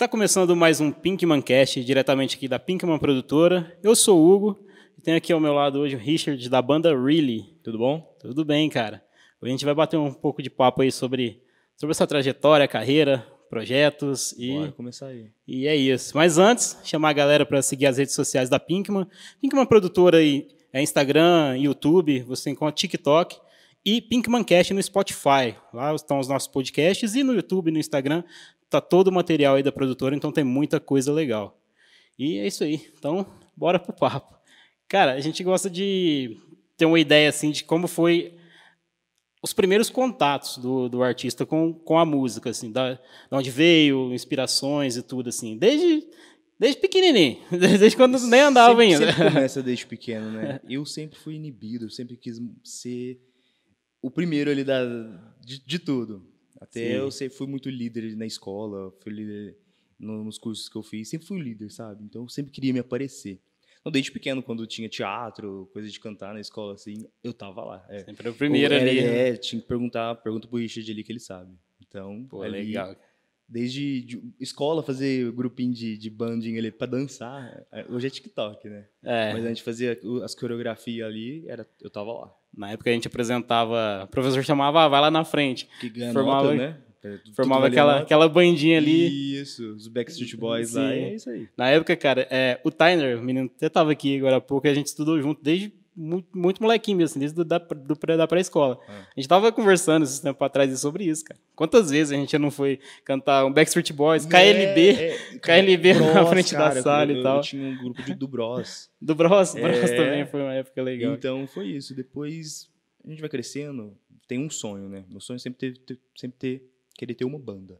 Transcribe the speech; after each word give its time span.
Tá 0.00 0.08
começando 0.08 0.56
mais 0.56 0.80
um 0.80 0.90
Pinkman 0.90 1.42
Cast, 1.42 1.84
diretamente 1.84 2.34
aqui 2.34 2.48
da 2.48 2.58
Pinkman 2.58 2.98
Produtora. 2.98 3.78
Eu 3.82 3.94
sou 3.94 4.18
o 4.18 4.32
Hugo 4.32 4.64
e 4.96 5.02
tenho 5.02 5.14
aqui 5.14 5.30
ao 5.30 5.38
meu 5.38 5.52
lado 5.52 5.78
hoje 5.78 5.94
o 5.94 5.98
Richard 5.98 6.48
da 6.48 6.62
banda 6.62 6.98
Really. 6.98 7.54
Tudo 7.62 7.76
bom? 7.76 8.16
Tudo 8.18 8.42
bem, 8.42 8.70
cara. 8.70 9.04
Hoje 9.42 9.50
a 9.50 9.54
gente 9.54 9.64
vai 9.66 9.74
bater 9.74 9.98
um 9.98 10.10
pouco 10.10 10.42
de 10.42 10.48
papo 10.48 10.80
aí 10.80 10.90
sobre, 10.90 11.42
sobre 11.76 11.90
essa 11.90 12.06
trajetória, 12.06 12.66
carreira, 12.66 13.26
projetos 13.50 14.32
e 14.38 14.52
Bora 14.52 14.72
começar 14.72 15.08
aí. 15.08 15.26
e 15.46 15.66
é 15.66 15.76
isso. 15.76 16.16
Mas 16.16 16.38
antes, 16.38 16.78
chamar 16.82 17.10
a 17.10 17.12
galera 17.12 17.44
para 17.44 17.60
seguir 17.60 17.84
as 17.84 17.98
redes 17.98 18.14
sociais 18.14 18.48
da 18.48 18.58
Pinkman. 18.58 19.06
Pinkman 19.38 19.66
Produtora 19.66 20.16
aí 20.16 20.48
é 20.72 20.80
Instagram, 20.80 21.58
YouTube, 21.58 22.22
você 22.22 22.48
encontra 22.48 22.74
TikTok 22.74 23.36
e 23.84 24.00
Pinkman 24.00 24.44
Cast 24.44 24.72
no 24.72 24.82
Spotify. 24.82 25.54
Lá 25.74 25.94
estão 25.94 26.18
os 26.18 26.26
nossos 26.26 26.48
podcasts 26.48 27.14
e 27.14 27.22
no 27.22 27.34
YouTube, 27.34 27.70
no 27.70 27.78
Instagram, 27.78 28.24
tá 28.70 28.80
todo 28.80 29.08
o 29.08 29.12
material 29.12 29.56
aí 29.56 29.62
da 29.62 29.72
produtora, 29.72 30.14
então 30.14 30.30
tem 30.30 30.44
muita 30.44 30.78
coisa 30.78 31.12
legal. 31.12 31.60
E 32.18 32.38
é 32.38 32.46
isso 32.46 32.62
aí. 32.62 32.88
Então, 32.96 33.26
bora 33.56 33.78
pro 33.78 33.92
papo. 33.92 34.38
Cara, 34.88 35.12
a 35.12 35.20
gente 35.20 35.42
gosta 35.42 35.68
de 35.68 36.36
ter 36.76 36.84
uma 36.86 37.00
ideia 37.00 37.28
assim 37.28 37.50
de 37.50 37.64
como 37.64 37.86
foi 37.86 38.34
os 39.42 39.52
primeiros 39.52 39.88
contatos 39.88 40.58
do, 40.58 40.88
do 40.88 41.02
artista 41.02 41.46
com, 41.46 41.72
com 41.72 41.98
a 41.98 42.04
música, 42.04 42.50
assim, 42.50 42.70
da, 42.70 42.94
de 42.94 43.00
onde 43.32 43.50
veio, 43.50 44.12
inspirações 44.12 44.96
e 44.96 45.02
tudo, 45.02 45.30
assim, 45.30 45.56
desde, 45.56 46.06
desde 46.58 46.80
pequenininho, 46.80 47.38
desde 47.50 47.96
quando 47.96 48.18
nem 48.26 48.40
andava 48.40 48.70
sempre, 48.70 48.84
ainda. 48.84 49.12
Sempre 49.12 49.24
começa 49.32 49.62
desde 49.62 49.86
pequeno, 49.86 50.30
né? 50.30 50.60
Eu 50.68 50.84
sempre 50.84 51.18
fui 51.18 51.34
inibido, 51.34 51.86
eu 51.86 51.90
sempre 51.90 52.16
quis 52.16 52.38
ser 52.62 53.18
o 54.02 54.10
primeiro 54.10 54.50
ali 54.50 54.62
da, 54.62 54.84
de, 55.40 55.64
de 55.64 55.78
tudo. 55.78 56.29
Até 56.60 56.80
Sim. 56.80 56.86
eu 56.96 57.10
sempre 57.10 57.36
fui 57.36 57.46
muito 57.46 57.70
líder 57.70 58.14
na 58.16 58.26
escola, 58.26 58.92
fui 59.00 59.12
líder 59.12 59.56
no- 59.98 60.22
nos 60.24 60.38
cursos 60.38 60.68
que 60.68 60.76
eu 60.76 60.82
fiz, 60.82 61.08
sempre 61.08 61.26
fui 61.26 61.40
líder, 61.40 61.70
sabe? 61.70 62.04
Então 62.04 62.22
eu 62.22 62.28
sempre 62.28 62.52
queria 62.52 62.72
me 62.72 62.78
aparecer. 62.80 63.40
Então, 63.80 63.90
desde 63.90 64.12
pequeno, 64.12 64.42
quando 64.42 64.66
tinha 64.66 64.88
teatro, 64.90 65.70
coisa 65.72 65.88
de 65.88 65.98
cantar 65.98 66.34
na 66.34 66.40
escola, 66.40 66.74
assim, 66.74 67.06
eu 67.24 67.32
tava 67.32 67.64
lá. 67.64 67.86
É. 67.88 68.00
Sempre 68.04 68.28
o 68.28 68.34
primeiro 68.34 68.74
ali. 68.74 69.00
né? 69.02 69.28
É, 69.30 69.36
tinha 69.36 69.60
que 69.60 69.66
perguntar, 69.66 70.14
pergunta 70.16 70.46
pro 70.46 70.58
Richard 70.58 70.90
ali 70.90 71.02
que 71.02 71.10
ele 71.10 71.18
sabe. 71.20 71.54
Então, 71.80 72.26
Pô, 72.28 72.42
ali, 72.42 72.58
legal. 72.66 72.94
Desde 73.48 74.02
de 74.02 74.22
escola, 74.38 74.82
fazer 74.82 75.32
grupinho 75.32 75.72
de, 75.72 75.96
de 75.96 76.08
bandinho 76.10 76.58
ali 76.58 76.70
pra 76.70 76.86
dançar. 76.86 77.66
é, 77.72 77.84
Hoje 77.88 78.06
é 78.06 78.10
TikTok, 78.10 78.68
né? 78.68 78.86
É, 79.02 79.32
Mas 79.32 79.44
a 79.44 79.48
gente 79.48 79.62
fazia 79.62 79.98
as 80.22 80.34
coreografias 80.34 81.08
ali, 81.08 81.48
era, 81.48 81.66
eu 81.80 81.88
tava 81.90 82.12
lá. 82.12 82.36
Na 82.56 82.70
época 82.72 82.90
a 82.90 82.92
gente 82.92 83.06
apresentava, 83.06 84.04
o 84.04 84.06
professor 84.08 84.42
chamava, 84.44 84.84
ah, 84.84 84.88
vai 84.88 85.00
lá 85.00 85.10
na 85.10 85.24
frente. 85.24 85.68
Que 85.80 85.88
ganha 85.88 86.12
Formava- 86.12 86.54
né? 86.54 86.76
É, 87.02 87.18
Formava 87.34 87.66
aquela, 87.66 88.00
aquela 88.00 88.28
bandinha 88.28 88.76
ali. 88.76 89.40
Isso, 89.40 89.74
os 89.74 89.88
Backstreet 89.88 90.36
Boys 90.36 90.74
lá, 90.74 90.90
Sim. 90.90 90.94
é 90.96 91.14
isso 91.14 91.30
aí. 91.30 91.48
Na 91.56 91.68
época, 91.70 91.96
cara, 91.96 92.28
é, 92.30 92.60
o 92.62 92.70
Tyler, 92.70 93.18
o 93.18 93.22
menino 93.22 93.50
até 93.56 93.70
tava 93.70 93.90
aqui 93.90 94.18
agora 94.18 94.36
há 94.36 94.40
pouco, 94.40 94.68
a 94.68 94.74
gente 94.74 94.88
estudou 94.88 95.18
junto 95.20 95.42
desde 95.42 95.72
muito, 96.00 96.38
muito 96.38 96.62
molequinho 96.62 96.96
mesmo, 96.98 97.12
assim, 97.12 97.18
desde 97.20 97.36
do, 97.36 97.44
da, 97.44 97.58
do, 97.58 97.94
da 98.16 98.26
pré-escola. 98.26 98.78
Ah. 98.88 99.06
A 99.14 99.20
gente 99.20 99.28
tava 99.28 99.52
conversando 99.52 100.02
esses 100.04 100.18
tempos 100.20 100.40
atrás 100.46 100.78
sobre 100.80 101.04
isso, 101.04 101.24
cara. 101.24 101.38
Quantas 101.54 101.90
vezes 101.90 102.12
a 102.12 102.16
gente 102.16 102.36
não 102.38 102.50
foi 102.50 102.80
cantar 103.04 103.44
um 103.44 103.52
Backstreet 103.52 103.92
Boys, 103.92 104.24
KLB, 104.26 104.88
É, 104.90 105.34
é, 105.34 105.38
KLB 105.38 105.94
na 105.94 106.12
Bros, 106.14 106.28
frente 106.30 106.52
da 106.52 106.58
cara, 106.58 106.82
sala 106.82 107.12
eu- 107.12 107.20
e 107.20 107.22
tal. 107.22 107.36
Eu 107.36 107.42
tinha 107.42 107.62
um 107.68 107.76
grupo 107.76 108.02
de, 108.02 108.14
do 108.14 108.26
Bros. 108.26 108.90
do 109.00 109.14
Bros, 109.14 109.54
É. 109.54 109.60
Bros 109.60 109.90
também 109.90 110.26
foi 110.26 110.40
uma 110.40 110.54
época 110.54 110.82
legal. 110.82 111.14
Então 111.14 111.46
foi 111.46 111.66
isso. 111.68 111.94
Depois 111.94 112.70
a 113.04 113.08
gente 113.10 113.20
vai 113.20 113.28
crescendo, 113.28 113.96
tem 114.26 114.38
um 114.38 114.48
sonho, 114.50 114.88
né? 114.88 115.04
Meu 115.08 115.20
sonho 115.20 115.36
é 115.36 115.38
sempre 115.40 115.58
ter, 115.72 115.78
ter- 115.78 115.98
sempre 116.16 116.38
ter, 116.38 116.70
querer 116.94 117.14
ter 117.14 117.24
uma 117.24 117.38
banda. 117.38 117.78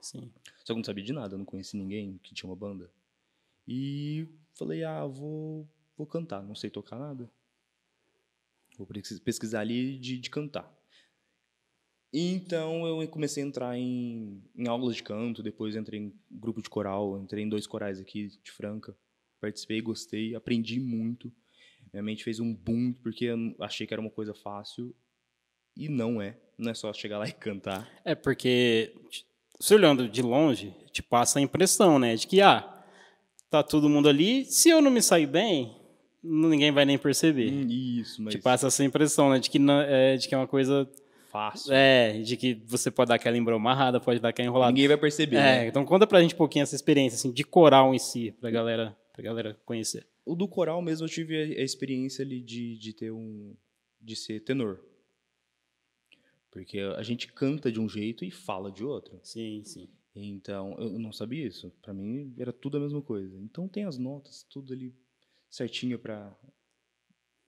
Sim. 0.00 0.30
Só 0.58 0.64
que 0.66 0.72
eu 0.72 0.76
não 0.76 0.84
sabia 0.84 1.04
de 1.04 1.12
nada, 1.12 1.34
eu 1.34 1.38
não 1.38 1.44
conhecia 1.44 1.78
ninguém 1.78 2.18
que 2.22 2.34
tinha 2.34 2.48
uma 2.48 2.56
banda. 2.56 2.90
E 3.66 4.26
falei, 4.54 4.82
ah, 4.84 5.06
vou, 5.06 5.66
vou 5.96 6.06
cantar, 6.06 6.42
não 6.42 6.54
sei 6.54 6.70
tocar 6.70 6.98
nada. 6.98 7.30
Vou 8.80 8.86
pesquis- 8.86 9.20
pesquisar 9.20 9.60
ali 9.60 9.98
de, 9.98 10.18
de 10.18 10.30
cantar. 10.30 10.74
Então 12.12 12.86
eu 12.86 13.06
comecei 13.08 13.42
a 13.42 13.46
entrar 13.46 13.76
em, 13.76 14.42
em 14.56 14.66
aulas 14.66 14.96
de 14.96 15.02
canto, 15.02 15.42
depois 15.42 15.76
entrei 15.76 16.00
em 16.00 16.14
grupo 16.30 16.62
de 16.62 16.70
coral, 16.70 17.20
entrei 17.20 17.44
em 17.44 17.48
dois 17.48 17.66
corais 17.66 18.00
aqui 18.00 18.28
de 18.42 18.50
Franca. 18.50 18.96
Participei, 19.38 19.82
gostei, 19.82 20.34
aprendi 20.34 20.80
muito. 20.80 21.30
Minha 21.92 22.02
mente 22.02 22.24
fez 22.24 22.40
um 22.40 22.54
boom, 22.54 22.94
porque 22.94 23.26
eu 23.26 23.54
achei 23.60 23.86
que 23.86 23.92
era 23.92 24.00
uma 24.00 24.10
coisa 24.10 24.32
fácil. 24.32 24.94
E 25.76 25.88
não 25.88 26.22
é. 26.22 26.38
Não 26.56 26.70
é 26.70 26.74
só 26.74 26.90
chegar 26.92 27.18
lá 27.18 27.28
e 27.28 27.32
cantar. 27.32 27.86
É 28.02 28.14
porque, 28.14 28.94
se 29.60 29.74
olhando 29.74 30.08
de 30.08 30.22
longe, 30.22 30.74
te 30.92 31.02
passa 31.02 31.38
a 31.38 31.42
impressão, 31.42 31.98
né? 31.98 32.16
De 32.16 32.26
que, 32.26 32.40
ah, 32.40 32.82
tá 33.50 33.62
todo 33.62 33.88
mundo 33.88 34.08
ali, 34.08 34.44
se 34.46 34.68
eu 34.70 34.80
não 34.82 34.90
me 34.90 35.00
sair 35.02 35.26
bem, 35.26 35.79
ninguém 36.22 36.70
vai 36.70 36.84
nem 36.84 36.98
perceber. 36.98 37.50
Hum, 37.50 37.66
Isso, 37.68 38.22
mas 38.22 38.34
Te 38.34 38.40
passa 38.40 38.66
essa 38.66 38.84
impressão, 38.84 39.30
né? 39.30 39.38
De 39.38 39.50
que, 39.50 39.58
não, 39.58 39.80
é, 39.80 40.16
de 40.16 40.28
que 40.28 40.34
é 40.34 40.38
uma 40.38 40.46
coisa. 40.46 40.88
fácil. 41.30 41.72
É, 41.72 42.20
de 42.20 42.36
que 42.36 42.54
você 42.66 42.90
pode 42.90 43.08
dar 43.08 43.14
aquela 43.14 43.36
embromarrada, 43.36 44.00
pode 44.00 44.20
dar 44.20 44.30
aquela 44.30 44.48
enrolada. 44.48 44.72
Ninguém 44.72 44.88
vai 44.88 44.96
perceber. 44.96 45.36
É, 45.36 45.40
né? 45.40 45.66
então 45.68 45.84
conta 45.84 46.06
pra 46.06 46.20
gente 46.20 46.34
um 46.34 46.38
pouquinho 46.38 46.62
essa 46.62 46.74
experiência, 46.74 47.16
assim, 47.16 47.32
de 47.32 47.44
coral 47.44 47.94
em 47.94 47.98
si, 47.98 48.32
pra 48.40 48.50
galera, 48.50 48.96
pra 49.12 49.22
galera 49.22 49.58
conhecer. 49.64 50.06
O 50.24 50.34
do 50.34 50.46
coral 50.46 50.82
mesmo 50.82 51.06
eu 51.06 51.10
tive 51.10 51.36
a, 51.36 51.62
experiência 51.62 52.24
ali 52.24 52.40
de, 52.42 52.78
de 52.78 52.92
ter 52.92 53.10
um. 53.10 53.54
de 54.00 54.14
ser 54.16 54.40
tenor. 54.40 54.80
Porque 56.50 56.80
a 56.80 57.02
gente 57.02 57.32
canta 57.32 57.70
de 57.70 57.80
um 57.80 57.88
jeito 57.88 58.24
e 58.24 58.30
fala 58.30 58.72
de 58.72 58.84
outro. 58.84 59.20
Sim, 59.22 59.62
sim. 59.64 59.88
Então, 60.14 60.74
eu 60.78 60.98
não 60.98 61.12
sabia 61.12 61.46
isso. 61.46 61.72
Pra 61.80 61.94
mim 61.94 62.34
era 62.36 62.52
tudo 62.52 62.76
a 62.76 62.80
mesma 62.80 63.00
coisa. 63.00 63.38
Então 63.38 63.68
tem 63.68 63.84
as 63.84 63.96
notas, 63.96 64.44
tudo 64.50 64.72
ali 64.72 64.92
certinho 65.50 65.98
pra 65.98 66.34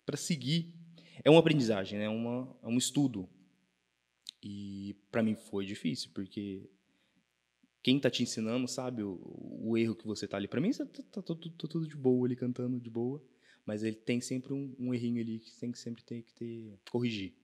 para 0.05 0.17
seguir. 0.17 0.75
É 1.25 1.31
uma 1.31 1.41
aprendizagem, 1.41 1.99
né? 1.99 2.07
É 2.07 2.09
uma, 2.09 2.57
é 2.63 2.67
um 2.67 2.77
estudo. 2.77 3.29
E 4.43 4.97
pra 5.11 5.23
mim 5.23 5.37
foi 5.37 5.65
difícil, 5.65 6.11
porque 6.13 6.69
quem 7.83 8.01
tá 8.01 8.11
te 8.11 8.23
ensinando 8.23 8.67
sabe 8.67 9.03
o, 9.03 9.21
o 9.63 9.77
erro 9.79 9.95
que 9.95 10.07
você 10.07 10.27
tá 10.27 10.37
ali. 10.37 10.49
Pra 10.49 10.61
mim 10.61 10.71
tá, 10.73 10.85
tá- 10.85 11.03
tá 11.13 11.23
tudo, 11.23 11.51
tá 11.51 11.69
tudo 11.69 11.87
de 11.87 11.97
boa 11.97 12.27
ali 12.27 12.35
cantando 12.35 12.81
de 12.81 12.91
boa, 12.91 13.23
mas 13.65 13.83
ele 13.85 13.97
tem 13.97 14.21
sempre 14.21 14.53
um, 14.53 14.75
um 14.79 14.93
errinho 14.93 15.21
ali 15.23 15.39
que 15.39 15.57
tem 15.59 15.71
que 15.71 15.79
sempre 15.79 16.03
ter 16.03 16.23
que 16.23 16.33
ter 16.35 16.79
corrigir. 16.91 17.35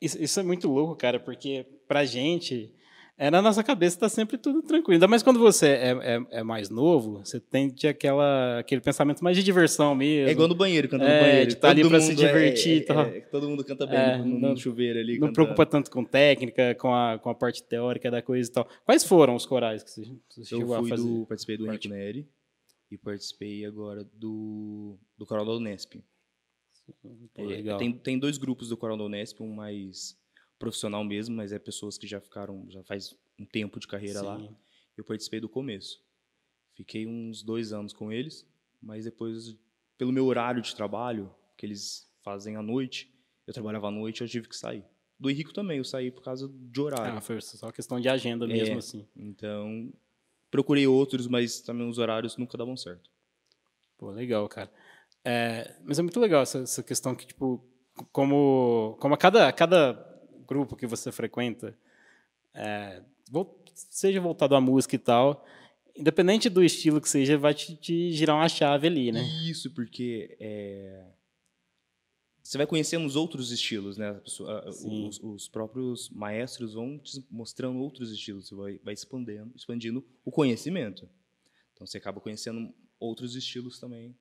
Isso, 0.00 0.22
isso 0.22 0.38
é 0.38 0.42
muito 0.42 0.68
louco, 0.68 0.94
cara, 0.96 1.18
porque 1.18 1.64
pra 1.88 2.04
gente, 2.04 2.70
é, 3.16 3.30
na 3.30 3.40
nossa 3.40 3.62
cabeça 3.62 3.98
tá 4.00 4.08
sempre 4.08 4.36
tudo 4.36 4.60
tranquilo. 4.62 4.94
Ainda 4.94 5.06
mais 5.06 5.22
quando 5.22 5.38
você 5.38 5.68
é, 5.68 5.90
é, 6.02 6.26
é 6.38 6.42
mais 6.42 6.68
novo, 6.70 7.18
você 7.24 7.38
tem 7.38 7.68
de 7.68 7.86
aquela, 7.86 8.58
aquele 8.58 8.80
pensamento 8.80 9.22
mais 9.22 9.36
de 9.36 9.42
diversão 9.42 9.94
mesmo. 9.94 10.28
É 10.28 10.32
igual 10.32 10.48
no 10.48 10.54
banheiro, 10.54 10.88
cantando 10.88 11.10
É, 11.10 11.16
no 11.18 11.24
banheiro. 11.26 11.50
de 11.50 11.56
tá 11.56 11.70
ali 11.70 11.88
pra 11.88 12.00
se 12.00 12.12
é- 12.12 12.14
divertir 12.14 12.84
é, 12.90 13.20
todo 13.22 13.48
mundo 13.48 13.64
canta 13.64 13.86
bem 13.86 14.18
no, 14.18 14.24
no 14.24 14.38
não- 14.40 14.56
chuveiro 14.56 14.98
ali. 14.98 15.12
Não 15.18 15.28
cantando. 15.28 15.32
preocupa 15.34 15.66
tanto 15.66 15.90
com 15.90 16.04
técnica, 16.04 16.74
com 16.74 16.92
a, 16.94 17.18
com 17.18 17.30
a 17.30 17.34
parte 17.34 17.62
teórica 17.62 18.10
da 18.10 18.20
coisa 18.20 18.48
e 18.50 18.52
tal. 18.52 18.68
Quais 18.84 19.04
foram 19.04 19.34
os 19.36 19.46
corais 19.46 19.82
que 19.82 19.90
você, 19.90 20.02
você 20.28 20.44
chegou 20.44 20.74
a 20.74 20.84
fazer? 20.86 21.02
do, 21.08 21.26
participei 21.26 21.56
do. 21.56 21.66
Henrique 21.66 21.88
Neri 21.88 22.28
e 22.90 22.98
participei 22.98 23.64
agora 23.64 24.04
do, 24.14 24.98
do 25.16 25.24
Coral 25.24 25.44
da 25.46 25.52
Unesp. 25.52 25.94
Pô, 27.02 27.10
É, 27.36 27.42
legal. 27.42 27.78
tem, 27.78 27.92
tem 27.92 28.18
dois 28.18 28.36
grupos 28.36 28.68
do 28.68 28.76
Coral 28.76 28.96
da 28.98 29.04
Unesp, 29.04 29.40
um 29.40 29.54
mais 29.54 30.16
profissional 30.64 31.04
mesmo, 31.04 31.36
mas 31.36 31.52
é 31.52 31.58
pessoas 31.58 31.98
que 31.98 32.06
já 32.06 32.20
ficaram, 32.20 32.64
já 32.70 32.82
faz 32.84 33.14
um 33.38 33.44
tempo 33.44 33.78
de 33.78 33.86
carreira 33.86 34.22
lá. 34.22 34.38
Sim. 34.38 34.56
Eu 34.96 35.04
participei 35.04 35.38
do 35.40 35.48
começo. 35.48 36.02
Fiquei 36.74 37.06
uns 37.06 37.42
dois 37.42 37.72
anos 37.72 37.92
com 37.92 38.10
eles, 38.10 38.46
mas 38.80 39.04
depois, 39.04 39.54
pelo 39.98 40.10
meu 40.12 40.24
horário 40.26 40.62
de 40.62 40.74
trabalho, 40.74 41.30
que 41.56 41.66
eles 41.66 42.10
fazem 42.22 42.56
à 42.56 42.62
noite, 42.62 43.12
eu 43.46 43.52
trabalhava 43.52 43.88
à 43.88 43.90
noite 43.90 44.22
eu 44.22 44.28
tive 44.28 44.48
que 44.48 44.56
sair. 44.56 44.84
Do 45.18 45.30
Henrique 45.30 45.52
também, 45.52 45.78
eu 45.78 45.84
saí 45.84 46.10
por 46.10 46.22
causa 46.22 46.48
de 46.52 46.80
horário. 46.80 47.18
Ah, 47.18 47.20
foi 47.20 47.40
só 47.40 47.70
questão 47.70 48.00
de 48.00 48.08
agenda 48.08 48.46
mesmo, 48.46 48.74
É. 48.74 48.78
assim. 48.78 49.06
Então, 49.14 49.92
procurei 50.50 50.86
outros, 50.86 51.26
mas 51.28 51.60
também 51.60 51.86
os 51.88 51.98
horários 51.98 52.36
nunca 52.38 52.56
davam 52.56 52.76
certo. 52.76 53.10
Pô, 53.98 54.10
legal, 54.10 54.48
cara. 54.48 54.72
É, 55.24 55.76
mas 55.84 55.98
é 55.98 56.02
muito 56.02 56.18
legal 56.18 56.42
essa, 56.42 56.58
essa 56.58 56.82
questão 56.82 57.14
que, 57.14 57.26
tipo, 57.26 57.64
como, 58.10 58.96
como 59.00 59.14
a 59.14 59.16
cada, 59.18 59.48
a 59.48 59.52
cada 59.52 60.13
grupo 60.46 60.76
que 60.76 60.86
você 60.86 61.10
frequenta, 61.10 61.76
é, 62.54 63.02
seja 63.74 64.20
voltado 64.20 64.54
à 64.54 64.60
música 64.60 64.94
e 64.94 64.98
tal, 64.98 65.44
independente 65.96 66.48
do 66.48 66.62
estilo 66.62 67.00
que 67.00 67.08
seja, 67.08 67.38
vai 67.38 67.54
te, 67.54 67.76
te 67.76 68.12
girar 68.12 68.36
uma 68.36 68.48
chave 68.48 68.86
ali, 68.86 69.12
né? 69.12 69.22
Isso, 69.48 69.70
porque 69.70 70.36
é, 70.40 71.04
você 72.42 72.58
vai 72.58 72.66
conhecendo 72.66 73.06
os 73.06 73.16
outros 73.16 73.50
estilos, 73.50 73.96
né? 73.96 74.12
Pessoa-. 74.14 74.68
Os, 74.68 75.18
os 75.20 75.48
próprios 75.48 76.10
maestros 76.10 76.74
vão 76.74 76.98
te 76.98 77.24
mostrando 77.30 77.78
outros 77.78 78.12
estilos, 78.12 78.48
você 78.48 78.54
vai, 78.54 78.78
vai 78.84 78.94
expandindo, 78.94 79.52
expandindo 79.56 80.04
o 80.24 80.30
conhecimento. 80.30 81.08
Então 81.72 81.86
você 81.86 81.98
acaba 81.98 82.20
conhecendo 82.20 82.72
outros 83.00 83.34
estilos 83.34 83.78
também 83.78 84.14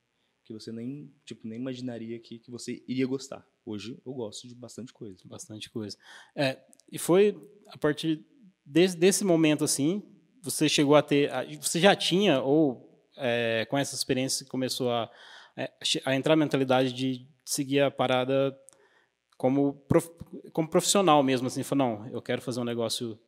que 0.43 0.53
você 0.53 0.71
nem, 0.71 1.11
tipo, 1.25 1.47
nem 1.47 1.59
imaginaria 1.59 2.19
que, 2.19 2.39
que 2.39 2.51
você 2.51 2.83
iria 2.87 3.05
gostar. 3.05 3.47
Hoje 3.65 3.99
eu 4.05 4.13
gosto 4.13 4.47
de 4.47 4.55
bastante 4.55 4.91
coisa. 4.93 5.17
Bastante 5.25 5.69
coisa. 5.69 5.97
É, 6.35 6.59
e 6.91 6.97
foi 6.97 7.37
a 7.67 7.77
partir 7.77 8.25
desse, 8.65 8.97
desse 8.97 9.23
momento, 9.23 9.63
assim, 9.63 10.03
você 10.41 10.67
chegou 10.67 10.95
a 10.95 11.01
ter, 11.01 11.31
você 11.61 11.79
já 11.79 11.95
tinha 11.95 12.41
ou 12.41 12.89
é, 13.17 13.65
com 13.69 13.77
essa 13.77 13.95
experiência 13.95 14.45
começou 14.47 14.91
a, 14.91 15.09
é, 15.55 15.71
a 16.05 16.15
entrar 16.15 16.33
a 16.33 16.37
mentalidade 16.37 16.91
de 16.93 17.27
seguir 17.45 17.81
a 17.81 17.91
parada 17.91 18.57
como, 19.37 19.73
prof, 19.87 20.09
como 20.51 20.67
profissional 20.67 21.21
mesmo, 21.23 21.47
assim, 21.47 21.63
falou, 21.63 21.87
não, 21.87 22.07
eu 22.07 22.21
quero 22.21 22.41
fazer 22.41 22.59
um 22.59 22.65
negócio, 22.65 23.19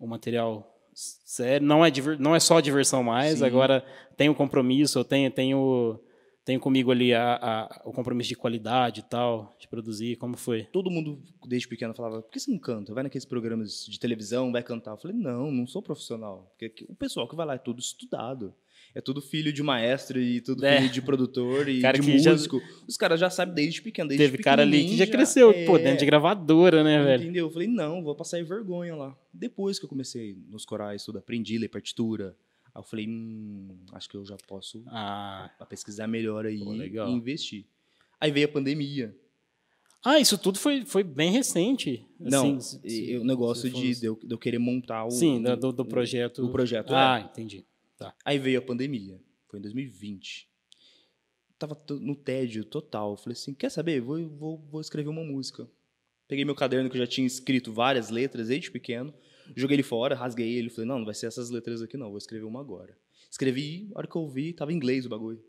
um 0.00 0.06
material 0.06 0.68
sério, 0.94 1.66
não 1.66 1.84
é, 1.84 1.90
não 2.18 2.34
é 2.34 2.40
só 2.40 2.60
diversão 2.60 3.02
mais, 3.02 3.38
Sim. 3.38 3.44
agora 3.44 3.84
tenho 4.16 4.34
compromisso, 4.34 4.98
eu 4.98 5.04
tenho, 5.04 5.30
tenho, 5.30 6.00
tenho 6.44 6.60
comigo 6.60 6.90
ali 6.90 7.14
a, 7.14 7.34
a, 7.34 7.82
o 7.84 7.92
compromisso 7.92 8.28
de 8.28 8.36
qualidade 8.36 9.00
e 9.00 9.02
tal, 9.02 9.54
de 9.58 9.68
produzir, 9.68 10.16
como 10.16 10.36
foi? 10.36 10.64
Todo 10.64 10.90
mundo, 10.90 11.22
desde 11.46 11.68
pequeno, 11.68 11.94
falava, 11.94 12.22
por 12.22 12.30
que 12.30 12.40
você 12.40 12.50
não 12.50 12.58
canta? 12.58 12.92
Vai 12.92 13.04
naqueles 13.04 13.24
programas 13.24 13.86
de 13.86 13.98
televisão, 13.98 14.50
vai 14.50 14.62
cantar. 14.62 14.92
Eu 14.92 14.98
falei, 14.98 15.16
não, 15.16 15.50
não 15.50 15.66
sou 15.66 15.82
profissional, 15.82 16.52
porque 16.58 16.84
o 16.88 16.94
pessoal 16.94 17.28
que 17.28 17.36
vai 17.36 17.46
lá 17.46 17.54
é 17.54 17.58
tudo 17.58 17.80
estudado 17.80 18.54
é 18.94 19.00
tudo 19.00 19.22
filho 19.22 19.52
de 19.52 19.62
maestro 19.62 20.20
e 20.20 20.40
tudo 20.40 20.64
é. 20.64 20.78
filho 20.78 20.92
de 20.92 21.02
produtor 21.02 21.68
e 21.68 21.80
cara 21.80 21.98
de 21.98 22.10
músico. 22.10 22.58
Já... 22.58 22.66
Os 22.86 22.96
caras 22.96 23.18
já 23.18 23.30
sabem 23.30 23.54
desde 23.54 23.80
pequeno, 23.80 24.08
desde 24.08 24.26
Teve 24.26 24.42
cara 24.42 24.62
ali 24.62 24.86
que 24.86 24.96
já, 24.96 25.06
cresceu, 25.06 25.50
é... 25.50 25.64
pô, 25.64 25.78
dentro 25.78 26.00
de 26.00 26.06
gravadora, 26.06 26.84
né, 26.84 27.02
velho? 27.02 27.24
Entendeu? 27.24 27.46
Eu 27.46 27.50
falei, 27.50 27.68
não, 27.68 28.02
vou 28.02 28.14
passar 28.14 28.42
vergonha 28.44 28.94
lá. 28.94 29.16
Depois 29.32 29.78
que 29.78 29.84
eu 29.84 29.88
comecei 29.88 30.36
nos 30.48 30.64
corais, 30.64 31.04
tudo, 31.04 31.18
aprendi 31.18 31.56
a 31.56 31.60
ler 31.60 31.68
partitura. 31.68 32.36
Aí 32.74 32.80
eu 32.80 32.82
falei, 32.82 33.06
hum, 33.08 33.76
acho 33.92 34.08
que 34.08 34.16
eu 34.16 34.24
já 34.24 34.36
posso 34.48 34.82
ah. 34.88 35.50
pesquisar 35.68 36.06
melhor 36.06 36.46
aí 36.46 36.58
pô, 36.58 36.74
e 36.74 37.10
investir. 37.10 37.66
Aí 38.20 38.30
veio 38.30 38.46
a 38.46 38.52
pandemia. 38.52 39.16
Ah, 40.04 40.18
isso 40.18 40.36
tudo 40.36 40.58
foi, 40.58 40.84
foi 40.84 41.04
bem 41.04 41.30
recente. 41.30 42.04
Não, 42.18 42.56
assim, 42.56 43.16
o 43.16 43.24
negócio 43.24 43.70
de, 43.70 43.94
de, 43.94 44.06
eu, 44.06 44.18
de, 44.20 44.34
eu, 44.34 44.38
querer 44.38 44.58
montar 44.58 45.04
o... 45.04 45.10
Sim, 45.10 45.40
do, 45.42 45.72
do 45.72 45.84
projeto. 45.84 46.44
O 46.44 46.50
projeto, 46.50 46.92
Ah, 46.92 47.20
é. 47.20 47.24
entendi. 47.24 47.64
Tá. 47.96 48.12
Aí 48.24 48.38
veio 48.38 48.58
a 48.58 48.62
pandemia. 48.62 49.20
Foi 49.48 49.60
em 49.60 49.62
2020. 49.62 50.48
Tava 51.56 51.80
no 52.00 52.16
tédio 52.16 52.64
total. 52.64 53.16
Falei 53.16 53.34
assim, 53.34 53.54
quer 53.54 53.70
saber? 53.70 54.00
Vou, 54.00 54.28
vou, 54.28 54.58
vou 54.70 54.80
escrever 54.80 55.08
uma 55.08 55.22
música. 55.22 55.68
Peguei 56.26 56.44
meu 56.44 56.54
caderno 56.54 56.90
que 56.90 56.96
eu 56.96 57.00
já 57.00 57.06
tinha 57.06 57.26
escrito 57.26 57.72
várias 57.72 58.08
letras 58.10 58.48
desde 58.48 58.70
pequeno. 58.72 59.14
Joguei 59.54 59.76
ele 59.76 59.82
fora, 59.82 60.14
rasguei 60.14 60.54
ele. 60.54 60.70
Falei, 60.70 60.86
não, 60.86 60.98
não 60.98 61.04
vai 61.04 61.14
ser 61.14 61.26
essas 61.26 61.50
letras 61.50 61.82
aqui 61.82 61.96
não. 61.96 62.08
Vou 62.08 62.18
escrever 62.18 62.44
uma 62.44 62.60
agora. 62.60 62.96
Escrevi, 63.30 63.90
a 63.94 63.98
hora 63.98 64.06
que 64.06 64.16
eu 64.16 64.28
vi, 64.28 64.52
tava 64.52 64.72
em 64.72 64.76
inglês 64.76 65.06
o 65.06 65.08
bagulho. 65.08 65.42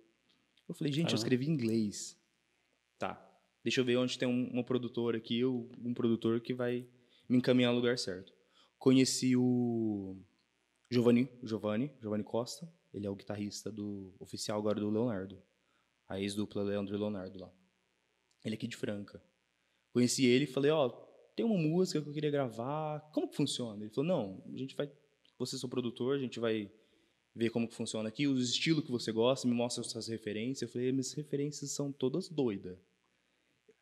Eu 0.68 0.76
falei, 0.76 0.92
gente, 0.92 1.12
eu 1.12 1.16
escrevi 1.16 1.48
em 1.48 1.52
inglês. 1.52 2.18
Tá. 2.98 3.30
Deixa 3.64 3.82
eu 3.82 3.86
ver 3.86 3.98
onde 3.98 4.18
tem 4.18 4.28
um, 4.28 4.50
uma 4.52 4.64
produtora 4.64 5.18
aqui, 5.18 5.44
um 5.46 5.94
produtor 5.94 6.40
que 6.42 6.54
vai 6.54 6.88
me 7.28 7.38
encaminhar 7.38 7.72
no 7.72 7.78
lugar 7.78 7.98
certo. 7.98 8.34
Conheci 8.78 9.36
o 9.36 10.18
Giovanni, 10.90 11.30
Giovanni, 11.42 11.92
Giovanni 12.02 12.24
Costa, 12.24 12.72
ele 12.94 13.08
é 13.08 13.10
o 13.10 13.16
guitarrista 13.16 13.72
do 13.72 14.14
oficial 14.20 14.60
agora 14.60 14.80
do 14.80 14.90
Leonardo, 14.90 15.42
a 16.08 16.20
ex-dupla 16.20 16.62
Leandro 16.62 16.96
e 16.96 16.98
Leonardo 16.98 17.40
lá. 17.40 17.52
Ele 18.44 18.56
é 18.56 18.58
aqui 18.58 18.68
de 18.68 18.76
Franca. 18.76 19.24
Conheci 19.92 20.26
ele 20.26 20.44
e 20.44 20.48
falei, 20.48 20.72
ó, 20.72 20.88
oh, 20.88 21.13
tem 21.36 21.46
uma 21.46 21.58
música 21.58 22.02
que 22.02 22.08
eu 22.08 22.14
queria 22.14 22.32
gravar, 22.32 23.00
como 23.12 23.28
que 23.28 23.36
funciona? 23.36 23.84
Ele 23.84 23.94
falou, 23.94 24.08
não, 24.08 24.44
a 24.54 24.58
gente 24.58 24.76
vai, 24.76 24.90
você 25.38 25.56
é 25.56 25.70
produtor, 25.70 26.16
a 26.16 26.20
gente 26.20 26.40
vai 26.40 26.72
ver 27.36 27.50
como 27.50 27.68
que 27.68 27.74
funciona 27.74 28.10
aqui, 28.10 28.28
os 28.28 28.50
estilos 28.50 28.86
que 28.86 28.92
você 28.92 29.12
gosta, 29.12 29.48
me 29.48 29.54
mostra 29.54 29.82
as 29.82 29.90
suas 29.90 30.08
referências. 30.08 30.62
Eu 30.62 30.68
falei, 30.70 30.92
minhas 30.92 31.14
referências 31.14 31.72
são 31.72 31.92
todas 31.92 32.30
doidas. 32.30 32.78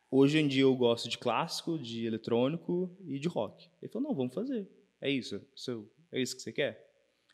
Hoje 0.10 0.40
em 0.40 0.48
dia 0.48 0.64
eu 0.64 0.76
gosto 0.76 1.08
de 1.08 1.18
clássico, 1.18 1.78
de 1.78 2.06
eletrônico 2.06 2.96
e 3.06 3.18
de 3.18 3.28
rock. 3.28 3.70
Ele 3.82 3.92
falou, 3.92 4.10
não, 4.10 4.16
vamos 4.16 4.34
fazer. 4.34 4.68
É 5.00 5.10
isso, 5.10 5.42
é 6.12 6.22
isso 6.22 6.36
que 6.36 6.42
você 6.42 6.52
quer? 6.52 6.90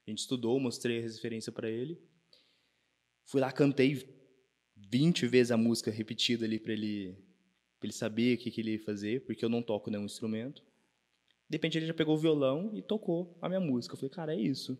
A 0.05 0.09
gente 0.09 0.19
estudou, 0.19 0.59
mostrei 0.59 0.99
a 0.99 1.01
referência 1.01 1.51
para 1.51 1.69
ele. 1.69 1.99
Fui 3.25 3.41
lá, 3.41 3.51
cantei 3.51 4.07
20 4.75 5.27
vezes 5.27 5.51
a 5.51 5.57
música 5.57 5.91
repetida 5.91 6.45
ali 6.45 6.59
para 6.59 6.73
ele, 6.73 7.17
ele 7.85 7.93
saber 7.93 8.35
o 8.35 8.37
que, 8.39 8.49
que 8.49 8.61
ele 8.61 8.71
ia 8.71 8.83
fazer, 8.83 9.23
porque 9.25 9.43
eu 9.43 9.49
não 9.49 9.61
toco 9.61 9.89
nenhum 9.89 10.05
instrumento. 10.05 10.63
De 11.49 11.55
repente 11.55 11.77
ele 11.77 11.85
já 11.85 11.93
pegou 11.93 12.15
o 12.15 12.17
violão 12.17 12.71
e 12.73 12.81
tocou 12.81 13.37
a 13.41 13.47
minha 13.47 13.59
música. 13.59 13.93
Eu 13.93 13.97
falei, 13.97 14.09
cara, 14.09 14.35
é 14.35 14.39
isso. 14.39 14.77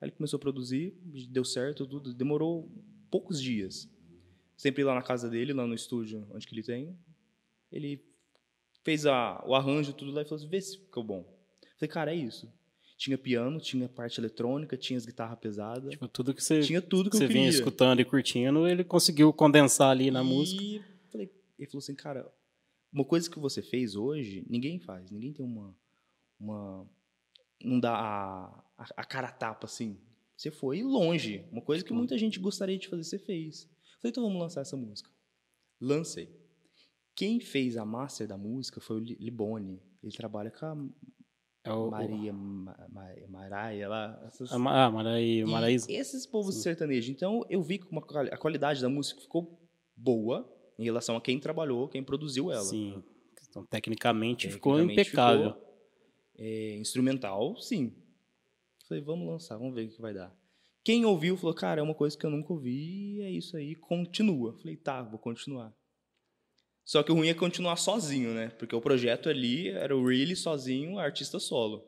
Aí 0.00 0.08
ele 0.08 0.12
começou 0.12 0.36
a 0.36 0.40
produzir, 0.40 0.94
deu 1.30 1.44
certo, 1.44 1.86
tudo. 1.86 2.12
Demorou 2.12 2.70
poucos 3.10 3.40
dias. 3.40 3.88
Sempre 4.56 4.84
lá 4.84 4.94
na 4.94 5.02
casa 5.02 5.28
dele, 5.28 5.52
lá 5.52 5.66
no 5.66 5.74
estúdio 5.74 6.26
onde 6.30 6.46
que 6.46 6.54
ele 6.54 6.62
tem. 6.62 6.98
Ele 7.70 8.04
fez 8.82 9.06
a, 9.06 9.42
o 9.46 9.54
arranjo, 9.54 9.92
tudo 9.92 10.12
lá 10.12 10.22
e 10.22 10.24
falou 10.24 10.36
assim, 10.36 10.48
vê 10.48 10.60
se 10.60 10.78
ficou 10.78 11.02
bom. 11.02 11.20
Eu 11.62 11.78
falei, 11.78 11.88
cara, 11.88 12.14
é 12.14 12.16
isso. 12.16 12.52
Tinha 12.96 13.18
piano, 13.18 13.60
tinha 13.60 13.88
parte 13.88 14.18
eletrônica, 14.18 14.76
tinha 14.76 14.96
as 14.96 15.04
guitarras 15.04 15.38
pesadas. 15.38 15.90
Tipo, 15.90 16.08
tudo 16.08 16.32
que 16.32 16.42
você, 16.42 16.60
tinha 16.60 16.80
tudo 16.80 17.10
que, 17.10 17.18
que 17.18 17.24
você 17.24 17.26
vinha 17.26 17.48
escutando 17.48 18.00
e 18.00 18.04
curtindo, 18.04 18.66
ele 18.66 18.84
conseguiu 18.84 19.32
condensar 19.32 19.90
ali 19.90 20.10
na 20.10 20.22
e 20.22 20.26
música. 20.26 20.95
Ele 21.58 21.68
falou 21.68 21.78
assim, 21.78 21.94
cara, 21.94 22.30
uma 22.92 23.04
coisa 23.04 23.30
que 23.30 23.38
você 23.38 23.62
fez 23.62 23.96
hoje, 23.96 24.44
ninguém 24.48 24.78
faz. 24.78 25.10
Ninguém 25.10 25.32
tem 25.32 25.44
uma. 25.44 25.76
uma 26.38 26.88
não 27.62 27.80
dá 27.80 27.94
a, 27.94 28.64
a, 28.76 28.86
a 28.96 29.04
cara 29.04 29.30
tapa 29.30 29.66
assim. 29.66 29.98
Você 30.36 30.50
foi 30.50 30.82
longe. 30.82 31.46
Uma 31.50 31.62
coisa 31.62 31.82
que 31.82 31.88
tipo 31.88 31.98
muita 31.98 32.18
gente 32.18 32.38
gostaria 32.38 32.78
de 32.78 32.88
fazer, 32.88 33.04
você 33.04 33.18
fez. 33.18 33.64
Falei, 34.00 34.10
então 34.10 34.22
vamos 34.22 34.38
lançar 34.38 34.60
essa 34.60 34.76
música. 34.76 35.10
Lancei. 35.80 36.34
Quem 37.14 37.40
fez 37.40 37.76
a 37.76 37.84
master 37.84 38.28
da 38.28 38.36
música 38.36 38.80
foi 38.80 38.96
o 38.96 39.00
Libone. 39.00 39.82
Ele 40.02 40.12
trabalha 40.12 40.50
com 40.50 40.66
a 40.66 40.76
é 41.64 41.72
o, 41.72 41.90
Maria, 41.90 42.32
Ma, 42.32 42.76
Ma, 42.88 43.08
Maraia 43.28 43.88
lá. 43.88 44.22
Essas... 44.24 44.52
Ah, 44.52 44.58
Maraia, 44.58 45.46
Maraísa. 45.46 45.90
Esses 45.90 46.24
povos 46.24 46.54
Sim. 46.56 46.62
sertanejos. 46.62 47.10
Então, 47.10 47.44
eu 47.50 47.60
vi 47.60 47.78
que 47.78 47.90
uma, 47.90 48.00
a 48.30 48.36
qualidade 48.36 48.80
da 48.80 48.88
música 48.88 49.20
ficou 49.20 49.58
boa 49.96 50.48
em 50.78 50.84
relação 50.84 51.16
a 51.16 51.20
quem 51.20 51.38
trabalhou, 51.38 51.88
quem 51.88 52.02
produziu 52.02 52.50
ela. 52.50 52.64
Sim. 52.64 53.02
Então, 53.48 53.64
tecnicamente, 53.64 54.48
tecnicamente 54.48 54.50
ficou 54.50 54.80
impecável. 54.80 55.50
Ficou, 55.50 55.66
é, 56.38 56.76
instrumental, 56.76 57.56
sim. 57.56 57.94
Falei, 58.86 59.02
vamos 59.02 59.26
lançar, 59.26 59.56
vamos 59.56 59.74
ver 59.74 59.86
o 59.86 59.88
que 59.88 60.00
vai 60.00 60.12
dar. 60.12 60.34
Quem 60.84 61.04
ouviu 61.04 61.36
falou, 61.36 61.54
cara, 61.54 61.80
é 61.80 61.82
uma 61.82 61.94
coisa 61.94 62.16
que 62.16 62.24
eu 62.24 62.30
nunca 62.30 62.52
ouvi, 62.52 63.20
é 63.22 63.30
isso 63.30 63.56
aí, 63.56 63.74
continua. 63.74 64.56
Falei, 64.58 64.76
tá, 64.76 65.02
vou 65.02 65.18
continuar. 65.18 65.74
Só 66.84 67.02
que 67.02 67.10
o 67.10 67.16
ruim 67.16 67.28
é 67.28 67.34
continuar 67.34 67.76
sozinho, 67.76 68.32
né? 68.32 68.50
Porque 68.50 68.76
o 68.76 68.80
projeto 68.80 69.28
ali 69.28 69.68
era 69.70 69.96
o 69.96 70.06
Really 70.06 70.36
sozinho, 70.36 71.00
artista 71.00 71.40
solo. 71.40 71.84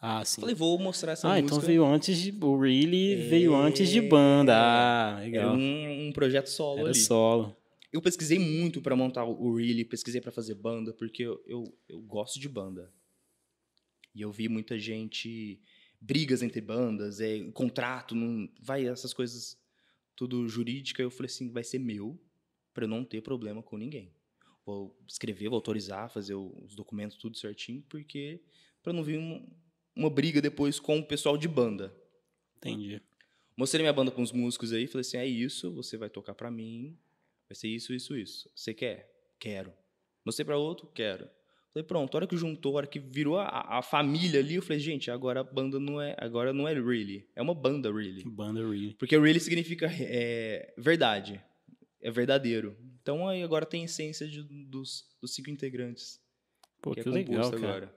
Ah, 0.00 0.24
sim. 0.24 0.40
Falei, 0.40 0.56
vou 0.56 0.76
mostrar 0.78 1.12
essa 1.12 1.28
ah, 1.28 1.30
música. 1.30 1.54
Ah, 1.54 1.56
então 1.56 1.66
veio 1.66 1.86
antes 1.86 2.18
de. 2.18 2.36
O 2.44 2.58
Really 2.58 3.12
é... 3.12 3.28
veio 3.28 3.54
antes 3.54 3.88
de 3.88 4.00
banda. 4.00 4.52
Ah, 4.56 5.20
legal. 5.20 5.50
Era 5.50 5.52
um, 5.52 6.08
um 6.08 6.12
projeto 6.12 6.48
solo 6.48 6.80
era 6.80 6.88
ali. 6.88 6.98
solo. 6.98 7.56
Eu 7.94 8.02
pesquisei 8.02 8.40
muito 8.40 8.82
para 8.82 8.96
montar 8.96 9.22
o 9.22 9.54
Really, 9.54 9.84
pesquisei 9.84 10.20
para 10.20 10.32
fazer 10.32 10.56
banda, 10.56 10.92
porque 10.92 11.22
eu, 11.22 11.40
eu, 11.46 11.78
eu 11.88 12.00
gosto 12.00 12.40
de 12.40 12.48
banda. 12.48 12.92
E 14.12 14.20
eu 14.20 14.32
vi 14.32 14.48
muita 14.48 14.76
gente. 14.76 15.62
brigas 16.00 16.42
entre 16.42 16.60
bandas, 16.60 17.20
é, 17.20 17.48
contrato, 17.52 18.16
não, 18.16 18.50
vai, 18.60 18.84
essas 18.84 19.14
coisas 19.14 19.56
tudo 20.16 20.48
jurídica. 20.48 21.00
Eu 21.00 21.10
falei 21.10 21.26
assim: 21.26 21.48
vai 21.52 21.62
ser 21.62 21.78
meu 21.78 22.20
para 22.72 22.82
eu 22.82 22.88
não 22.88 23.04
ter 23.04 23.22
problema 23.22 23.62
com 23.62 23.78
ninguém. 23.78 24.12
Vou 24.66 24.98
escrever, 25.06 25.48
vou 25.48 25.54
autorizar, 25.54 26.10
fazer 26.10 26.34
os 26.34 26.74
documentos 26.74 27.16
tudo 27.16 27.38
certinho, 27.38 27.80
porque 27.88 28.42
para 28.82 28.92
não 28.92 29.04
vir 29.04 29.20
um, 29.20 29.48
uma 29.94 30.10
briga 30.10 30.42
depois 30.42 30.80
com 30.80 30.98
o 30.98 31.06
pessoal 31.06 31.38
de 31.38 31.46
banda. 31.46 31.94
Entendi. 32.56 33.00
Mostrei 33.56 33.84
minha 33.84 33.92
banda 33.92 34.10
com 34.10 34.20
os 34.20 34.32
músicos 34.32 34.72
aí, 34.72 34.88
falei 34.88 35.02
assim: 35.02 35.16
é 35.16 35.26
isso, 35.28 35.72
você 35.72 35.96
vai 35.96 36.10
tocar 36.10 36.34
para 36.34 36.50
mim, 36.50 36.98
vai 37.48 37.54
ser 37.54 37.68
isso, 37.68 37.92
isso, 37.92 38.16
isso. 38.16 38.50
Você 38.54 38.74
quer? 38.74 39.10
Quero. 39.38 39.72
Mostrei 40.24 40.44
para 40.44 40.56
outro? 40.56 40.86
Quero. 40.88 41.28
Falei, 41.72 41.86
pronto, 41.86 42.14
a 42.14 42.18
hora 42.18 42.26
que 42.26 42.36
juntou, 42.36 42.74
a 42.74 42.76
hora 42.76 42.86
que 42.86 43.00
virou 43.00 43.36
a, 43.38 43.78
a, 43.78 43.82
família 43.82 44.38
ali, 44.38 44.54
eu 44.54 44.62
falei, 44.62 44.78
gente, 44.78 45.10
agora 45.10 45.40
a 45.40 45.44
banda 45.44 45.80
não 45.80 46.00
é, 46.00 46.14
agora 46.18 46.52
não 46.52 46.68
é 46.68 46.74
really, 46.74 47.28
é 47.34 47.42
uma 47.42 47.54
banda 47.54 47.92
really. 47.92 48.22
Banda 48.24 48.60
really. 48.60 48.94
Porque 48.94 49.18
really 49.18 49.40
significa 49.40 49.88
é, 49.90 50.72
verdade 50.78 51.42
é 52.04 52.10
verdadeiro. 52.10 52.76
Então 53.00 53.26
aí 53.26 53.42
agora 53.42 53.64
tem 53.64 53.82
essência 53.82 54.28
de, 54.28 54.42
dos, 54.68 55.04
dos 55.20 55.34
cinco 55.34 55.50
integrantes. 55.50 56.20
Pô, 56.82 56.94
que, 56.94 57.02
que 57.02 57.08
é 57.08 57.12
legal, 57.12 57.50
cara. 57.50 57.66
Agora. 57.66 57.96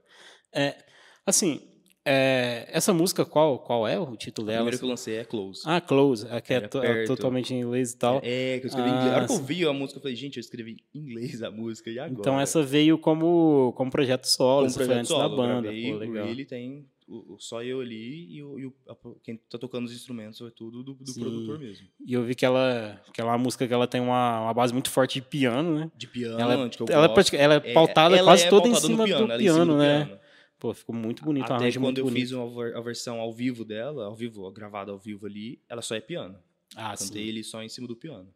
É, 0.56 0.86
assim, 1.26 1.77
é, 2.10 2.68
essa 2.72 2.94
música, 2.94 3.26
qual, 3.26 3.60
qual 3.60 3.86
é 3.86 4.00
o 4.00 4.16
título 4.16 4.48
dela? 4.48 4.60
A 4.60 4.62
primeira 4.62 4.78
que 4.78 4.86
eu 4.86 4.90
lancei 4.90 5.18
é 5.18 5.26
Close. 5.26 5.62
Ah, 5.66 5.82
Close, 5.82 6.26
é, 6.30 6.40
que 6.40 6.54
é, 6.54 6.62
to, 6.62 6.82
é, 6.82 7.06
totalmente 7.06 7.54
em 7.54 7.60
inglês 7.60 7.92
e 7.92 7.98
tal. 7.98 8.22
É, 8.24 8.56
é 8.56 8.60
que 8.60 8.66
eu 8.66 8.70
escrevi 8.70 8.90
ah, 8.90 8.94
em 8.94 8.96
inglês. 8.96 9.14
A 9.14 9.18
hora 9.18 9.28
que 9.28 9.34
eu 9.34 9.44
vi 9.44 9.66
a 9.66 9.74
música, 9.74 9.98
eu 9.98 10.02
falei, 10.02 10.16
gente, 10.16 10.38
eu 10.38 10.42
escrevi 10.42 10.78
em 10.96 11.00
inglês 11.00 11.44
a 11.44 11.52
música, 11.52 11.90
e 11.90 12.00
agora? 12.00 12.18
Então 12.18 12.40
essa 12.40 12.64
veio 12.64 12.98
como, 12.98 13.74
como 13.76 13.92
projeto 13.92 14.26
solo, 14.26 14.68
como 14.68 14.74
projeto 14.74 14.98
antes 14.98 15.10
solo, 15.10 15.30
da 15.30 15.36
banda. 15.36 15.70
Pô, 15.70 15.98
legal. 15.98 16.28
Ele 16.28 16.46
tem 16.46 16.86
o, 17.08 17.38
só 17.40 17.64
eu 17.64 17.82
ali 17.82 18.36
e, 18.36 18.44
o, 18.44 18.60
e 18.60 18.66
o, 18.66 18.74
a, 18.88 18.96
quem 19.24 19.38
tá 19.50 19.58
tocando 19.58 19.86
os 19.86 19.94
instrumentos 19.94 20.40
é 20.42 20.50
tudo 20.50 20.84
do, 20.84 20.94
do 20.94 21.14
produtor 21.14 21.60
mesmo. 21.60 21.88
E 22.06 22.14
eu 22.14 22.24
vi 22.24 22.36
que 22.36 22.46
ela, 22.46 23.02
que 23.14 23.20
ela 23.20 23.32
é 23.32 23.34
uma 23.34 23.38
música 23.38 23.68
que 23.68 23.74
ela 23.74 23.88
tem 23.88 24.00
uma, 24.00 24.42
uma 24.42 24.54
base 24.54 24.74
muito 24.74 24.90
forte 24.90 25.16
de 25.16 25.26
piano, 25.26 25.80
né? 25.80 25.92
De 25.96 26.08
piano, 26.08 26.40
ela, 26.40 26.54
ela, 26.54 26.66
é, 27.06 27.36
ela 27.36 27.56
é 27.56 27.74
pautada 27.74 28.16
é, 28.16 28.24
quase 28.24 28.50
toda 28.50 28.68
em 28.68 28.76
cima 28.76 29.06
piano, 29.06 29.28
do 29.28 29.38
piano, 29.38 29.78
né? 29.78 30.06
Piano. 30.06 30.27
Pô, 30.60 30.74
ficou 30.74 30.96
muito 30.96 31.24
bonito, 31.24 31.46
Até 31.54 31.72
quando 31.72 31.82
muito 31.84 31.98
eu 32.00 32.06
bonito. 32.06 32.20
fiz 32.22 32.32
uma 32.32 32.78
a 32.78 32.82
versão 32.82 33.20
ao 33.20 33.32
vivo 33.32 33.64
dela, 33.64 34.06
ao 34.06 34.16
vivo, 34.16 34.50
gravada 34.52 34.92
ao 34.92 34.98
vivo 34.98 35.26
ali, 35.28 35.62
ela 35.70 35.82
só 35.84 35.96
é 35.96 36.02
piano. 36.02 36.40
Ah, 36.76 36.96
Cantei 36.98 37.24
sim. 37.24 37.30
ele 37.30 37.44
só 37.44 37.62
em 37.62 37.70
cima 37.70 37.88
do 37.88 37.96
piano. 37.96 38.34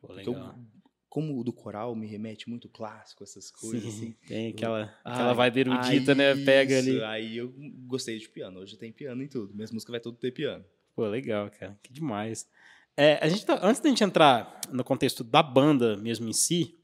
Pô, 0.00 0.08
Porque 0.08 0.28
eu- 0.28 0.32
legal. 0.34 0.58
como 1.08 1.38
o 1.38 1.42
do 1.44 1.52
coral 1.52 1.94
me 1.96 2.06
remete 2.06 2.50
muito 2.50 2.68
clássico, 2.68 3.22
essas 3.24 3.50
coisas 3.50 3.82
Sim, 3.82 3.88
assim. 3.88 4.14
tem 4.26 4.48
aquela, 4.48 4.92
Ai, 5.04 5.12
aquela 5.14 5.32
vibe 5.32 5.60
erudita, 5.60 6.14
né? 6.14 6.34
Pega 6.44 6.78
isso, 6.78 6.88
ali. 6.90 7.02
Aí 7.04 7.36
eu 7.38 7.54
gostei 7.86 8.18
de 8.18 8.28
piano. 8.28 8.60
Hoje 8.60 8.76
tem 8.76 8.92
piano 8.92 9.22
em 9.22 9.28
tudo. 9.28 9.54
Minhas 9.54 9.70
músicas 9.70 9.92
vai 9.92 10.00
tudo 10.00 10.18
ter 10.18 10.32
piano. 10.32 10.64
Pô, 10.94 11.06
legal, 11.06 11.50
cara. 11.50 11.78
Que 11.82 11.92
demais. 11.92 12.46
É, 12.96 13.18
a 13.24 13.28
gente 13.28 13.44
tá- 13.46 13.58
antes 13.62 13.80
da 13.80 13.88
gente 13.88 14.04
entrar 14.04 14.60
no 14.70 14.84
contexto 14.84 15.24
da 15.24 15.42
banda 15.42 15.96
mesmo 15.96 16.28
em 16.28 16.32
si, 16.32 16.78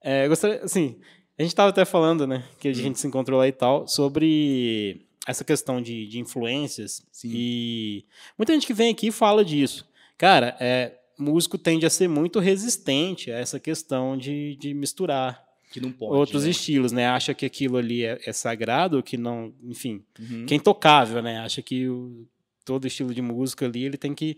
é, 0.00 0.24
eu 0.26 0.28
gostaria, 0.30 0.62
assim, 0.62 1.00
a 1.42 1.46
gente 1.46 1.54
tava 1.54 1.70
até 1.70 1.84
falando, 1.84 2.26
né, 2.26 2.44
que 2.58 2.68
a 2.68 2.70
Hum. 2.70 2.74
gente 2.74 2.98
se 3.00 3.06
encontrou 3.06 3.38
lá 3.38 3.46
e 3.48 3.52
tal, 3.52 3.86
sobre 3.88 5.06
essa 5.26 5.44
questão 5.44 5.80
de, 5.80 6.06
de 6.06 6.18
influências. 6.18 7.02
Sim. 7.12 7.30
E 7.32 8.04
muita 8.36 8.52
gente 8.52 8.66
que 8.66 8.74
vem 8.74 8.90
aqui 8.92 9.10
fala 9.10 9.44
disso. 9.44 9.86
Cara, 10.18 10.56
é, 10.60 10.92
músico 11.18 11.56
tende 11.58 11.86
a 11.86 11.90
ser 11.90 12.08
muito 12.08 12.38
resistente 12.40 13.30
a 13.30 13.38
essa 13.38 13.58
questão 13.60 14.16
de, 14.16 14.56
de 14.56 14.74
misturar 14.74 15.42
Que 15.72 15.80
não 15.80 15.92
pode. 15.92 16.14
outros 16.16 16.44
né? 16.44 16.50
estilos, 16.50 16.90
né? 16.92 17.06
Acha 17.06 17.32
que 17.34 17.46
aquilo 17.46 17.76
ali 17.76 18.04
é, 18.04 18.20
é 18.26 18.32
sagrado, 18.32 19.02
que 19.02 19.16
não, 19.16 19.52
enfim, 19.64 20.02
Uhum. 20.18 20.44
que 20.46 20.54
é 20.54 20.56
intocável, 20.56 21.22
né? 21.22 21.38
Acha 21.38 21.62
que 21.62 21.88
o- 21.88 22.26
todo 22.64 22.86
estilo 22.86 23.12
de 23.14 23.22
música 23.22 23.64
ali 23.66 23.84
ele 23.84 23.96
tem 23.96 24.14
que 24.14 24.36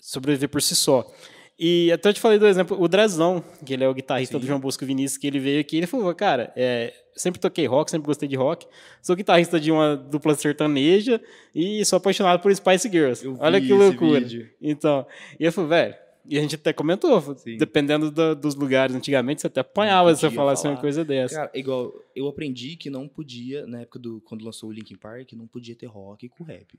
sobreviver 0.00 0.48
por 0.48 0.62
si 0.62 0.74
só. 0.76 1.10
E 1.58 1.90
até 1.90 2.08
eu 2.10 2.14
te 2.14 2.20
falei 2.20 2.38
do 2.38 2.46
exemplo, 2.46 2.80
o 2.80 2.86
Drezão, 2.86 3.42
que 3.66 3.74
ele 3.74 3.82
é 3.82 3.88
o 3.88 3.94
guitarrista 3.94 4.36
Sim. 4.36 4.40
do 4.40 4.46
João 4.46 4.60
Bosco 4.60 4.86
Vinícius, 4.86 5.18
que 5.18 5.26
ele 5.26 5.40
veio 5.40 5.60
aqui, 5.60 5.76
ele 5.76 5.88
falou, 5.88 6.14
cara, 6.14 6.52
é, 6.54 6.94
sempre 7.16 7.40
toquei 7.40 7.66
rock, 7.66 7.90
sempre 7.90 8.06
gostei 8.06 8.28
de 8.28 8.36
rock, 8.36 8.64
sou 9.02 9.16
guitarrista 9.16 9.58
de 9.58 9.72
uma 9.72 9.96
dupla 9.96 10.34
sertaneja 10.36 11.20
e 11.52 11.84
sou 11.84 11.96
apaixonado 11.96 12.40
por 12.40 12.54
Spice 12.54 12.88
Girls. 12.88 13.24
Eu 13.24 13.36
Olha 13.40 13.60
que 13.60 13.72
loucura. 13.72 14.20
vídeo. 14.20 14.48
Então, 14.62 15.04
e 15.40 15.44
eu 15.44 15.52
falei, 15.52 15.68
velho, 15.70 15.94
e 16.30 16.38
a 16.38 16.40
gente 16.42 16.54
até 16.54 16.72
comentou, 16.72 17.20
Sim. 17.36 17.56
dependendo 17.56 18.10
da- 18.12 18.34
dos 18.34 18.54
lugares 18.54 18.94
antigamente, 18.94 19.40
você 19.40 19.46
até 19.48 19.60
apanhava 19.60 20.14
se 20.14 20.20
você 20.20 20.30
falasse 20.30 20.62
uma 20.64 20.72
falar. 20.74 20.80
coisa 20.82 21.04
dessa. 21.04 21.34
Cara, 21.34 21.50
igual, 21.54 21.92
eu 22.14 22.28
aprendi 22.28 22.76
que 22.76 22.88
não 22.90 23.08
podia, 23.08 23.66
na 23.66 23.80
época 23.80 23.98
do 23.98 24.20
quando 24.26 24.44
lançou 24.44 24.68
o 24.68 24.72
Linkin 24.72 24.94
Park, 24.96 25.32
não 25.32 25.46
podia 25.48 25.74
ter 25.74 25.86
rock 25.86 26.28
com 26.28 26.44
rap. 26.44 26.78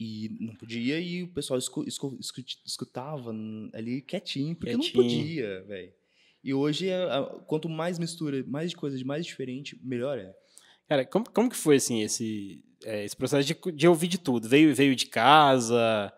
E 0.00 0.36
não 0.40 0.54
podia, 0.54 1.00
e 1.00 1.24
o 1.24 1.28
pessoal 1.28 1.58
escu- 1.58 1.84
escu- 1.86 2.16
escu- 2.20 2.44
escutava 2.64 3.34
ali 3.72 4.00
quietinho, 4.00 4.54
porque 4.54 4.70
Quietinho. 4.76 4.94
não 4.96 5.02
podia, 5.02 5.62
velho. 5.64 5.92
E 6.44 6.54
hoje, 6.54 6.88
é, 6.88 7.02
a- 7.02 7.24
quanto 7.46 7.68
mais 7.68 7.98
mistura, 7.98 8.44
mais 8.46 8.70
de 8.70 8.76
coisa 8.76 8.96
de 8.96 9.04
mais 9.04 9.26
diferente, 9.26 9.76
melhor 9.82 10.16
é. 10.18 10.32
Cara, 10.88 11.04
como, 11.04 11.28
como 11.30 11.50
que 11.50 11.56
foi 11.56 11.76
assim 11.76 12.00
esse, 12.02 12.64
é, 12.84 13.04
esse 13.04 13.16
processo 13.16 13.46
de, 13.46 13.72
de 13.72 13.88
ouvir 13.88 14.06
de 14.08 14.18
tudo? 14.18 14.48
Veio, 14.48 14.72
veio 14.74 14.94
de 14.94 15.06
casa, 15.06 16.12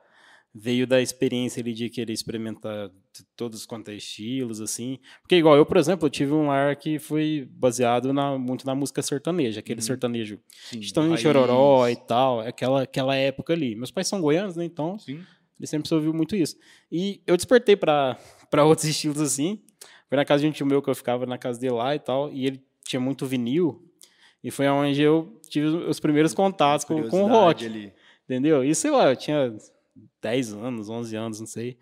veio 0.54 0.87
da 0.87 1.00
experiência 1.00 1.61
ali 1.61 1.73
de 1.73 1.88
querer 1.88 2.12
experimentar 2.12 2.90
todos 3.37 3.64
quanto 3.66 3.90
é 3.90 3.95
estilos, 3.95 4.61
assim. 4.61 4.99
Porque 5.23 5.37
igual 5.37 5.57
eu, 5.57 5.64
por 5.64 5.76
exemplo, 5.76 6.07
eu 6.07 6.11
tive 6.11 6.33
um 6.33 6.50
ar 6.50 6.75
que 6.76 6.99
foi 6.99 7.49
baseado 7.52 8.12
na, 8.12 8.37
muito 8.37 8.66
na 8.66 8.75
música 8.75 9.00
sertaneja, 9.02 9.61
aquele 9.61 9.80
Uhum. 9.80 9.87
sertanejo 9.87 10.40
estão 10.73 11.12
em. 11.12 11.16
Chororó 11.16 11.88
e 11.88 11.97
tal, 11.97 12.40
aquela, 12.40 12.83
aquela 12.83 13.14
época 13.14 13.52
ali. 13.52 13.76
Meus 13.76 13.90
pais 13.90 14.09
são 14.09 14.21
goianos, 14.21 14.57
né? 14.57 14.64
Então, 14.64 14.99
Sim. 14.99 15.21
ele 15.59 15.66
sempre 15.66 15.88
se 15.88 15.95
ouviu 15.95 16.12
muito 16.12 16.35
isso. 16.35 16.57
E 16.90 17.21
eu 17.26 17.37
despertei 17.37 17.76
para 17.76 18.19
outros 18.64 18.87
estilos 18.88 19.21
assim. 19.21 19.61
Foi 20.09 20.16
na 20.16 20.25
casa 20.25 20.42
de 20.42 20.49
um 20.49 20.52
tio 20.52 20.66
meu 20.66 20.83
que 20.83 20.90
eu 20.90 20.95
ficava 20.97 21.25
na 21.26 21.38
casa 21.38 21.61
dele 21.61 21.75
lá 21.75 21.95
e 21.95 22.00
tal, 22.00 22.33
e 22.33 22.45
ele 22.47 22.61
tinha 22.85 22.99
muito 22.99 23.25
vinil. 23.25 23.85
E 24.42 24.50
foi 24.50 24.66
onde 24.69 25.00
eu 25.00 25.38
tive 25.49 25.66
os 25.69 26.00
primeiros 26.00 26.35
contatos 26.35 26.85
com, 26.85 27.07
com 27.09 27.23
o 27.25 27.28
rock. 27.28 27.64
ali. 27.64 27.92
Entendeu? 28.25 28.64
E 28.64 28.75
sei 28.75 28.90
lá, 28.90 29.11
eu 29.11 29.16
tinha 29.16 29.54
10 30.22 30.52
anos, 30.54 30.88
11 30.88 31.16
anos, 31.16 31.40
não 31.40 31.46
sei. 31.46 31.76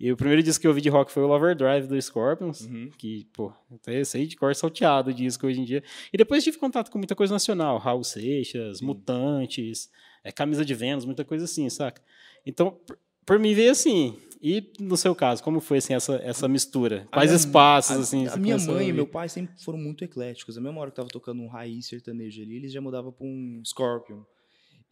E 0.00 0.10
o 0.10 0.16
primeiro 0.16 0.42
disco 0.42 0.60
que 0.60 0.66
eu 0.66 0.70
ouvi 0.72 0.80
de 0.80 0.88
rock 0.88 1.12
foi 1.12 1.22
o 1.22 1.26
Lover 1.28 1.54
Drive 1.54 1.86
do 1.86 2.00
Scorpions. 2.00 2.62
Uhum. 2.62 2.90
Que, 2.98 3.26
pô, 3.32 3.52
até 3.72 4.02
sei 4.02 4.26
de 4.26 4.34
cor 4.36 4.52
salteado 4.54 5.10
o 5.10 5.14
disco 5.14 5.46
hoje 5.46 5.60
em 5.60 5.64
dia. 5.64 5.82
E 6.12 6.16
depois 6.16 6.42
tive 6.42 6.58
contato 6.58 6.90
com 6.90 6.98
muita 6.98 7.14
coisa 7.14 7.32
nacional. 7.32 7.78
Raul 7.78 8.02
Seixas, 8.02 8.78
Sim. 8.78 8.86
Mutantes, 8.86 9.88
é, 10.24 10.32
Camisa 10.32 10.64
de 10.64 10.74
Vênus, 10.74 11.04
muita 11.04 11.24
coisa 11.24 11.44
assim, 11.44 11.68
saca? 11.70 12.02
Então, 12.44 12.72
por, 12.84 12.98
por 13.24 13.38
mim 13.38 13.54
veio 13.54 13.70
assim. 13.70 14.16
E 14.44 14.72
no 14.80 14.96
seu 14.96 15.14
caso, 15.14 15.40
como 15.40 15.60
foi 15.60 15.78
assim, 15.78 15.94
essa, 15.94 16.16
essa 16.24 16.48
mistura? 16.48 17.06
A 17.12 17.18
Quais 17.18 17.30
minha- 17.30 17.36
espaços, 17.38 17.96
a- 17.96 18.00
assim? 18.00 18.26
A, 18.26 18.30
você 18.30 18.40
minha 18.40 18.58
mãe 18.58 18.88
e 18.88 18.92
meu 18.92 19.06
pai 19.06 19.28
sempre 19.28 19.54
foram 19.62 19.78
muito 19.78 20.02
ecléticos. 20.02 20.58
A 20.58 20.60
mesma 20.60 20.80
hora 20.80 20.90
que 20.90 20.96
tava 20.96 21.08
tocando 21.08 21.40
um 21.42 21.46
raiz 21.48 21.86
sertanejo 21.86 22.42
ali, 22.42 22.56
eles 22.56 22.72
já 22.72 22.80
mudavam 22.80 23.12
pra 23.12 23.24
um 23.24 23.62
Scorpion. 23.64 24.22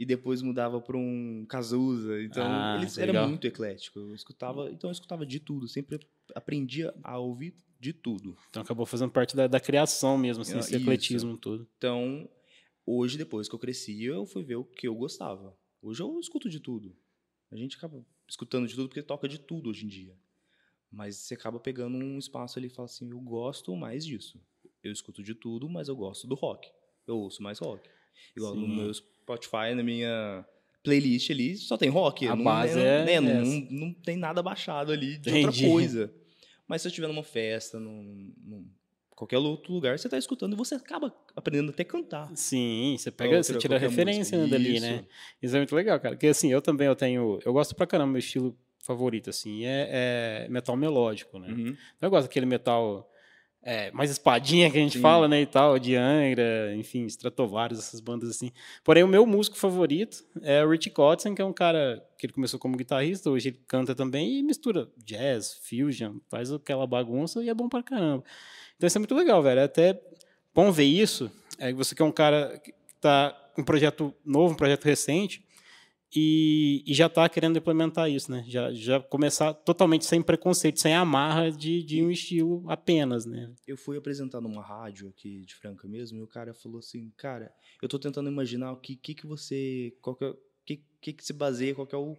E 0.01 0.07
depois 0.07 0.41
mudava 0.41 0.81
pra 0.81 0.97
um 0.97 1.45
Cazuza. 1.47 2.23
Então, 2.23 2.43
Ah, 2.43 2.77
eles 2.79 2.97
legal. 2.97 3.17
eram 3.17 3.29
muito 3.29 3.47
ecléticos. 3.47 4.03
Eu 4.09 4.15
escutava, 4.15 4.71
então 4.71 4.89
eu 4.89 4.93
escutava 4.93 5.27
de 5.27 5.39
tudo. 5.39 5.69
Sempre 5.69 6.01
aprendia 6.35 6.95
a 7.05 7.19
ouvir 7.19 7.55
de 7.79 7.93
tudo. 7.93 8.35
Então 8.49 8.63
acabou 8.63 8.87
fazendo 8.87 9.11
parte 9.11 9.37
da, 9.37 9.47
da 9.47 9.61
criação 9.61 10.17
mesmo, 10.17 10.41
assim, 10.41 10.55
Ah, 10.55 10.61
esse 10.61 10.71
isso. 10.75 10.83
ecletismo 10.83 11.37
todo. 11.37 11.69
Então, 11.77 12.27
hoje, 12.87 13.19
depois 13.19 13.47
que 13.47 13.55
eu 13.55 13.59
cresci, 13.59 14.03
eu 14.03 14.25
fui 14.25 14.43
ver 14.43 14.57
o 14.57 14.65
que 14.65 14.89
eu 14.89 14.95
gostava. 14.95 15.55
Hoje 15.83 16.03
eu 16.03 16.19
escuto 16.19 16.49
de 16.49 16.61
tudo. 16.61 16.97
A 17.51 17.57
gente 17.57 17.77
acaba 17.77 18.03
escutando 18.27 18.67
de 18.67 18.75
tudo 18.75 18.89
porque 18.89 19.03
toca 19.03 19.29
de 19.29 19.39
tudo 19.39 19.69
hoje 19.69 19.85
em 19.85 19.89
dia. 19.89 20.17
Mas 20.91 21.17
você 21.17 21.35
acaba 21.35 21.61
pegando 21.61 21.99
um 21.99 22.19
espaço 22.19 22.59
ali 22.59 22.69
e 22.69 22.71
fala 22.71 22.87
assim: 22.87 23.11
eu 23.11 23.21
gosto 23.21 23.77
mais 23.77 24.03
disso. 24.07 24.41
Eu 24.83 24.93
escuto 24.93 25.23
de 25.23 25.35
tudo, 25.35 25.69
mas 25.69 25.89
eu 25.89 25.95
gosto 25.97 26.27
do 26.27 26.35
rock. 26.35 26.71
Eu 27.07 27.19
ouço 27.19 27.43
mais 27.43 27.59
rock. 27.59 27.87
Igual 28.37 28.55
no 28.55 28.67
Sim. 28.67 28.77
meu 28.77 28.95
Spotify, 28.95 29.75
na 29.75 29.83
minha 29.83 30.45
playlist 30.83 31.31
ali, 31.31 31.57
só 31.57 31.77
tem 31.77 31.89
rock. 31.89 32.27
A 32.27 32.35
não, 32.35 32.45
base 32.45 32.77
né, 32.77 33.15
é 33.15 33.21
né, 33.21 33.41
não, 33.43 33.67
não 33.71 33.93
tem 33.93 34.17
nada 34.17 34.43
baixado 34.43 34.93
ali 34.93 35.19
de 35.19 35.31
Entendi. 35.31 35.47
outra 35.47 35.69
coisa. 35.69 36.15
Mas 36.67 36.83
se 36.83 36.89
eu 36.89 36.91
estiver 36.91 37.09
numa 37.09 37.25
festa, 37.25 37.79
num, 37.79 38.33
num 38.45 38.67
qualquer 39.15 39.37
outro 39.39 39.73
lugar, 39.75 39.99
você 39.99 40.07
está 40.07 40.17
escutando 40.17 40.55
e 40.55 40.57
você 40.57 40.77
acaba 40.77 41.15
aprendendo 41.37 41.71
até 41.71 41.85
cantar. 41.85 42.35
Sim, 42.35 42.97
você 42.99 43.11
pega, 43.11 43.43
você 43.43 43.53
Outra, 43.53 43.61
tira 43.61 43.77
a 43.77 43.79
referência 43.79 44.39
música. 44.39 44.39
né, 44.39 44.65
dali, 44.65 44.77
Isso. 44.77 44.87
né? 44.87 45.05
Isso 45.43 45.57
é 45.57 45.59
muito 45.59 45.77
legal, 45.77 46.01
cara. 46.01 46.15
Porque 46.15 46.29
assim, 46.29 46.51
eu 46.51 46.63
também 46.63 46.87
eu 46.87 46.97
tenho. 46.97 47.39
Eu 47.45 47.53
gosto 47.53 47.75
pra 47.75 47.87
caramba, 47.87 48.13
meu 48.13 48.19
estilo 48.19 48.57
favorito, 48.79 49.29
assim, 49.29 49.65
é, 49.67 50.47
é 50.47 50.49
metal 50.49 50.75
melódico, 50.75 51.39
né? 51.39 51.49
Uhum. 51.49 51.77
Eu 52.01 52.09
gosto 52.09 52.29
daquele 52.29 52.47
metal 52.47 53.11
é, 53.63 53.91
mais 53.91 54.11
espadinha 54.11 54.71
que 54.71 54.79
a 54.79 54.81
gente 54.81 54.97
Sim. 54.97 55.03
fala, 55.03 55.29
né, 55.29 55.43
e 55.43 55.47
tal, 55.47 55.79
de 55.79 55.95
Angra, 55.95 56.75
enfim, 56.77 57.05
Stratovarius, 57.07 57.79
essas 57.79 58.01
bandas 58.01 58.31
assim. 58.31 58.51
Porém, 58.83 59.03
o 59.03 59.09
meu 59.09 59.27
músico 59.27 59.57
favorito 59.57 60.25
é 60.43 60.65
o 60.65 60.71
Rich 60.71 60.91
Kotzen, 60.91 61.35
que 61.35 61.43
é 61.43 61.45
um 61.45 61.53
cara 61.53 62.03
que 62.17 62.27
ele 62.27 62.33
começou 62.33 62.59
como 62.59 62.77
guitarrista, 62.77 63.31
hoje 63.31 63.51
ele 63.51 63.61
canta 63.67 63.95
também 63.95 64.39
e 64.39 64.43
mistura 64.43 64.89
jazz, 64.97 65.61
fusion, 65.63 66.17
faz 66.29 66.51
aquela 66.53 66.87
bagunça 66.87 67.43
e 67.43 67.49
é 67.49 67.55
bom 67.55 67.69
pra 67.69 67.83
caramba. 67.83 68.25
Então 68.77 68.87
isso 68.87 68.97
é 68.97 69.01
muito 69.01 69.15
legal, 69.15 69.43
velho. 69.43 69.61
É 69.61 69.65
até 69.65 70.01
bom 70.55 70.73
ver 70.73 70.85
isso. 70.85 71.31
É, 71.59 71.73
você 71.73 71.95
que 71.95 72.01
é 72.01 72.05
um 72.05 72.13
cara 72.13 72.59
que 72.65 72.73
tá 72.99 73.37
com 73.55 73.61
um 73.61 73.65
projeto 73.65 74.15
novo, 74.25 74.55
um 74.55 74.57
projeto 74.57 74.85
recente, 74.85 75.45
e, 76.15 76.83
e 76.87 76.93
já 76.95 77.07
está 77.07 77.29
querendo 77.29 77.57
implementar 77.59 78.11
isso, 78.11 78.31
né? 78.31 78.45
Já, 78.49 78.73
já 78.73 79.01
começar 79.01 79.53
totalmente 79.55 80.05
sem 80.05 80.21
preconceito, 80.21 80.81
sem 80.81 80.95
amarra 80.95 81.51
de, 81.51 81.83
de 81.83 82.03
um 82.03 82.11
estilo 82.11 82.65
apenas, 82.69 83.25
né? 83.27 83.51
Eu 83.67 83.77
fui 83.77 83.97
apresentar 83.97 84.41
numa 84.41 84.63
rádio 84.63 85.09
aqui 85.09 85.45
de 85.47 85.55
Franca 85.55 85.87
mesmo, 85.87 86.19
e 86.19 86.23
o 86.23 86.27
cara 86.27 86.53
falou 86.53 86.79
assim, 86.81 87.13
cara, 87.17 87.53
eu 87.81 87.89
tô 87.89 87.99
tentando 87.99 88.29
imaginar 88.31 88.73
o 88.73 88.77
que 88.77 88.97
que, 88.97 89.15
que 89.15 89.27
você, 89.27 89.93
qual 90.03 90.17
que, 90.17 90.25
é- 90.25 90.35
que, 90.67 90.83
que 91.01 91.13
que 91.13 91.25
se 91.25 91.33
baseia, 91.33 91.75
qual 91.75 91.87
que 91.87 91.95
é 91.95 91.99
o 91.99 92.17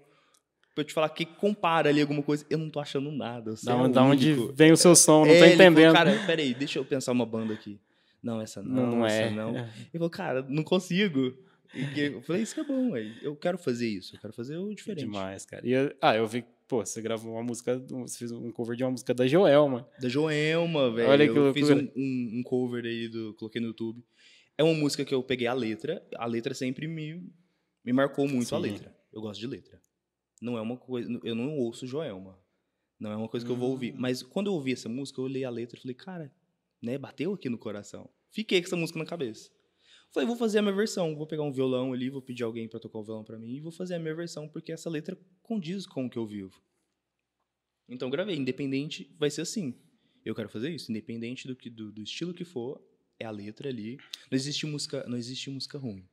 pra 0.74 0.84
eu 0.84 0.86
te 0.86 0.94
falar 0.94 1.10
que 1.10 1.26
compara 1.26 1.90
ali 1.90 2.00
alguma 2.00 2.24
coisa, 2.24 2.46
eu 2.50 2.58
não 2.58 2.70
tô 2.70 2.80
achando 2.80 3.12
nada. 3.12 3.56
Você 3.58 3.66
Da, 3.66 3.74
é 3.74 3.76
onde- 3.76 4.36
da 4.36 4.54
vem 4.54 4.72
o 4.72 4.78
seu 4.78 4.96
som, 4.96 5.26
não 5.26 5.34
É, 5.34 5.38
tô 5.40 5.46
ele 5.46 5.58
falou, 5.58 5.72
entendendo. 5.72 5.94
cara, 5.94 6.26
peraí, 6.26 6.54
deixa 6.54 6.80
eu 6.80 6.86
pensar 6.86 7.12
uma 7.12 7.26
banda 7.26 7.54
aqui. 7.54 7.78
Não, 8.24 8.40
essa 8.40 8.62
não, 8.62 8.92
não, 9.00 9.06
é. 9.06 9.30
não. 9.32 9.58
Ele 9.58 9.68
falou, 9.94 10.10
cara, 10.10 10.46
não 10.48 10.64
consigo. 10.64 11.34
E 11.74 12.00
eu 12.02 12.22
falei, 12.22 12.42
isso 12.42 12.60
é 12.60 12.64
bom, 12.64 12.96
eu 13.22 13.36
quero 13.36 13.58
fazer 13.58 13.88
isso, 13.88 14.16
eu 14.16 14.20
quero 14.20 14.34
fazer 14.34 14.58
o 14.58 14.74
diferente. 14.74 15.06
Demais, 15.06 15.46
cara. 15.46 15.66
E 15.66 15.72
eu- 15.72 15.96
ah, 16.02 16.16
eu 16.16 16.28
vi, 16.28 16.44
pô, 16.68 16.86
você 16.86 17.02
gravou 17.02 17.34
uma 17.34 17.44
música, 17.44 17.78
você 17.90 18.18
fez 18.18 18.32
um 18.32 18.52
cover 18.52 18.76
de 18.76 18.84
uma 18.84 18.92
música 18.92 19.14
da 19.14 19.26
Joelma. 19.26 19.88
Da 20.02 20.10
Joelma, 20.10 20.92
velho. 20.92 21.10
Olha 21.10 21.32
que 21.32 21.38
eu 21.38 21.54
fiz 21.54 21.70
um, 21.70 21.76
loucura. 21.76 21.94
um- 21.96 22.30
um 22.40 22.44
cover 22.44 22.86
aí, 22.86 23.08
do, 23.08 23.34
coloquei 23.36 23.62
no 23.62 23.68
YouTube. 23.68 24.04
É 24.58 24.64
uma 24.64 24.74
música 24.74 25.06
que 25.06 25.14
eu 25.14 25.24
peguei 25.24 25.48
a 25.48 25.54
letra. 25.54 26.06
A 26.16 26.26
letra 26.26 26.54
sempre 26.54 26.88
me, 26.88 27.24
me 27.86 27.94
marcou 27.94 28.28
muito 28.28 28.54
a 28.54 28.58
Sim. 28.62 28.64
letra. 28.72 28.96
Eu 29.12 29.22
gosto 29.22 29.40
de 29.40 29.48
letra. 29.48 29.82
Não 30.42 30.58
é 30.58 30.62
uma 30.62 30.76
coisa. 30.78 31.10
Eu 31.24 31.36
não 31.36 31.58
ouço 31.58 31.88
Joelma. 31.88 32.38
Não 33.00 33.12
é 33.12 33.16
uma 33.16 33.28
coisa 33.30 33.46
que 33.46 33.52
eu 33.52 33.56
vou 33.56 33.70
ouvir. 33.72 33.94
Hum. 33.94 33.98
Mas 33.98 34.22
quando 34.22 34.48
eu 34.48 34.54
ouvi 34.54 34.74
essa 34.74 34.88
música, 34.90 35.20
eu 35.22 35.26
olhei 35.26 35.44
a 35.46 35.50
letra 35.50 35.78
e 35.78 35.82
falei, 35.82 35.96
cara, 35.96 36.32
né, 36.82 36.98
bateu 36.98 37.34
aqui 37.34 37.50
no 37.50 37.58
coração. 37.58 38.10
Fiquei 38.30 38.60
com 38.62 38.68
essa 38.68 38.76
música 38.76 39.00
na 39.00 39.06
cabeça. 39.06 39.50
Falei, 40.12 40.28
vou 40.28 40.36
fazer 40.36 40.60
a 40.60 40.62
minha 40.62 40.76
versão. 40.76 41.16
Vou 41.16 41.26
pegar 41.26 41.44
um 41.44 41.52
violão 41.52 41.94
ali, 41.94 42.10
vou 42.10 42.22
pedir 42.22 42.44
alguém 42.44 42.68
pra 42.68 42.80
tocar 42.80 43.00
o 43.00 43.04
violão 43.04 43.24
pra 43.24 43.40
mim 43.40 43.56
e 43.56 43.60
vou 43.62 43.72
fazer 43.72 43.96
a 43.96 44.00
minha 44.00 44.14
versão, 44.14 44.48
porque 44.48 44.72
essa 44.72 44.90
letra 44.90 45.18
condiz 45.42 45.86
com 45.86 46.06
o 46.06 46.10
que 46.10 46.18
eu 46.18 46.26
vivo. 46.26 46.62
Então 47.88 48.10
gravei, 48.10 48.36
independente, 48.36 49.14
vai 49.18 49.30
ser 49.30 49.42
assim. 49.42 49.74
Eu 50.24 50.36
quero 50.36 50.50
fazer 50.50 50.70
isso, 50.70 50.92
independente 50.92 51.48
do, 51.48 51.56
que, 51.56 51.70
do, 51.70 51.92
do 51.92 52.02
estilo 52.02 52.34
que 52.34 52.46
for, 52.46 52.82
é 53.20 53.26
a 53.26 53.32
letra 53.32 53.70
ali. 53.70 53.98
Não 54.30 54.36
existe 54.36 54.66
música, 54.66 55.06
não 55.08 55.18
existe 55.18 55.50
música 55.50 55.78
ruim. 55.78 56.08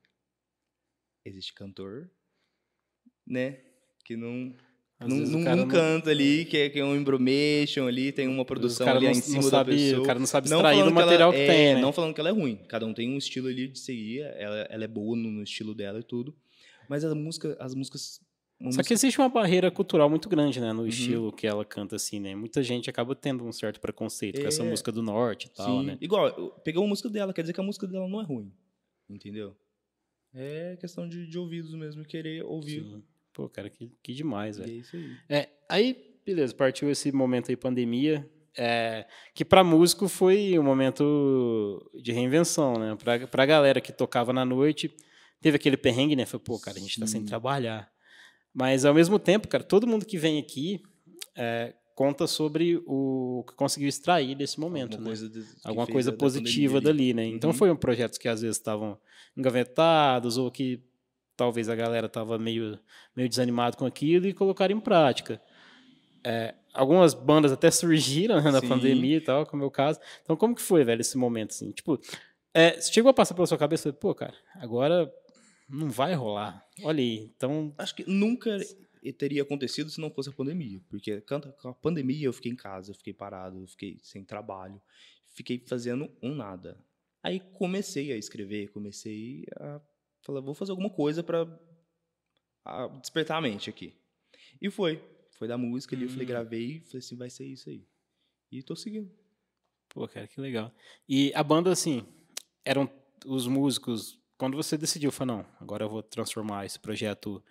Existe 1.25 1.53
cantor, 1.53 2.09
né? 3.25 3.61
Que 4.03 4.15
não 4.15 4.55
Às 4.99 5.07
não, 5.07 5.17
vezes 5.17 5.33
o 5.33 5.37
não- 5.39 5.55
não 5.65 6.01
ali, 6.11 6.43
que 6.45 6.57
é, 6.57 6.69
que 6.69 6.77
é 6.79 6.83
um 6.83 6.93
embromation 6.95 7.87
ali, 7.87 8.11
tem 8.11 8.27
uma 8.27 8.43
produção 8.43 8.85
ali 8.87 9.05
não, 9.05 9.11
em 9.11 9.15
não 9.15 9.21
cima 9.21 9.41
sabe, 9.43 9.71
da 9.71 9.77
pessoa. 9.77 10.01
O 10.01 10.05
cara 10.05 10.19
não 10.19 10.25
sabe 10.25 10.49
Não 10.49 10.57
extrair 10.57 10.75
do 10.75 10.79
falando 10.79 10.93
que 10.93 10.99
ela- 10.99 11.05
material 11.05 11.31
que, 11.31 11.37
é, 11.39 11.47
tem, 11.47 11.75
né? 11.75 11.81
Não 11.81 11.93
falando 11.93 12.13
que 12.13 12.19
ela 12.19 12.29
é 12.29 12.33
ruim. 12.33 12.57
Cada 12.67 12.85
um 12.85 12.93
tem 12.93 13.09
um 13.09 13.17
estilo 13.17 13.47
ali 13.47 13.69
de 13.69 13.79
seguir, 13.79 14.19
ela, 14.37 14.57
ela 14.69 14.83
é 14.83 14.87
boa 14.87 15.15
no, 15.15 15.31
no 15.31 15.41
estilo 15.43 15.73
dela 15.73 15.99
e 15.99 16.03
tudo. 16.03 16.35
Mas 16.89 17.05
a 17.05 17.15
música, 17.15 17.55
as 17.61 17.73
músicas. 17.73 18.01
Só 18.11 18.59
que 18.59 18.65
música- 18.65 18.93
existe 18.93 19.17
uma 19.19 19.29
barreira 19.29 19.71
cultural 19.71 20.09
muito 20.09 20.27
grande, 20.27 20.59
né? 20.59 20.73
No 20.73 20.81
Uhum. 20.81 20.87
estilo 20.87 21.31
que 21.31 21.47
ela 21.47 21.63
canta, 21.63 21.95
assim, 21.95 22.19
né? 22.19 22.35
Muita 22.35 22.61
gente 22.61 22.89
acaba 22.89 23.15
tendo 23.15 23.45
um 23.45 23.53
certo 23.53 23.79
preconceito 23.79 24.41
com 24.41 24.47
essa 24.47 24.63
É. 24.63 24.69
música 24.69 24.91
do 24.91 25.01
norte 25.01 25.45
e 25.45 25.49
tal, 25.51 25.79
Sim. 25.79 25.85
né? 25.85 25.97
Igual, 26.01 26.59
peguei 26.61 26.81
uma 26.81 26.89
música 26.89 27.09
dela, 27.09 27.33
quer 27.33 27.39
dizer 27.41 27.53
que 27.53 27.61
a 27.61 27.63
música 27.63 27.87
dela 27.87 28.05
não 28.09 28.19
é 28.19 28.23
ruim. 28.25 28.51
Entendeu? 29.09 29.55
É 30.33 30.75
questão 30.79 31.07
de, 31.07 31.25
de 31.25 31.37
ouvidos 31.39 31.73
mesmo, 31.73 32.03
querer 32.03 32.43
ouvir. 32.43 32.83
Sim. 32.83 33.01
Pô, 33.39 33.47
cara, 33.47 33.69
que, 33.69 33.89
que 34.03 34.13
demais, 34.13 34.57
velho. 34.57 34.69
é 34.69 34.73
isso 34.75 34.97
aí. 34.97 35.15
É, 35.29 35.49
aí, 35.69 35.95
beleza, 36.25 36.53
partiu 36.53 36.91
esse 36.91 37.09
momento 37.09 37.49
aí, 37.49 37.55
pandemia, 37.55 38.29
é, 38.57 39.05
que 39.33 39.45
pra 39.45 39.63
músico 39.63 40.09
foi 40.09 40.59
um 40.59 40.63
momento 40.63 41.89
de 42.03 42.11
reinvenção, 42.11 42.73
né? 42.73 42.97
Pra, 43.01 43.25
pra 43.27 43.45
galera 43.45 43.79
que 43.79 43.93
tocava 43.93 44.33
na 44.33 44.43
noite, 44.43 44.93
teve 45.39 45.55
aquele 45.55 45.77
perrengue, 45.77 46.17
né? 46.17 46.25
Foi, 46.25 46.37
pô, 46.37 46.59
cara, 46.59 46.77
a 46.77 46.81
gente 46.81 46.99
tá 46.99 47.07
sem 47.07 47.21
Sim. 47.21 47.27
trabalhar. 47.27 47.89
Mas, 48.53 48.83
ao 48.83 48.93
mesmo 48.93 49.17
tempo, 49.17 49.47
cara, 49.47 49.63
todo 49.63 49.87
mundo 49.87 50.05
que 50.05 50.17
vem 50.17 50.37
aqui 50.37 50.81
é, 51.33 51.73
conta 51.95 52.27
sobre 52.27 52.83
o 52.85 53.45
que 53.47 53.55
conseguiu 53.55 53.87
extrair 53.87 54.35
desse 54.35 54.59
momento, 54.59 54.95
Alguma 54.95 55.11
né? 55.11 55.15
coisa, 55.15 55.29
que 55.29 55.45
Alguma 55.63 55.87
coisa 55.87 56.11
positiva 56.11 56.81
dali, 56.81 57.13
né? 57.13 57.25
Então 57.25 57.51
Uhum. 57.51 57.55
foram 57.55 57.77
projetos 57.77 58.17
que 58.17 58.27
às 58.27 58.41
vezes 58.41 58.57
estavam 58.57 58.99
engavetados 59.37 60.37
ou 60.37 60.51
que 60.51 60.83
talvez 61.39 61.69
a 61.69 61.75
galera 61.75 62.07
estava 62.07 62.37
meio, 62.37 62.77
meio 63.15 63.29
desanimado 63.29 63.77
com 63.77 63.85
aquilo 63.85 64.27
e 64.27 64.33
colocaram 64.33 64.75
em 64.75 64.79
prática. 64.79 65.41
É, 66.21 66.53
algumas 66.73 67.13
bandas 67.13 67.49
até 67.53 67.71
surgiram 67.71 68.43
né, 68.43 68.51
na 68.51 68.59
Sim. 68.59 68.67
pandemia 68.67 69.17
e 69.17 69.21
tal, 69.21 69.45
como 69.45 69.63
é 69.63 69.65
o 69.65 69.71
caso. 69.71 70.01
Então 70.21 70.35
como 70.35 70.53
que 70.53 70.61
foi, 70.61 70.83
velho, 70.83 70.99
esse 70.99 71.17
momento 71.17 71.51
assim? 71.51 71.71
Tipo, 71.71 71.97
é, 72.53 72.81
chegou 72.81 73.09
a 73.09 73.13
passar 73.13 73.35
pela 73.35 73.47
sua 73.47 73.57
cabeça, 73.57 73.93
pô, 73.93 74.13
cara, 74.13 74.33
agora 74.55 75.09
não 75.69 75.89
vai 75.89 76.13
rolar. 76.13 76.67
Olha 76.83 76.99
aí, 76.99 77.31
então 77.33 77.73
Acho 77.77 77.95
que 77.95 78.03
nunca 78.05 78.57
teria 79.17 79.43
acontecido 79.43 79.89
se 79.89 80.01
não 80.01 80.11
fosse 80.11 80.27
a 80.27 80.33
pandemia. 80.33 80.81
Porque 80.89 81.21
com 81.21 81.69
a 81.69 81.73
pandemia 81.73 82.25
eu 82.25 82.33
fiquei 82.33 82.51
em 82.51 82.55
casa, 82.55 82.91
eu 82.91 82.95
fiquei 82.95 83.13
parado, 83.13 83.61
eu 83.61 83.67
fiquei 83.67 83.97
sem 84.03 84.25
trabalho, 84.25 84.81
fiquei 85.29 85.63
fazendo 85.65 86.11
um 86.21 86.35
nada. 86.35 86.77
Aí 87.23 87.39
comecei 87.53 88.11
a 88.11 88.17
escrever, 88.17 88.71
comecei 88.71 89.45
a 89.55 89.79
falar, 90.29 90.41
vou 90.41 90.53
fazer 90.53 90.71
alguma 90.71 90.89
coisa 90.89 91.23
para 91.23 91.47
despertar 93.01 93.37
a 93.37 93.41
mente 93.41 93.69
aqui. 93.69 93.93
E 94.61 94.69
foi. 94.69 95.03
Foi 95.37 95.47
da 95.47 95.57
música 95.57 95.95
ali, 95.95 96.03
eu 96.03 96.09
falei, 96.09 96.25
Hum. 96.25 96.27
gravei, 96.27 96.81
falei 96.81 96.99
assim, 96.99 97.15
vai 97.15 97.29
ser 97.29 97.45
isso 97.45 97.69
aí. 97.69 97.87
E 98.51 98.61
tô 98.61 98.75
seguindo. 98.75 99.09
Pô, 99.89 100.07
cara, 100.07 100.27
que 100.27 100.39
legal. 100.39 100.71
E 101.07 101.31
a 101.33 101.41
banda, 101.41 101.71
assim, 101.71 102.05
eram 102.63 102.89
os 103.25 103.47
músicos. 103.47 104.19
Quando 104.37 104.55
você 104.57 104.77
decidiu, 104.77 105.11
falou, 105.11 105.37
não, 105.37 105.45
agora 105.59 105.85
eu 105.85 105.89
vou 105.89 106.03
transformar 106.03 106.65
esse 106.65 106.79
projeto 106.79 107.43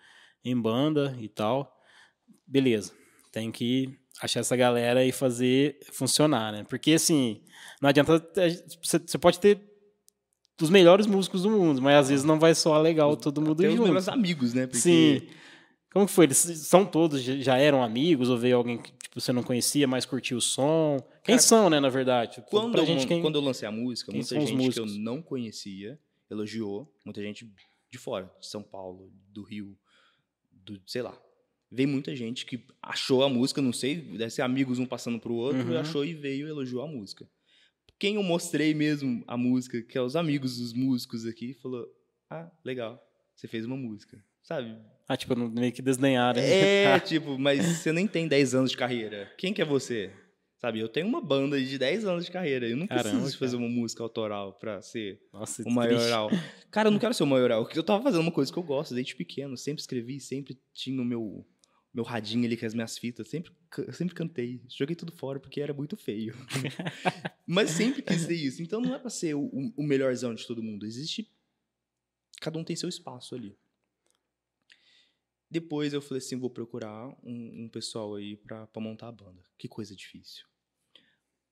em 0.44 0.58
banda 0.60 1.16
e 1.18 1.28
tal. 1.28 1.80
Beleza, 2.46 2.94
tem 3.32 3.50
que 3.50 3.98
achar 4.20 4.40
essa 4.40 4.56
galera 4.56 5.04
e 5.04 5.12
fazer 5.12 5.80
funcionar, 5.92 6.52
né? 6.52 6.64
Porque, 6.64 6.92
assim, 6.92 7.42
não 7.80 7.88
adianta. 7.88 8.18
você 8.82 9.18
pode 9.18 9.40
ter 9.40 9.56
os 10.60 10.70
melhores 10.70 11.06
músicos 11.06 11.42
do 11.42 11.50
mundo, 11.50 11.80
mas 11.80 11.96
às 11.96 12.08
vezes 12.08 12.24
não 12.24 12.38
vai 12.38 12.54
soar 12.54 12.80
legal 12.80 13.16
todo 13.16 13.40
mundo 13.40 13.60
os 13.60 13.74
junto. 13.74 13.92
meus 13.92 14.08
amigos, 14.08 14.54
né? 14.54 14.66
Porque 14.66 14.78
Sim. 14.80 15.22
Como 15.90 16.06
que 16.06 16.12
foi? 16.12 16.26
Eles 16.26 16.36
são 16.36 16.84
todos, 16.84 17.22
já 17.22 17.56
eram 17.56 17.82
amigos? 17.82 18.28
Ou 18.28 18.36
veio 18.36 18.56
alguém 18.58 18.76
que 18.78 18.92
tipo, 18.92 19.20
você 19.20 19.32
não 19.32 19.42
conhecia, 19.42 19.86
mas 19.86 20.04
curtiu 20.04 20.36
o 20.38 20.40
som? 20.40 20.98
Quem 21.24 21.34
Cara, 21.36 21.38
são, 21.38 21.70
né, 21.70 21.80
na 21.80 21.88
verdade? 21.88 22.34
Tipo, 22.34 22.50
Quando, 22.50 22.72
pra 22.72 22.82
eu, 22.82 22.86
gente, 22.86 23.06
quem... 23.06 23.22
quando 23.22 23.36
eu 23.36 23.42
lancei 23.42 23.66
a 23.66 23.72
música, 23.72 24.12
quem 24.12 24.20
muita 24.20 24.38
os 24.38 24.48
gente 24.50 24.70
que 24.74 24.78
eu 24.80 24.86
não 24.86 25.22
conhecia 25.22 25.98
elogiou, 26.30 26.92
muita 27.04 27.22
gente 27.22 27.50
de 27.90 27.98
fora, 27.98 28.30
de 28.38 28.46
São 28.46 28.62
Paulo, 28.62 29.10
do 29.32 29.42
Rio, 29.42 29.76
do, 30.52 30.78
sei 30.86 31.00
lá. 31.02 31.16
Veio 31.70 31.88
muita 31.88 32.14
gente 32.14 32.44
que 32.46 32.64
achou 32.82 33.22
a 33.24 33.28
música, 33.28 33.60
não 33.62 33.72
sei, 33.72 33.96
deve 33.96 34.30
ser 34.30 34.42
amigos 34.42 34.78
um 34.78 34.86
passando 34.86 35.18
pro 35.18 35.34
outro, 35.34 35.62
Uhum. 35.66 35.78
achou 35.78 36.04
e 36.04 36.14
veio 36.14 36.46
e 36.46 36.50
elogiou 36.50 36.82
a 36.82 36.86
música. 36.86 37.28
Quem 37.98 38.14
eu 38.14 38.22
mostrei 38.22 38.74
mesmo 38.74 39.24
a 39.26 39.36
música, 39.36 39.82
que 39.82 39.98
é 39.98 40.02
os 40.02 40.14
amigos 40.14 40.58
dos 40.58 40.72
músicos 40.72 41.26
aqui, 41.26 41.54
falou: 41.54 41.86
Ah, 42.30 42.50
legal, 42.64 43.02
você 43.34 43.48
fez 43.48 43.64
uma 43.64 43.76
música. 43.76 44.22
Sabe? 44.42 44.76
Ah, 45.06 45.16
tipo, 45.16 45.36
meio 45.36 45.72
que 45.72 45.82
desdenharam. 45.82 46.40
É, 46.40 46.98
tipo, 47.04 47.38
mas 47.38 47.64
você 47.64 47.92
nem 47.92 48.06
tem 48.06 48.26
10 48.28 48.54
anos 48.54 48.70
de 48.70 48.76
carreira. 48.76 49.30
Quem 49.36 49.52
que 49.52 49.60
é 49.60 49.64
você? 49.64 50.10
Sabe, 50.58 50.80
eu 50.80 50.88
tenho 50.88 51.06
uma 51.06 51.20
banda 51.20 51.60
de 51.60 51.78
10 51.78 52.04
anos 52.04 52.24
de 52.24 52.32
carreira. 52.32 52.66
Eu 52.68 52.76
não 52.76 52.86
Caramba, 52.86 53.10
preciso 53.10 53.38
fazer 53.38 53.56
uma 53.56 53.68
música 53.68 54.02
autoral 54.02 54.54
pra 54.54 54.82
ser 54.82 55.20
Nossa, 55.32 55.62
o 55.62 55.64
triste. 55.64 55.74
maioral. 55.76 56.28
Cara, 56.70 56.88
eu 56.88 56.92
não 56.92 56.98
quero 57.00 57.14
ser 57.14 57.22
o 57.22 57.26
maioral. 57.26 57.68
Eu 57.74 57.82
tava 57.84 58.02
fazendo 58.02 58.22
uma 58.22 58.32
coisa 58.32 58.52
que 58.52 58.58
eu 58.58 58.62
gosto 58.62 58.92
desde 58.92 59.14
pequeno. 59.14 59.56
Sempre 59.56 59.82
escrevi, 59.82 60.18
sempre 60.18 60.58
tinha 60.74 61.00
o 61.00 61.04
meu, 61.04 61.46
meu 61.98 62.04
radinho 62.04 62.44
ali 62.46 62.56
com 62.56 62.64
as 62.64 62.74
minhas 62.74 62.96
fitas. 62.96 63.28
Sempre, 63.28 63.50
sempre 63.92 64.14
cantei. 64.14 64.62
Joguei 64.68 64.94
tudo 64.94 65.10
fora 65.10 65.40
porque 65.40 65.60
era 65.60 65.74
muito 65.74 65.96
feio. 65.96 66.32
Mas 67.44 67.70
sempre 67.70 68.02
quis 68.02 68.20
ser 68.22 68.34
isso. 68.34 68.62
Então 68.62 68.80
não 68.80 68.94
é 68.94 68.98
pra 69.00 69.10
ser 69.10 69.34
o, 69.34 69.50
o- 69.76 69.82
melhorzão 69.82 70.32
de 70.32 70.46
todo 70.46 70.62
mundo. 70.62 70.86
Existe. 70.86 71.28
Cada 72.40 72.56
um 72.56 72.62
tem 72.62 72.76
seu 72.76 72.88
espaço 72.88 73.34
ali. 73.34 73.58
Depois 75.50 75.92
eu 75.92 76.00
falei 76.02 76.18
assim, 76.18 76.36
vou 76.36 76.50
procurar 76.50 77.08
um, 77.24 77.64
um 77.64 77.68
pessoal 77.68 78.14
aí 78.14 78.36
pra, 78.36 78.66
pra 78.66 78.82
montar 78.82 79.08
a 79.08 79.12
banda. 79.12 79.42
Que 79.58 79.66
coisa 79.66 79.96
difícil. 79.96 80.46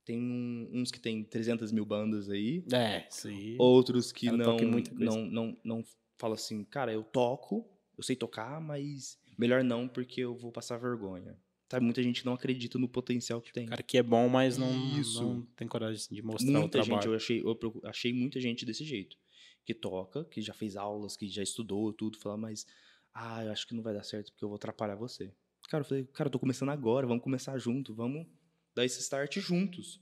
Tem 0.04 0.16
um- 0.20 0.70
uns 0.72 0.92
que 0.92 1.00
tem 1.00 1.24
300 1.24 1.72
mil 1.72 1.84
bandas 1.84 2.28
aí, 2.30 2.62
É, 2.72 3.08
aí. 3.24 3.56
outros 3.58 4.12
que 4.12 4.30
não, 4.30 4.56
coisa. 4.56 4.92
não, 4.94 5.24
não, 5.26 5.56
não 5.64 5.84
falam 6.18 6.34
assim, 6.36 6.62
cara, 6.64 6.92
eu 6.92 7.02
toco, 7.02 7.68
eu 7.98 8.04
sei 8.04 8.14
tocar, 8.14 8.60
mas 8.60 9.18
melhor 9.38 9.62
não 9.64 9.88
porque 9.88 10.20
eu 10.20 10.34
vou 10.36 10.50
passar 10.52 10.76
vergonha. 10.78 11.38
Sabe, 11.70 11.84
muita 11.84 12.00
gente 12.02 12.24
não 12.24 12.32
acredita 12.34 12.78
no 12.78 12.88
potencial 12.88 13.40
que 13.42 13.52
tem. 13.52 13.66
Cara 13.66 13.82
que 13.82 13.98
é 13.98 14.02
bom, 14.02 14.28
mas 14.28 14.56
não, 14.56 14.70
Isso. 15.00 15.20
não 15.22 15.42
tem 15.56 15.66
coragem 15.66 16.06
de 16.10 16.22
mostrar 16.22 16.48
o 16.48 16.52
muita 16.52 16.70
trabalho. 16.80 16.94
gente, 16.94 17.06
eu 17.08 17.14
achei, 17.14 17.40
eu 17.42 17.80
achei 17.84 18.12
muita 18.12 18.40
gente 18.40 18.64
desse 18.64 18.84
jeito. 18.84 19.16
Que 19.64 19.74
toca, 19.74 20.24
que 20.26 20.40
já 20.40 20.54
fez 20.54 20.76
aulas, 20.76 21.16
que 21.16 21.28
já 21.28 21.42
estudou 21.42 21.92
tudo, 21.92 22.18
fala, 22.18 22.36
mas 22.36 22.64
ah, 23.12 23.44
eu 23.44 23.50
acho 23.50 23.66
que 23.66 23.74
não 23.74 23.82
vai 23.82 23.92
dar 23.92 24.04
certo 24.04 24.30
porque 24.30 24.44
eu 24.44 24.48
vou 24.48 24.54
atrapalhar 24.56 24.94
você. 24.94 25.34
Cara, 25.68 25.82
eu 25.82 25.88
falei, 25.88 26.04
cara, 26.04 26.28
eu 26.28 26.32
tô 26.32 26.38
começando 26.38 26.68
agora, 26.68 27.04
vamos 27.04 27.24
começar 27.24 27.58
junto, 27.58 27.92
vamos 27.92 28.24
dar 28.72 28.84
esse 28.84 29.00
start 29.00 29.36
juntos. 29.40 30.00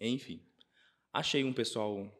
Enfim, 0.00 0.42
achei 1.12 1.44
um 1.44 1.52
pessoal 1.52 2.12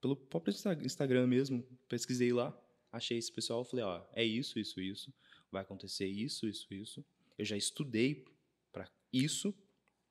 pelo 0.00 0.16
próprio 0.16 0.52
Insta- 0.52 0.78
Instagram 0.82 1.28
mesmo, 1.28 1.62
pesquisei 1.88 2.32
lá, 2.32 2.52
achei 2.90 3.18
esse 3.18 3.30
pessoal, 3.32 3.64
falei, 3.64 3.84
ó, 3.84 4.02
é 4.12 4.24
isso, 4.24 4.58
isso, 4.58 4.80
isso, 4.80 5.14
vai 5.50 5.62
acontecer 5.62 6.06
isso, 6.06 6.46
isso, 6.46 6.72
isso. 6.72 7.04
Eu 7.36 7.44
já 7.44 7.56
estudei 7.56 8.24
para 8.72 8.88
isso 9.12 9.54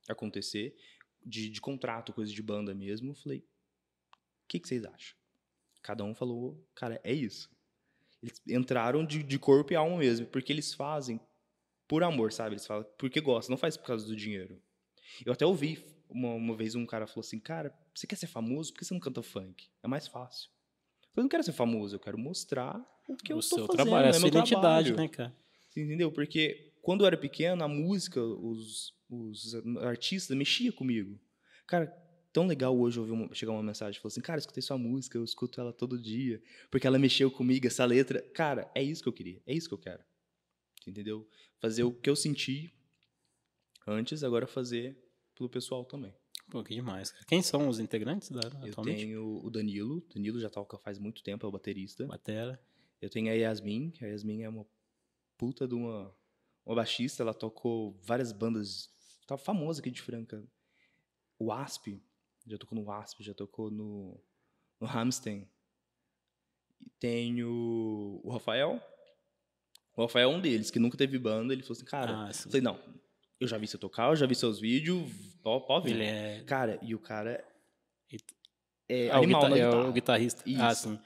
acontecer, 0.08 0.76
de, 1.24 1.50
de 1.50 1.62
contrato, 1.62 2.14
coisa 2.14 2.34
de 2.34 2.42
banda 2.42 2.74
mesmo. 2.74 3.14
Falei, 3.14 3.40
o 3.40 4.48
que, 4.48 4.60
que 4.60 4.68
vocês 4.68 4.84
acham? 4.86 5.18
Cada 5.82 6.04
um 6.04 6.14
falou, 6.14 6.62
cara, 6.74 7.00
é 7.04 7.14
isso. 7.14 7.50
Eles 8.22 8.42
entraram 8.48 9.06
de, 9.06 9.24
de 9.24 9.40
corpo 9.40 9.72
e 9.72 9.76
alma 9.76 9.98
mesmo, 9.98 10.26
porque 10.28 10.52
eles 10.52 10.74
fazem 10.74 11.20
por 11.88 12.04
amor, 12.04 12.32
sabe? 12.32 12.56
Eles 12.56 12.68
falam 12.68 12.86
porque 12.98 13.22
gostam, 13.22 13.54
não 13.54 13.58
faz 13.58 13.78
por 13.78 13.86
causa 13.86 14.06
do 14.06 14.16
dinheiro. 14.16 14.62
Eu 15.26 15.34
até 15.34 15.46
ouvi 15.46 15.84
uma, 16.10 16.34
uma 16.34 16.56
vez 16.56 16.76
um 16.76 16.86
cara 16.86 17.08
falou 17.08 17.22
assim, 17.22 17.40
cara, 17.40 17.74
você 17.94 18.06
quer 18.06 18.16
ser 18.16 18.28
famoso? 18.28 18.74
Por 18.74 18.80
que 18.80 18.86
você 18.86 18.94
não 18.94 19.02
canta 19.02 19.24
funk? 19.24 19.70
É 19.82 19.88
mais 19.88 20.08
fácil. 20.08 20.50
Eu 21.16 21.24
não 21.24 21.30
quero 21.30 21.44
ser 21.44 21.54
famoso, 21.54 21.96
eu 21.96 22.00
quero 22.00 22.18
mostrar 22.18 22.80
o 23.10 23.18
que 23.18 23.34
eu 23.34 23.38
o 23.38 23.42
fazendo, 23.42 23.68
trabalho, 23.68 24.06
a 24.06 24.10
é 24.10 24.14
sua 24.14 24.22
meu 24.22 24.30
identidade, 24.30 24.90
trabalho. 24.90 24.96
né, 24.96 25.08
cara? 25.08 25.36
Você 25.70 25.82
entendeu? 25.82 26.12
Porque 26.12 26.72
quando 26.82 27.02
eu 27.02 27.08
era 27.08 27.18
pequeno, 27.18 27.64
a 27.64 27.68
música, 27.68 28.22
os, 28.24 28.94
os 29.10 29.56
artistas 29.82 30.38
mexiam 30.38 30.74
comigo. 30.74 31.20
Cara, 31.68 31.88
tão 32.32 32.46
legal 32.48 32.78
hoje 32.78 33.00
ouvir 33.00 33.12
uma, 33.12 33.34
chegar 33.34 33.52
uma 33.52 33.64
mensagem, 33.64 34.00
falou 34.00 34.12
assim, 34.12 34.22
cara, 34.22 34.38
eu 34.38 34.42
escutei 34.42 34.62
sua 34.62 34.78
música, 34.78 35.18
eu 35.18 35.24
escuto 35.24 35.60
ela 35.60 35.74
todo 35.74 36.00
dia, 36.00 36.42
porque 36.70 36.88
ela 36.88 37.00
mexeu 37.00 37.30
comigo, 37.32 37.66
essa 37.68 37.86
letra. 37.86 38.22
Cara, 38.34 38.72
é 38.74 38.84
isso 38.84 39.02
que 39.02 39.10
eu 39.10 39.14
queria, 39.14 39.42
é 39.46 39.54
isso 39.54 39.68
que 39.68 39.74
eu 39.74 39.80
quero. 39.80 40.04
Você 40.82 40.90
entendeu? 40.92 41.28
Fazer 41.60 41.84
o 41.84 41.92
que 41.92 42.10
eu 42.10 42.16
senti 42.16 42.74
antes, 43.86 44.24
agora 44.24 44.48
fazer 44.48 44.98
pelo 45.36 45.50
pessoal 45.50 45.84
também. 45.84 46.14
Pô, 46.50 46.64
que 46.64 46.74
demais, 46.74 47.12
cara. 47.12 47.26
Quem 47.26 47.42
são 47.42 47.68
os 47.68 47.80
integrantes 47.80 48.32
da, 48.32 48.42
Eu 48.64 48.72
atualmente? 48.72 49.02
tenho 49.02 49.46
o 49.46 49.50
Danilo, 49.50 50.02
Danilo 50.14 50.40
já 50.40 50.50
toca 50.50 50.78
faz 50.80 50.98
muito 50.98 51.22
tempo, 51.22 51.46
é 51.46 51.50
o 51.50 51.52
baterista. 51.52 52.06
Batera. 52.08 52.60
Eu 53.02 53.10
tenho 53.10 53.32
a 53.32 53.34
Yasmin, 53.36 53.92
que 53.92 54.04
a 54.04 54.08
Yasmin 54.10 54.44
é 54.44 54.50
uma 54.50 54.66
puta 55.38 55.68
de 55.68 55.74
uma, 55.76 56.14
uma 56.66 56.76
baixista, 56.76 57.24
ela 57.24 57.34
tocou 57.34 57.98
várias 58.04 58.32
bandas, 58.32 58.90
tá 59.26 59.38
famosa 59.38 59.80
aqui 59.82 59.90
de 59.92 60.02
Franca. 60.02 60.44
O 61.38 61.52
Asp, 61.52 61.88
já 62.46 62.58
tocou 62.58 62.78
no 62.78 62.86
Wasp, 62.86 63.22
já 63.24 63.34
tocou 63.34 63.72
no, 63.72 64.20
no 64.80 64.88
Hamstein. 64.88 65.48
E 66.82 66.90
tem 67.00 67.44
o, 67.44 68.20
o 68.24 68.30
Rafael. 68.32 68.82
O 69.96 70.02
Rafael 70.02 70.32
é 70.32 70.36
um 70.36 70.42
deles, 70.42 70.70
que 70.72 70.80
nunca 70.80 70.98
teve 70.98 71.18
banda. 71.18 71.54
Ele 71.54 71.62
falou 71.62 71.78
assim, 71.78 71.86
cara, 71.86 72.28
Ah, 72.28 72.34
falei, 72.34 72.62
não, 72.62 72.80
eu 73.40 73.48
já 73.48 73.58
vi 73.58 73.68
você 73.68 73.78
tocar, 73.78 74.10
eu 74.10 74.16
já 74.16 74.26
vi 74.26 74.36
seus 74.36 74.60
vídeos, 74.60 75.10
pode, 75.42 75.86
vir. 75.88 75.96
Ele 75.96 76.04
é. 76.06 76.44
Cara, 76.46 76.78
e 76.82 76.94
o 76.94 77.00
cara 77.00 77.44
é 78.90 79.10
Ah, 79.10 79.20
o, 79.20 79.24
animal 79.24 79.42
guita- 79.44 79.56
na 79.56 79.58
é 79.58 79.70
o 79.70 79.94
guitarrista. 79.94 80.44
Ah, 80.58 80.72
Isso. 80.74 80.90
sim. 80.90 81.00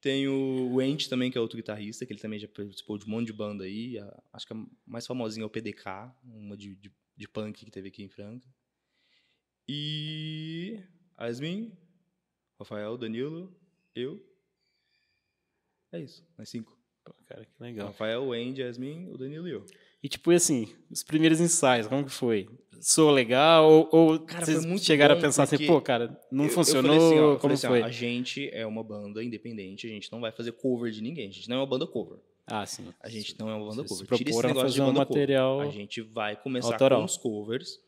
Tem 0.00 0.28
o 0.28 0.74
Wendy 0.74 1.08
também, 1.08 1.30
que 1.30 1.38
é 1.38 1.40
outro 1.40 1.56
guitarrista, 1.56 2.04
que 2.06 2.12
ele 2.12 2.20
também 2.20 2.38
já 2.38 2.48
participou 2.48 2.98
de 2.98 3.06
um 3.06 3.10
monte 3.10 3.26
de 3.26 3.32
banda 3.32 3.64
aí. 3.64 3.98
a- 3.98 4.22
acho 4.32 4.46
que 4.46 4.52
a 4.52 4.66
mais 4.86 5.06
famosinha 5.06 5.44
é 5.44 5.46
o 5.46 5.50
PDK, 5.50 6.14
uma 6.24 6.56
de, 6.56 6.74
de, 6.76 6.92
de 7.16 7.28
punk 7.28 7.64
que 7.64 7.70
teve 7.70 7.88
aqui 7.88 8.02
em 8.02 8.08
Franca. 8.08 8.46
E 9.66 10.80
a 11.16 11.26
Yasmin, 11.26 11.72
Rafael, 12.58 12.96
Danilo, 12.96 13.54
eu. 13.94 14.24
É 15.92 16.00
isso, 16.00 16.26
nós 16.36 16.48
cinco. 16.48 16.76
Pô, 17.04 17.12
cara, 17.26 17.44
que 17.44 17.62
legal. 17.62 17.88
Rafael, 17.88 18.22
o 18.22 18.28
Wendy, 18.28 18.62
a 18.62 18.66
Yasmin, 18.66 19.08
o 19.10 19.16
Danilo 19.18 19.48
e 19.48 19.52
eu. 19.52 19.66
E 20.02 20.08
tipo 20.08 20.30
assim, 20.30 20.74
os 20.90 21.02
primeiros 21.02 21.40
ensaios, 21.40 21.86
como 21.86 22.04
que 22.04 22.10
foi? 22.10 22.48
Soou 22.80 23.10
legal? 23.10 23.68
Ou, 23.70 23.88
ou 23.92 24.18
Cara, 24.20 24.44
vocês 24.46 24.84
chegaram 24.84 25.16
a 25.16 25.20
pensar 25.20 25.42
assim, 25.44 25.66
pô, 25.66 25.80
cara, 25.80 26.18
não 26.30 26.44
Eu- 26.44 26.48
eu 26.50 26.54
funcionou? 26.54 26.92
falei 26.92 27.06
assim, 27.06 27.18
ó, 27.18 27.32
eu 27.32 27.38
como 27.38 27.54
assim, 27.54 27.66
ó, 27.66 27.70
foi? 27.70 27.82
a 27.82 27.90
gente 27.90 28.48
é 28.52 28.66
uma 28.66 28.82
banda 28.84 29.22
independente, 29.22 29.86
a 29.86 29.90
gente 29.90 30.10
não 30.12 30.20
vai 30.20 30.30
fazer 30.32 30.52
cover 30.52 30.90
de 30.92 31.02
ninguém. 31.02 31.28
A 31.28 31.32
gente 31.32 31.48
não 31.48 31.56
é 31.56 31.60
uma 31.60 31.66
banda 31.66 31.86
cover. 31.86 32.18
Ah, 32.46 32.64
sim. 32.64 32.92
A 33.02 33.08
gente 33.08 33.38
não 33.38 33.48
é 33.50 33.54
uma 33.54 33.64
banda 33.68 33.82
Vocês 33.82 33.98
se 33.98 34.04
cover. 34.06 34.18
Tira 34.18 34.30
esse 34.30 34.42
negócio 34.46 34.68
de 34.68 34.78
fazer 34.78 34.82
um 34.82 34.86
banda 34.94 35.06
cover. 35.06 35.20
material 35.20 35.60
A 35.60 35.66
gente 35.70 36.00
vai 36.02 36.36
começar 36.36 36.72
autoral. 36.72 37.00
com 37.00 37.04
os 37.04 37.16
covers, 37.16 37.78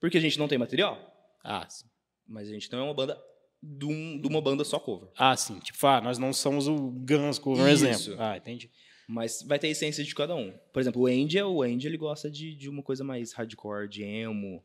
porque 0.00 0.16
a 0.18 0.20
gente 0.20 0.38
não 0.38 0.48
tem 0.48 0.56
material. 0.58 0.98
Ah, 1.44 1.66
sim. 1.68 1.86
Mas 2.26 2.48
a 2.48 2.52
gente 2.52 2.70
não 2.72 2.78
é 2.78 2.82
uma 2.84 2.94
banda 2.94 3.20
de, 3.62 3.84
um- 3.84 4.20
de 4.20 4.26
uma 4.28 4.40
banda 4.40 4.64
só 4.64 4.78
cover. 4.78 5.08
Ah, 5.18 5.36
sim. 5.36 5.58
Tipo, 5.58 5.86
ah, 5.86 6.00
nós 6.00 6.18
não 6.18 6.32
somos 6.32 6.66
o 6.68 6.74
Guns, 6.76 7.38
um 7.44 7.68
Isso. 7.68 7.86
exemplo. 7.86 8.16
Ah, 8.22 8.36
entendi. 8.36 8.70
Mas 9.12 9.42
vai 9.46 9.58
ter 9.58 9.66
a 9.66 9.70
essência 9.70 10.02
de 10.02 10.14
cada 10.14 10.34
um. 10.34 10.52
Por 10.72 10.80
exemplo, 10.80 11.02
o 11.02 11.06
Andy, 11.06 11.40
o 11.42 11.60
Andy 11.62 11.86
ele 11.86 11.98
gosta 11.98 12.30
de, 12.30 12.54
de 12.54 12.68
uma 12.70 12.82
coisa 12.82 13.04
mais 13.04 13.32
hardcore, 13.34 13.86
de 13.86 14.02
emo. 14.02 14.64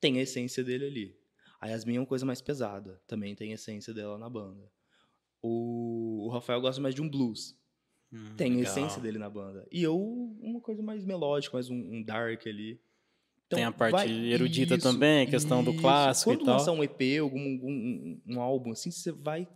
Tem 0.00 0.18
a 0.18 0.22
essência 0.22 0.64
dele 0.64 0.86
ali. 0.86 1.16
A 1.60 1.68
Yasmin 1.68 1.96
é 1.96 2.00
uma 2.00 2.06
coisa 2.06 2.24
mais 2.24 2.40
pesada. 2.40 2.98
Também 3.06 3.34
tem 3.34 3.52
a 3.52 3.54
essência 3.54 3.92
dela 3.92 4.16
na 4.16 4.30
banda. 4.30 4.66
O, 5.42 6.24
o 6.26 6.28
Rafael 6.30 6.60
gosta 6.62 6.80
mais 6.80 6.94
de 6.94 7.02
um 7.02 7.08
blues. 7.08 7.54
Hum, 8.10 8.34
Tem 8.34 8.52
a 8.52 8.56
legal. 8.56 8.72
essência 8.72 9.00
dele 9.00 9.18
na 9.18 9.28
banda. 9.28 9.68
E 9.70 9.82
eu, 9.82 9.98
uma 10.40 10.60
coisa 10.60 10.82
mais 10.82 11.04
melódica, 11.04 11.54
mais 11.54 11.68
um, 11.68 11.76
um 11.76 12.02
dark 12.02 12.46
ali. 12.46 12.80
Então, 13.46 13.58
Tem 13.58 13.64
a 13.64 13.72
parte 13.72 14.10
erudita 14.10 14.78
também, 14.78 15.26
a 15.26 15.30
questão 15.30 15.62
do 15.62 15.74
clássico 15.74 16.32
e 16.32 16.36
Quando 16.36 16.46
tal. 16.46 16.56
lançar 16.56 16.72
um 16.72 16.82
EP, 16.82 17.20
algum 17.20 17.38
um, 17.38 17.60
um, 18.26 18.34
um 18.36 18.40
álbum 18.40 18.72
assim, 18.72 18.90
você 18.90 19.12
vai, 19.12 19.46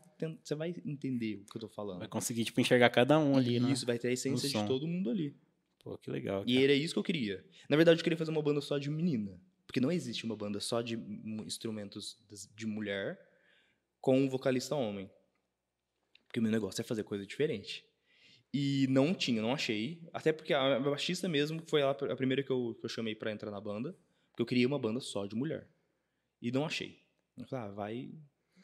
você 0.42 0.54
vai 0.54 0.74
entender 0.84 1.42
o 1.42 1.44
que 1.44 1.56
eu 1.56 1.60
tô 1.60 1.68
falando. 1.68 1.98
Vai 1.98 2.08
conseguir, 2.08 2.44
tipo, 2.44 2.60
enxergar 2.60 2.90
cada 2.90 3.18
um 3.18 3.36
ali, 3.36 3.60
né? 3.60 3.70
Isso, 3.70 3.84
vai 3.84 3.98
ter 3.98 4.08
a 4.08 4.12
essência 4.12 4.48
de 4.48 4.66
todo 4.66 4.86
mundo 4.86 5.10
ali. 5.10 5.34
Pô, 5.80 5.96
que 5.98 6.10
legal. 6.10 6.42
E 6.46 6.54
cara. 6.54 6.64
era 6.64 6.72
isso 6.72 6.94
que 6.94 6.98
eu 6.98 7.04
queria. 7.04 7.44
Na 7.68 7.76
verdade, 7.76 8.00
eu 8.00 8.04
queria 8.04 8.16
fazer 8.16 8.30
uma 8.30 8.42
banda 8.42 8.60
só 8.60 8.78
de 8.78 8.90
menina. 8.90 9.40
Porque 9.66 9.80
não 9.80 9.92
existe 9.92 10.24
uma 10.24 10.36
banda 10.36 10.60
só 10.60 10.80
de 10.80 10.96
instrumentos 11.44 12.18
de 12.54 12.66
mulher 12.66 13.18
com 14.00 14.18
um 14.18 14.28
vocalista 14.28 14.74
homem. 14.74 15.10
Porque 16.26 16.40
o 16.40 16.42
meu 16.42 16.52
negócio 16.52 16.80
é 16.80 16.84
fazer 16.84 17.02
coisa 17.02 17.26
diferente. 17.26 17.84
E 18.54 18.86
não 18.88 19.12
tinha, 19.12 19.42
não 19.42 19.52
achei. 19.52 20.00
Até 20.12 20.32
porque 20.32 20.54
a 20.54 20.78
baixista 20.80 21.28
mesmo 21.28 21.62
foi 21.66 21.82
ela 21.82 21.90
a 21.90 22.16
primeira 22.16 22.42
que 22.42 22.50
eu, 22.50 22.76
que 22.78 22.84
eu 22.84 22.88
chamei 22.88 23.14
pra 23.14 23.32
entrar 23.32 23.50
na 23.50 23.60
banda. 23.60 23.96
Porque 24.30 24.42
eu 24.42 24.46
queria 24.46 24.66
uma 24.66 24.78
banda 24.78 25.00
só 25.00 25.26
de 25.26 25.34
mulher. 25.34 25.68
E 26.40 26.50
não 26.50 26.64
achei. 26.64 27.02
Eu 27.36 27.46
falei, 27.46 27.64
ah, 27.64 27.70
vai 27.70 28.14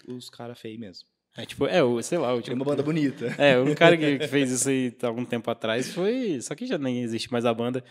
os 0.09 0.31
caras 0.31 0.59
feios 0.59 0.79
mesmo. 0.79 1.09
É, 1.37 1.47
tipo, 1.47 1.67
é, 1.67 1.83
o, 1.83 2.03
sei 2.03 2.19
lá, 2.19 2.35
o 2.35 2.43
tipo, 2.43 2.55
uma 2.55 2.65
banda 2.65 2.83
bonita. 2.83 3.35
É, 3.39 3.59
um 3.59 3.75
cara 3.75 3.97
que, 3.97 4.19
que 4.19 4.29
fez 4.29 4.51
isso 4.51 4.69
aí 4.69 4.95
há 5.03 5.07
algum 5.07 5.25
tempo 5.25 5.51
atrás 5.51 5.93
foi. 5.95 6.41
Só 6.41 6.55
que 6.55 6.67
já 6.67 6.77
nem 6.77 7.03
existe 7.03 7.33
mais 7.33 7.47
a 7.47 7.55
banda. 7.55 7.83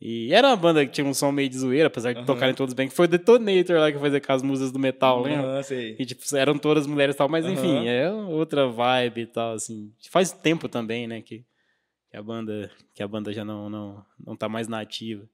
E 0.00 0.34
era 0.34 0.48
uma 0.48 0.56
banda 0.56 0.84
que 0.84 0.92
tinha 0.92 1.06
um 1.06 1.14
som 1.14 1.32
meio 1.32 1.48
de 1.48 1.56
zoeira, 1.56 1.86
apesar 1.86 2.12
de 2.12 2.18
Aham. 2.18 2.26
tocarem 2.26 2.54
todos 2.54 2.74
bem, 2.74 2.88
que 2.88 2.94
foi 2.94 3.06
o 3.06 3.08
Detonator 3.08 3.78
lá 3.78 3.90
que 3.90 3.98
fazia 3.98 4.20
com 4.20 4.32
as 4.32 4.42
musas 4.42 4.70
do 4.70 4.78
metal, 4.78 5.22
lembra? 5.22 5.60
Ah, 5.60 5.62
sei. 5.62 5.96
E, 5.98 6.04
tipo, 6.04 6.22
eram 6.36 6.58
todas 6.58 6.86
mulheres 6.86 7.14
e 7.14 7.18
tal, 7.18 7.28
mas 7.28 7.46
enfim, 7.46 7.78
Aham. 7.78 7.88
é 7.88 8.12
outra 8.12 8.68
vibe 8.68 9.22
e 9.22 9.26
tal, 9.26 9.54
assim. 9.54 9.92
Faz 10.10 10.30
tempo 10.30 10.68
também, 10.68 11.06
né, 11.06 11.22
que, 11.22 11.44
que 12.10 12.16
a 12.16 12.22
banda 12.22 12.70
que 12.92 13.02
a 13.02 13.08
banda 13.08 13.32
já 13.32 13.44
não, 13.44 13.70
não, 13.70 14.04
não 14.18 14.36
tá 14.36 14.48
mais 14.48 14.68
na 14.68 14.80
ativa. 14.80 15.26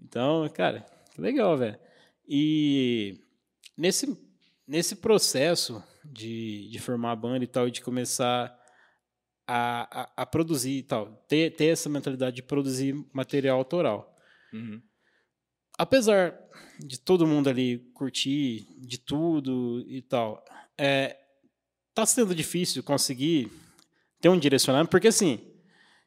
Então, 0.00 0.48
cara, 0.54 0.86
que 1.14 1.20
legal, 1.20 1.56
velho. 1.56 1.78
E 2.26 3.18
nesse, 3.76 4.16
nesse 4.66 4.96
processo 4.96 5.82
de, 6.12 6.68
de 6.70 6.78
formar 6.78 7.12
a 7.12 7.16
banda 7.16 7.44
e 7.44 7.46
tal, 7.46 7.68
e 7.68 7.70
de 7.70 7.80
começar 7.80 8.56
a, 9.46 10.02
a, 10.02 10.22
a 10.22 10.26
produzir 10.26 10.78
e 10.78 10.82
tal, 10.82 11.12
ter, 11.28 11.54
ter 11.54 11.66
essa 11.66 11.88
mentalidade 11.88 12.36
de 12.36 12.42
produzir 12.42 12.94
material 13.12 13.58
autoral 13.58 14.12
Uhum. 14.52 14.80
apesar 15.78 16.34
de 16.78 16.98
todo 16.98 17.26
mundo 17.26 17.48
ali 17.48 17.78
curtir 17.94 18.66
de 18.78 18.98
tudo 18.98 19.84
e 19.88 20.00
tal, 20.02 20.42
é, 20.78 21.16
tá 21.94 22.06
sendo 22.06 22.34
difícil 22.34 22.82
conseguir 22.82 23.50
ter 24.20 24.28
um 24.28 24.38
direcionamento, 24.38 24.90
porque 24.90 25.08
assim, 25.08 25.40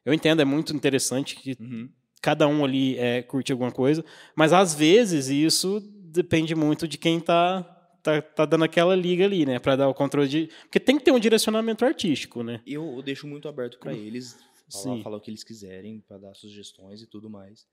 eu 0.05 0.13
entendo, 0.13 0.41
é 0.41 0.45
muito 0.45 0.75
interessante 0.75 1.35
que 1.35 1.55
Uhum. 1.59 1.89
cada 2.21 2.47
um 2.47 2.63
ali 2.63 2.97
é, 2.97 3.21
curte 3.21 3.51
alguma 3.51 3.71
coisa, 3.71 4.03
mas 4.35 4.53
às 4.53 4.73
vezes 4.73 5.27
isso 5.27 5.79
depende 6.11 6.55
muito 6.55 6.87
de 6.87 6.97
quem 6.97 7.19
tá, 7.19 7.61
tá, 8.01 8.21
tá 8.21 8.45
dando 8.45 8.63
aquela 8.63 8.95
liga 8.95 9.25
ali, 9.25 9.45
né, 9.45 9.59
para 9.59 9.75
dar 9.75 9.87
o 9.89 9.93
controle 9.93 10.27
de... 10.27 10.47
Porque 10.63 10.79
tem 10.79 10.97
que 10.97 11.03
ter 11.03 11.11
um 11.11 11.19
direcionamento 11.19 11.83
artístico, 11.85 12.43
né? 12.43 12.61
Eu 12.65 13.01
deixo 13.03 13.27
muito 13.27 13.47
aberto 13.47 13.77
para 13.79 13.93
eles 13.93 14.33
falar, 14.71 14.95
Sim. 14.97 15.03
falar 15.03 15.17
o 15.17 15.21
que 15.21 15.29
eles 15.31 15.43
quiserem, 15.43 15.99
para 16.07 16.17
dar 16.17 16.35
sugestões 16.35 17.01
e 17.01 17.07
tudo 17.07 17.29
mais. 17.29 17.65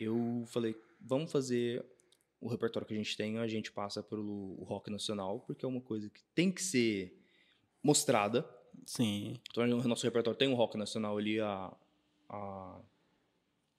Eu 0.00 0.44
falei, 0.46 0.74
vamos 1.00 1.30
fazer 1.30 1.84
o 2.40 2.48
repertório 2.48 2.88
que 2.88 2.94
a 2.94 2.96
gente 2.96 3.16
tem, 3.16 3.38
a 3.38 3.46
gente 3.46 3.70
passa 3.70 4.02
pelo 4.02 4.54
rock 4.64 4.90
nacional, 4.90 5.40
porque 5.40 5.64
é 5.64 5.68
uma 5.68 5.80
coisa 5.80 6.08
que 6.08 6.22
tem 6.34 6.50
que 6.50 6.62
ser 6.62 7.14
mostrada. 7.82 8.48
Sim, 8.86 9.38
Então, 9.50 9.64
o 9.64 9.88
nosso 9.88 10.04
repertório 10.04 10.38
tem 10.38 10.48
um 10.48 10.54
rock 10.54 10.76
nacional 10.78 11.18
ali, 11.18 11.38
a, 11.38 11.70
a- 12.30 12.80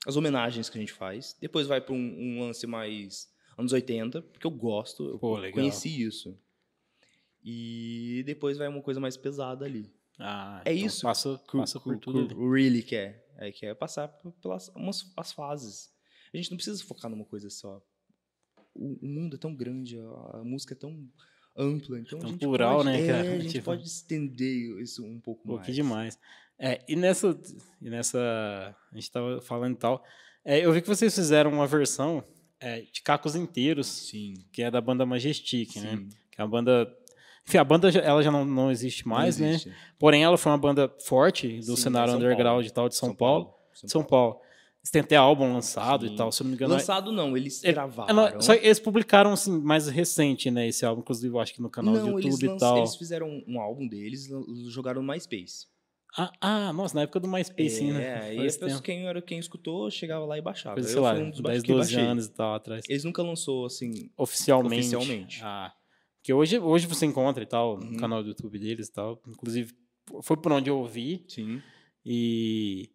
as 0.06 0.15
homenagens 0.15 0.69
que 0.69 0.77
a 0.77 0.82
gente 0.82 0.93
faz. 0.93 1.36
Depois 1.39 1.65
vai 1.67 1.82
para 1.82 1.93
um, 1.93 1.97
um 1.97 2.41
lance 2.41 2.67
mais 2.67 3.32
anos 3.62 3.71
80, 3.74 4.21
porque 4.21 4.45
eu 4.45 4.52
gosto, 4.52 5.04
eu 5.12 5.19
Pô, 5.19 5.38
conheci 5.52 6.02
isso. 6.04 6.38
E 7.43 8.24
depois 8.26 8.58
vai 8.58 8.67
uma 8.67 8.82
coisa 8.82 9.00
mais 9.00 9.17
pesada 9.17 9.65
ali. 9.65 9.91
Ah, 10.19 10.62
É 10.65 10.74
então 10.74 10.86
isso 10.88 11.02
Passa, 11.02 11.41
que, 11.50 11.58
passa 11.58 11.80
por 11.80 11.97
tudo. 11.97 12.28
que 12.28 12.34
o 12.36 12.52
really 12.52 12.84
quer. 12.84 13.28
É, 13.38 13.52
quer 13.52 13.74
passar 13.76 14.08
p- 14.08 14.30
pelas 14.41 14.67
umas, 14.76 15.12
as 15.17 15.32
fases. 15.32 15.91
A 16.34 16.38
gente 16.38 16.52
não 16.52 16.58
precisa 16.58 16.84
focar 16.84 17.10
numa 17.10 17.26
coisa 17.26 17.50
só. 17.50 17.82
O, 18.76 19.00
o 19.02 19.08
mundo 19.08 19.36
é 19.36 19.39
tão 19.39 19.54
grande, 19.56 19.97
a, 20.00 20.38
a 20.38 20.43
música 20.43 20.74
é 20.74 20.78
tão 20.78 21.10
ampla, 21.58 22.00
então 22.00 22.19
Tão 22.19 22.38
plural, 22.38 22.78
pode, 22.78 22.89
né, 22.89 23.02
é, 23.04 23.08
cara? 23.08 23.32
a 23.34 23.39
gente 23.39 23.52
Tipo- 23.54 23.65
pode 23.65 23.84
estender 23.88 24.80
isso 24.80 25.04
um 25.04 25.19
pouco 25.19 25.45
Pô, 25.47 25.56
mais. 25.56 25.65
que 25.65 25.74
demais. 25.74 26.19
É, 26.60 26.80
e 26.88 26.95
nessa, 26.95 27.38
e 27.82 27.89
nessa. 27.89 28.19
A 28.91 28.95
gente 28.95 29.12
tava 29.12 29.41
falando 29.41 29.74
e 29.74 29.78
tal. 29.80 30.06
é, 30.45 30.63
eu 30.63 30.71
vi 30.71 30.82
que 30.82 30.88
vocês 30.88 31.13
fizeram 31.15 31.52
uma 31.52 31.65
versão 31.65 32.24
é, 32.62 32.82
de 32.82 33.02
cacos 33.02 33.36
inteiros, 33.36 33.88
Sim. 33.88 34.36
que 34.52 34.62
é 34.62 34.69
da 34.71 34.80
banda 34.80 35.06
Majestic, 35.06 35.76
né? 35.78 35.97
sim. 35.97 36.10
Que 36.32 36.39
é 36.39 36.43
uma 36.43 36.50
banda. 36.50 36.88
Enfim, 37.47 37.58
a 37.58 37.63
banda 37.63 37.91
já- 37.91 38.02
ela 38.02 38.21
já 38.21 38.32
não, 38.32 38.45
não 38.45 38.69
existe 38.71 39.08
mais, 39.08 39.38
Não 39.38 39.47
né? 39.47 39.54
existe. 39.54 39.74
Porém, 39.97 40.24
ela 40.24 40.38
foi 40.38 40.52
uma 40.52 40.58
banda 40.58 40.93
forte 41.06 41.58
do 41.58 41.76
Sim, 41.76 41.84
cenário 41.84 42.12
São 42.12 42.19
underground 42.19 42.45
Paulo. 42.45 42.67
e 42.67 42.69
tal 42.71 42.88
de 42.88 42.95
São, 42.95 43.15
Paulo. 43.15 43.54
São 43.74 43.89
São 43.89 44.04
Paulo. 44.04 44.39
Eles 44.84 44.89
têm 44.91 45.02
até 45.02 45.15
álbum 45.15 45.52
lançado 45.54 46.08
Sim. 46.08 46.13
e 46.13 46.15
tal, 46.17 46.32
se 46.32 46.41
eu 46.41 46.45
não 46.45 46.50
me 46.52 46.56
engano. 46.56 46.74
Lançado 46.74 47.12
não, 47.12 47.36
eles 47.36 47.63
É- 47.63 47.71
gravaram. 47.71 48.10
é, 48.28 48.34
não, 48.34 48.41
só 48.41 48.54
eles 48.54 48.80
publicaram 48.80 49.32
assim, 49.34 49.60
mais 49.60 49.88
recente, 49.88 50.50
né? 50.50 50.67
Esse 50.67 50.86
álbum, 50.86 51.02
inclusive, 51.02 51.34
eu 51.34 51.39
acho 51.39 51.54
que 51.54 51.62
no 51.62 51.69
canal 51.69 51.93
não, 51.93 52.13
do 52.13 52.19
YouTube 52.19 52.43
e 52.43 52.47
lanç- 52.47 52.60
tal. 52.60 52.78
eles 52.78 52.95
fizeram 52.95 53.28
um, 53.28 53.43
um 53.47 53.60
álbum 53.60 53.88
deles, 53.88 54.28
jogaram 54.69 55.02
no 55.04 55.12
MySpace. 55.12 55.67
Ah, 56.17 56.32
ah, 56.41 56.74
nossa, 56.74 56.95
na 56.95 57.02
época 57.04 57.19
do 57.21 57.28
MySpace, 57.28 57.69
sim, 57.78 57.91
né? 57.93 58.04
É, 58.30 58.34
e 58.34 58.38
Faz 58.38 58.56
a 58.56 58.60
pessoa, 58.60 58.69
tempo. 58.71 58.82
quem, 58.84 59.06
era, 59.08 59.21
quem 59.21 59.39
escutou 59.39 59.89
chegava 59.89 60.26
lá 60.26 60.38
e 60.38 60.41
baixava. 60.41 60.76
Coisa, 60.76 60.89
Eu 60.89 60.93
sei 60.93 61.02
lá, 61.02 61.13
um 61.13 61.30
dos 61.30 61.39
10, 61.41 61.62
que 61.63 61.71
12 61.71 61.93
baixei. 61.95 62.10
anos 62.12 62.26
e 62.26 62.32
tal 62.34 62.54
atrás. 62.54 62.84
Eles 62.89 63.04
nunca 63.04 63.24
lançou, 63.24 63.65
assim, 63.65 64.10
Oficialmente. 64.17 64.95
Oficialmente. 64.95 65.39
Ah, 65.43 65.71
que 66.24 66.34
hoje, 66.34 66.60
hoje 66.60 66.86
você 66.86 67.06
encontra 67.06 67.41
e 67.41 67.45
tal, 67.47 67.78
no 67.78 67.86
Uhum. 67.91 67.97
canal 67.97 68.21
do 68.21 68.30
YouTube 68.30 68.60
deles 68.60 68.88
e 68.89 68.91
tal. 68.93 69.21
Inclusive, 69.28 69.74
foi 70.21 70.36
por 70.38 70.52
onde 70.52 70.69
eu 70.69 70.78
ouvi. 70.78 71.24
sim. 71.30 71.62
E. 72.06 72.89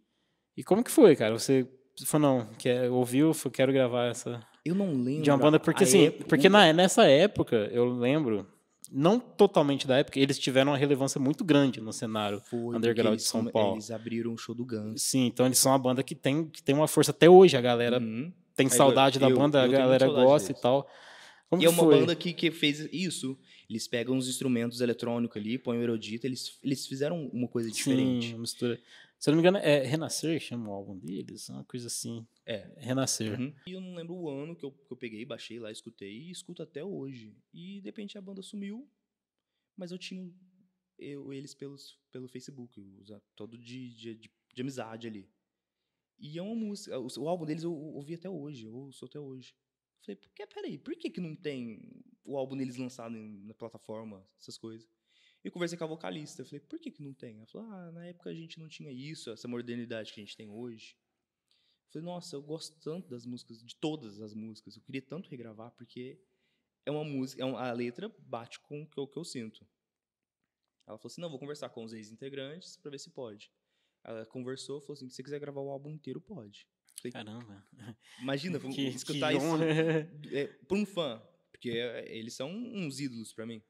E 0.56 0.64
como 0.64 0.82
que 0.82 0.90
foi, 0.90 1.14
cara? 1.14 1.38
Você 1.38 1.66
falou, 2.06 2.38
não, 2.44 2.54
quer, 2.54 2.90
ouviu, 2.90 3.32
foi, 3.34 3.50
quero 3.50 3.72
gravar 3.72 4.06
essa. 4.06 4.40
Eu 4.64 4.74
não 4.74 4.92
lembro. 5.02 5.22
De 5.22 5.30
uma 5.30 5.36
banda, 5.38 5.60
porque 5.60 5.84
assim, 5.84 6.06
época- 6.06 6.24
porque 6.28 6.48
na, 6.48 6.72
nessa 6.72 7.04
época, 7.06 7.56
eu 7.72 7.84
lembro, 7.86 8.46
não 8.92 9.18
totalmente 9.18 9.86
da 9.86 9.98
época, 9.98 10.18
eles 10.18 10.38
tiveram 10.38 10.72
uma 10.72 10.78
relevância 10.78 11.20
muito 11.20 11.44
grande 11.44 11.80
no 11.80 11.92
cenário. 11.92 12.40
Foi 12.48 12.76
underground 12.76 13.14
eles 13.14 13.22
de 13.24 13.28
São 13.28 13.40
come- 13.40 13.52
Paulo. 13.52 13.74
Eles 13.74 13.90
abriram 13.90 14.32
o 14.32 14.38
show 14.38 14.54
do 14.54 14.64
Guns. 14.64 15.02
Sim, 15.02 15.26
então 15.26 15.44
eles 15.46 15.58
são 15.58 15.72
uma 15.72 15.78
banda 15.78 16.02
que 16.02 16.14
tem, 16.14 16.46
que 16.48 16.62
tem 16.62 16.74
uma 16.74 16.88
força 16.88 17.10
até 17.10 17.28
hoje. 17.28 17.56
A 17.56 17.60
galera 17.60 17.98
Uhum. 17.98 18.32
tem 18.54 18.66
Aí, 18.66 18.72
saudade 18.72 19.18
da 19.18 19.28
eu- 19.28 19.36
banda, 19.36 19.58
eu 19.58 19.64
a 19.64 19.68
galera 19.68 20.06
gosta 20.08 20.48
deles. 20.48 20.58
e 20.58 20.62
tal. 20.62 20.88
Como 21.48 21.62
e 21.62 21.64
é 21.64 21.68
uma 21.68 21.84
foi? 21.84 22.00
banda 22.00 22.14
que, 22.16 22.32
que 22.32 22.50
fez 22.50 22.88
isso. 22.92 23.38
Eles 23.70 23.86
pegam 23.88 24.16
os 24.16 24.28
instrumentos 24.28 24.80
eletrônicos 24.80 25.36
ali, 25.36 25.58
põem 25.58 25.78
o 25.78 25.82
erudito, 25.82 26.26
eles, 26.26 26.58
eles 26.62 26.86
fizeram 26.86 27.28
uma 27.32 27.48
coisa 27.48 27.70
diferente. 27.70 28.28
Sim, 28.32 28.38
mistura. 28.38 28.78
Se 29.18 29.30
eu 29.30 29.32
não 29.32 29.42
me 29.42 29.48
engano, 29.48 29.58
é 29.64 29.82
Renascer, 29.82 30.38
chama 30.40 30.68
o 30.68 30.72
álbum 30.72 30.98
deles, 30.98 31.48
uma 31.48 31.64
coisa 31.64 31.86
assim. 31.86 32.26
É. 32.44 32.74
Renascer. 32.76 33.40
Uhum. 33.40 33.54
E 33.66 33.72
eu 33.72 33.80
não 33.80 33.94
lembro 33.94 34.14
o 34.14 34.28
ano 34.28 34.54
que 34.54 34.64
eu, 34.64 34.72
que 34.72 34.92
eu 34.92 34.96
peguei, 34.96 35.24
baixei 35.24 35.58
lá, 35.58 35.70
escutei 35.70 36.12
e 36.12 36.30
escuto 36.30 36.62
até 36.62 36.84
hoje. 36.84 37.34
E 37.52 37.80
de 37.80 37.88
repente 37.88 38.18
a 38.18 38.20
banda 38.20 38.42
sumiu, 38.42 38.88
mas 39.76 39.90
eu 39.90 39.98
tinha 39.98 40.30
eu, 40.98 41.32
eles 41.32 41.54
pelos, 41.54 41.98
pelo 42.10 42.28
Facebook, 42.28 42.82
todo 43.34 43.56
de, 43.58 43.94
de, 43.94 44.14
de, 44.14 44.30
de 44.54 44.62
amizade 44.62 45.06
ali. 45.06 45.30
E 46.18 46.38
é 46.38 46.42
uma 46.42 46.54
música, 46.54 46.98
o, 46.98 47.06
o 47.18 47.28
álbum 47.28 47.44
deles 47.44 47.62
eu 47.62 47.72
ouvi 47.72 48.14
até 48.14 48.28
hoje, 48.28 48.64
eu 48.64 48.74
ouço 48.74 49.04
até 49.04 49.18
hoje. 49.18 49.54
Falei, 50.00 50.16
por 50.16 50.30
que, 50.30 50.46
peraí, 50.46 50.78
por 50.78 50.94
que, 50.96 51.10
que 51.10 51.20
não 51.20 51.34
tem 51.34 52.02
o 52.24 52.36
álbum 52.36 52.56
deles 52.56 52.76
lançado 52.76 53.16
em, 53.16 53.44
na 53.44 53.54
plataforma, 53.54 54.26
essas 54.38 54.56
coisas? 54.56 54.88
E 55.46 55.50
conversei 55.50 55.78
com 55.78 55.84
a 55.84 55.86
vocalista, 55.86 56.44
falei, 56.44 56.58
por 56.58 56.76
que, 56.80 56.90
que 56.90 57.00
não 57.00 57.14
tem? 57.14 57.36
Ela 57.36 57.46
falou, 57.46 57.68
ah, 57.70 57.92
na 57.92 58.04
época 58.04 58.30
a 58.30 58.34
gente 58.34 58.58
não 58.58 58.68
tinha 58.68 58.90
isso, 58.90 59.30
essa 59.30 59.46
modernidade 59.46 60.12
que 60.12 60.20
a 60.20 60.24
gente 60.24 60.36
tem 60.36 60.50
hoje. 60.50 60.96
Falei, 61.92 62.04
nossa, 62.04 62.34
eu 62.34 62.42
gosto 62.42 62.76
tanto 62.80 63.08
das 63.08 63.24
músicas, 63.24 63.62
de 63.62 63.76
todas 63.76 64.20
as 64.20 64.34
músicas, 64.34 64.74
eu 64.74 64.82
queria 64.82 65.00
tanto 65.02 65.30
regravar, 65.30 65.70
porque 65.70 66.20
é 66.84 66.90
uma 66.90 67.04
música, 67.04 67.40
é 67.40 67.44
uma, 67.44 67.60
a 67.60 67.72
letra 67.72 68.12
bate 68.18 68.58
com 68.58 68.82
o 68.82 68.90
que 68.90 68.98
eu, 68.98 69.06
que 69.06 69.16
eu 69.16 69.24
sinto. 69.24 69.64
Ela 70.84 70.98
falou 70.98 71.12
assim, 71.12 71.20
não, 71.20 71.30
vou 71.30 71.38
conversar 71.38 71.68
com 71.68 71.84
os 71.84 71.92
ex-integrantes 71.92 72.76
para 72.76 72.90
ver 72.90 72.98
se 72.98 73.10
pode. 73.10 73.52
Ela 74.02 74.26
conversou, 74.26 74.80
falou 74.80 74.94
assim, 74.94 75.08
se 75.08 75.14
você 75.14 75.22
quiser 75.22 75.38
gravar 75.38 75.60
o 75.60 75.70
álbum 75.70 75.90
inteiro, 75.90 76.20
pode. 76.20 76.66
Falei, 77.00 77.12
Caramba. 77.12 77.64
Imagina, 78.20 78.58
vamos 78.58 78.74
Que- 78.74 78.88
escutar 78.88 79.30
que 79.30 79.38
isso 79.38 80.34
é, 80.36 80.46
por 80.66 80.76
um 80.76 80.84
fã, 80.84 81.22
porque 81.52 81.70
é, 81.70 82.16
eles 82.16 82.34
são 82.34 82.50
uns 82.50 82.98
ídolos 82.98 83.32
para 83.32 83.46
mim. 83.46 83.62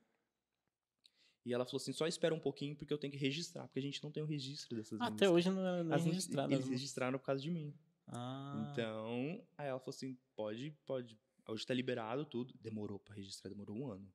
E 1.46 1.54
ela 1.54 1.64
falou 1.64 1.76
assim, 1.80 1.92
só 1.92 2.08
espera 2.08 2.34
um 2.34 2.40
pouquinho 2.40 2.74
porque 2.74 2.92
eu 2.92 2.98
tenho 2.98 3.12
que 3.12 3.18
registrar, 3.18 3.68
porque 3.68 3.78
a 3.78 3.82
gente 3.82 4.02
não 4.02 4.10
tem 4.10 4.20
o 4.20 4.26
registro 4.26 4.76
dessas 4.76 5.00
Até 5.00 5.28
músicas. 5.28 5.30
hoje 5.30 5.50
não 5.50 5.64
é 5.64 5.84
nem 5.84 5.94
As 5.94 6.04
registrado. 6.04 6.52
Eles 6.52 6.68
registraram 6.68 7.18
por 7.20 7.24
causa 7.24 7.40
de 7.40 7.50
mim. 7.52 7.72
Ah, 8.08 8.68
Então, 8.72 9.40
aí 9.56 9.68
ela 9.68 9.78
falou 9.78 9.94
assim, 9.94 10.18
pode, 10.34 10.72
pode. 10.84 11.16
Hoje 11.48 11.64
tá 11.64 11.72
liberado 11.72 12.24
tudo. 12.26 12.52
Demorou 12.60 12.98
para 12.98 13.14
registrar, 13.14 13.48
demorou 13.48 13.76
um 13.78 13.88
ano. 13.92 14.12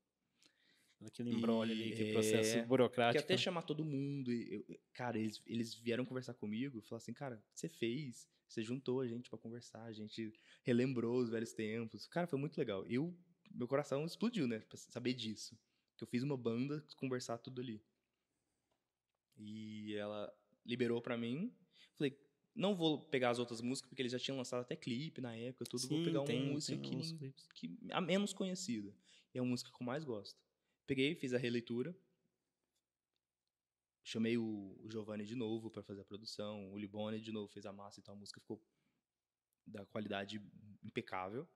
aquele 1.05 1.31
embrolho 1.31 1.71
ali, 1.71 1.93
aquele 1.93 2.09
é, 2.09 2.13
processo 2.13 2.67
burocrático. 2.67 3.23
até 3.23 3.37
chamar 3.37 3.61
todo 3.61 3.85
mundo. 3.85 4.31
e 4.33 4.53
eu- 4.67 4.79
cara, 4.93 5.17
eles, 5.17 5.41
eles 5.47 5.73
vieram 5.73 6.03
conversar 6.05 6.33
comigo 6.33 6.77
e 6.79 6.81
falaram 6.81 6.97
assim, 6.97 7.13
cara, 7.13 7.41
você 7.53 7.69
fez, 7.69 8.27
você 8.45 8.61
juntou 8.61 8.99
a 8.99 9.07
gente 9.07 9.29
para 9.29 9.39
conversar, 9.39 9.83
a 9.85 9.93
gente 9.93 10.33
relembrou 10.63 11.17
os 11.21 11.29
velhos 11.29 11.53
tempos. 11.53 12.05
Cara, 12.07 12.27
foi 12.27 12.37
muito 12.37 12.57
legal. 12.57 12.85
Eu, 12.87 13.17
meu 13.49 13.69
coração 13.69 14.05
explodiu, 14.05 14.47
né, 14.47 14.59
pra 14.59 14.77
saber 14.77 15.13
disso. 15.13 15.57
Que 16.01 16.03
eu 16.05 16.07
fiz 16.07 16.23
uma 16.23 16.35
banda 16.35 16.83
conversar 16.95 17.37
tudo 17.37 17.61
ali. 17.61 17.79
E 19.37 19.93
ela 19.93 20.33
liberou 20.65 20.99
pra 20.99 21.15
mim. 21.15 21.55
Falei, 21.95 22.19
não 22.55 22.75
vou 22.75 23.03
pegar 23.05 23.29
as 23.29 23.37
outras 23.37 23.61
músicas 23.61 23.87
porque 23.87 24.01
eles 24.01 24.11
já 24.11 24.17
tinham 24.17 24.35
lançado 24.35 24.61
até 24.61 24.75
clipe 24.75 25.21
na 25.21 25.35
época, 25.35 25.63
tudo. 25.65 25.87
vou 25.87 25.99
Sim, 25.99 26.03
pegar 26.05 26.21
uma 26.21 26.25
tem- 26.25 26.51
música 26.51 26.81
tem 26.81 27.31
que, 27.31 27.47
que 27.53 27.77
a 27.91 28.01
menos 28.01 28.33
conhecida. 28.33 28.91
E 29.31 29.37
é 29.37 29.41
a 29.41 29.43
música 29.43 29.69
que 29.71 29.79
eu 29.79 29.85
mais 29.85 30.03
gosto. 30.03 30.41
Peguei, 30.87 31.13
fiz 31.13 31.33
a 31.35 31.37
releitura. 31.37 31.95
Chamei 34.03 34.39
o, 34.39 34.75
o 34.83 34.89
Giovanni 34.89 35.23
de 35.23 35.35
novo 35.35 35.69
para 35.69 35.83
fazer 35.83 36.01
a 36.01 36.05
produção. 36.05 36.73
O 36.73 36.79
Libone 36.79 37.21
de 37.21 37.31
novo 37.31 37.47
fez 37.47 37.67
a 37.67 37.71
massa, 37.71 37.99
então 37.99 38.15
a 38.15 38.17
música 38.17 38.39
ficou 38.41 38.59
da 39.67 39.85
qualidade 39.85 40.41
impecável. 40.83 41.47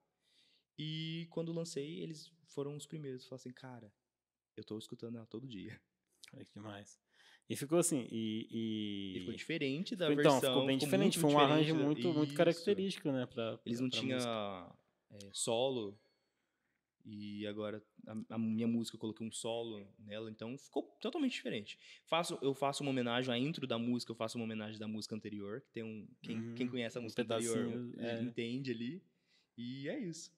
E 0.77 1.25
quando 1.31 1.51
lancei, 1.51 1.99
eles 2.01 2.31
foram 2.45 2.75
os 2.75 2.85
primeiros. 2.85 3.23
Falaram 3.25 3.41
assim, 3.41 3.51
cara, 3.51 3.91
eu 4.59 4.63
tô 4.63 4.77
escutando 4.77 5.17
ela 5.17 5.25
todo 5.25 5.47
dia. 5.47 5.79
Olha 6.33 6.43
que 6.45 6.53
demais. 6.53 6.99
E 7.47 7.55
ficou 7.55 7.77
assim, 7.77 8.07
e... 8.11 8.47
e- 8.51 9.17
E 9.17 9.19
ficou 9.19 9.33
diferente 9.35 9.95
da 9.95 10.07
Ficou- 10.07 10.15
versão. 10.23 10.37
então, 10.39 10.51
ficou 10.53 10.65
bem 10.65 10.77
ficou 10.79 10.87
diferente, 10.87 11.19
foi 11.19 11.31
um 11.31 11.39
arranjo 11.39 11.75
da- 11.77 11.83
muito, 11.83 12.13
muito 12.13 12.33
característico, 12.33 13.11
né? 13.11 13.25
Pra, 13.27 13.59
Eles 13.65 13.79
não 13.79 13.89
tinham 13.89 14.17
é, 14.17 15.29
solo. 15.31 15.97
E 17.07 17.45
agora 17.45 17.83
a, 18.07 18.35
a 18.35 18.37
minha 18.39 18.67
música 18.67 18.95
eu 18.95 18.99
coloquei 18.99 19.27
um 19.27 19.31
solo 19.31 19.87
nela, 19.99 20.27
então 20.31 20.57
ficou 20.57 20.81
totalmente 20.99 21.33
diferente. 21.33 21.77
Faço, 22.07 22.35
eu 22.41 22.55
faço 22.55 22.81
uma 22.81 22.89
homenagem 22.89 23.31
à 23.31 23.37
intro 23.37 23.67
da 23.67 23.77
música, 23.77 24.11
eu 24.11 24.15
faço 24.15 24.39
uma 24.39 24.43
homenagem 24.45 24.79
da 24.79 24.87
música 24.87 25.15
anterior, 25.15 25.61
que 25.61 25.71
tem 25.71 25.83
um. 25.83 26.07
Quem, 26.23 26.39
Uhum, 26.39 26.55
quem 26.55 26.67
conhece 26.67 26.97
a 26.97 27.01
um 27.01 27.03
música 27.03 27.21
anterior 27.21 27.53
pedacinho, 27.55 27.93
é. 27.99 28.21
entende 28.23 28.71
ali. 28.71 29.03
E 29.55 29.87
é 29.87 29.99
isso. 29.99 30.31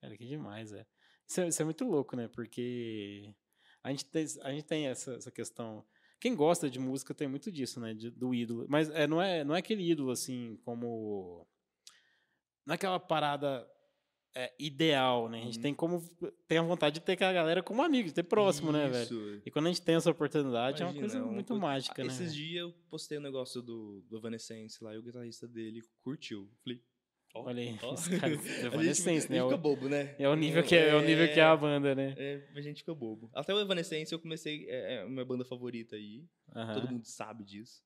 Cara, 0.00 0.16
que 0.16 0.24
demais, 0.26 0.72
é. 0.72 0.86
Isso, 1.28 1.40
é. 1.42 1.48
isso 1.48 1.60
é 1.60 1.64
muito 1.66 1.84
louco, 1.84 2.16
né? 2.16 2.28
Porque 2.28 3.34
a 3.82 3.90
gente 3.90 4.04
tem, 4.06 4.24
a 4.42 4.50
gente 4.52 4.64
tem 4.64 4.86
essa, 4.86 5.14
essa 5.14 5.30
questão. 5.30 5.84
Quem 6.20 6.34
gosta 6.34 6.68
de 6.68 6.78
música 6.78 7.14
tem 7.14 7.26
muito 7.28 7.50
disso, 7.50 7.80
né? 7.80 7.94
de- 7.94 8.10
do 8.10 8.34
ídolo. 8.34 8.66
Mas 8.68 8.90
é, 8.90 9.06
não, 9.06 9.20
é, 9.22 9.42
não 9.42 9.54
é 9.54 9.58
aquele 9.60 9.88
ídolo, 9.90 10.10
assim, 10.10 10.58
como. 10.64 11.46
Não 12.66 12.72
é 12.72 12.76
aquela 12.76 13.00
parada 13.00 13.66
é, 14.34 14.52
ideal, 14.58 15.28
né? 15.28 15.40
A 15.40 15.44
gente 15.44 15.56
Uhum. 15.56 15.62
tem 15.62 15.74
como. 15.74 16.00
Tem 16.46 16.58
a 16.58 16.62
vontade 16.62 16.96
de 16.96 17.00
ter 17.00 17.12
aquela 17.12 17.32
galera 17.32 17.62
como 17.62 17.82
amigo, 17.82 18.08
de 18.08 18.14
ter 18.14 18.22
próximo, 18.22 18.70
né, 18.70 18.86
velho? 18.88 19.02
Isso. 19.04 19.42
E 19.46 19.50
quando 19.50 19.66
a 19.66 19.68
gente 19.70 19.82
tem 19.82 19.94
essa 19.96 20.10
oportunidade, 20.10 20.82
é 20.82 20.84
uma 20.84 20.92
Imagina, 20.92 21.00
coisa 21.00 21.18
é 21.18 21.22
uma 21.22 21.32
muito 21.32 21.48
coisa- 21.48 21.60
mágica, 21.62 22.02
Ah, 22.02 22.04
né? 22.04 22.12
Esses 22.12 22.34
dias 22.34 22.60
eu 22.60 22.72
postei 22.90 23.18
um 23.18 23.22
negócio 23.22 23.60
do, 23.62 24.02
do 24.02 24.18
Evanescence 24.18 24.84
lá 24.84 24.94
e 24.94 24.98
o 24.98 25.02
guitarrista 25.02 25.48
dele 25.48 25.80
curtiu. 26.02 26.48
Falei, 26.62 26.80
ó, 27.34 27.44
Olha 27.44 27.62
aí, 27.62 27.78
ó. 27.82 27.94
os 27.94 28.08
caras 28.08 28.40
Evanescence, 28.64 29.28
né? 29.30 29.38
a 29.38 29.40
gente 29.40 29.40
É 29.40 29.44
fica 29.44 29.56
bobo, 29.56 29.88
né? 29.88 30.16
é 30.18 30.28
o 30.28 30.34
nível 30.34 30.62
que 30.62 30.74
é, 30.74 30.88
é 30.88 30.94
o 30.94 31.00
nível 31.02 31.26
que 31.32 31.40
é 31.40 31.42
a 31.44 31.56
banda, 31.56 31.94
né? 31.94 32.14
É, 32.18 32.48
a 32.54 32.60
gente 32.60 32.78
fica 32.78 32.94
bobo. 32.94 33.30
Até 33.34 33.54
o 33.54 33.60
Evanescence 33.60 34.12
eu 34.12 34.18
comecei, 34.20 34.68
é, 34.68 34.94
é 34.94 35.02
a 35.02 35.08
minha 35.08 35.24
banda 35.24 35.44
favorita 35.44 35.96
aí. 35.96 36.24
Aham. 36.54 36.74
Todo 36.74 36.90
mundo 36.92 37.04
sabe 37.06 37.44
disso. 37.44 37.84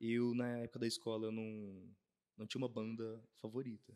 Eu, 0.00 0.34
na 0.34 0.58
época 0.58 0.78
da 0.78 0.86
escola, 0.86 1.26
eu 1.26 1.32
não, 1.32 1.90
não 2.36 2.46
tinha 2.46 2.60
uma 2.60 2.68
banda 2.68 3.20
favorita. 3.40 3.92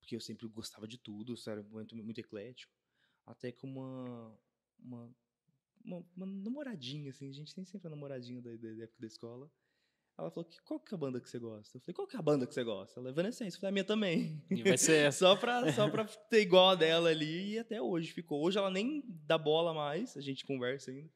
Porque 0.00 0.16
eu 0.16 0.20
sempre 0.20 0.46
gostava 0.48 0.88
de 0.88 0.96
tudo, 0.96 1.34
era 1.46 1.62
muito, 1.62 1.94
muito 1.96 2.18
eclético. 2.18 2.72
Até 3.26 3.52
que 3.52 3.66
uma, 3.66 4.34
uma, 4.78 5.14
uma, 5.84 6.06
uma 6.16 6.26
namoradinha, 6.26 7.10
assim, 7.10 7.28
a 7.28 7.32
gente 7.32 7.54
tem 7.54 7.64
sempre 7.64 7.88
a 7.88 7.90
namoradinha 7.90 8.40
da, 8.40 8.50
da 8.56 8.68
época 8.84 9.00
da 9.00 9.06
escola. 9.06 9.50
Ela 10.18 10.32
falou, 10.32 10.44
que, 10.44 10.60
qual 10.62 10.80
que 10.80 10.92
é 10.92 10.96
a 10.96 10.98
banda 10.98 11.20
que 11.20 11.30
você 11.30 11.38
gosta? 11.38 11.76
Eu 11.76 11.80
falei, 11.80 11.94
qual 11.94 12.08
que 12.08 12.16
é 12.16 12.18
a 12.18 12.22
banda 12.22 12.44
que 12.44 12.52
você 12.52 12.64
gosta? 12.64 12.98
Ela, 12.98 13.10
Evanescence. 13.10 13.56
Eu 13.56 13.60
falei, 13.60 13.70
a 13.70 13.72
minha 13.72 13.84
também. 13.84 14.44
E 14.50 14.64
vai 14.64 14.76
ser 14.76 14.96
essa. 15.06 15.18
Só 15.20 15.36
pra, 15.36 15.72
só 15.72 15.88
pra 15.88 16.04
ter 16.04 16.40
igual 16.40 16.70
a 16.70 16.74
dela 16.74 17.08
ali, 17.08 17.52
e 17.52 17.58
até 17.58 17.80
hoje 17.80 18.10
ficou. 18.10 18.42
Hoje 18.42 18.58
ela 18.58 18.70
nem 18.70 19.04
dá 19.06 19.38
bola 19.38 19.72
mais, 19.72 20.16
a 20.16 20.20
gente 20.20 20.44
conversa 20.44 20.90
ainda. 20.90 21.08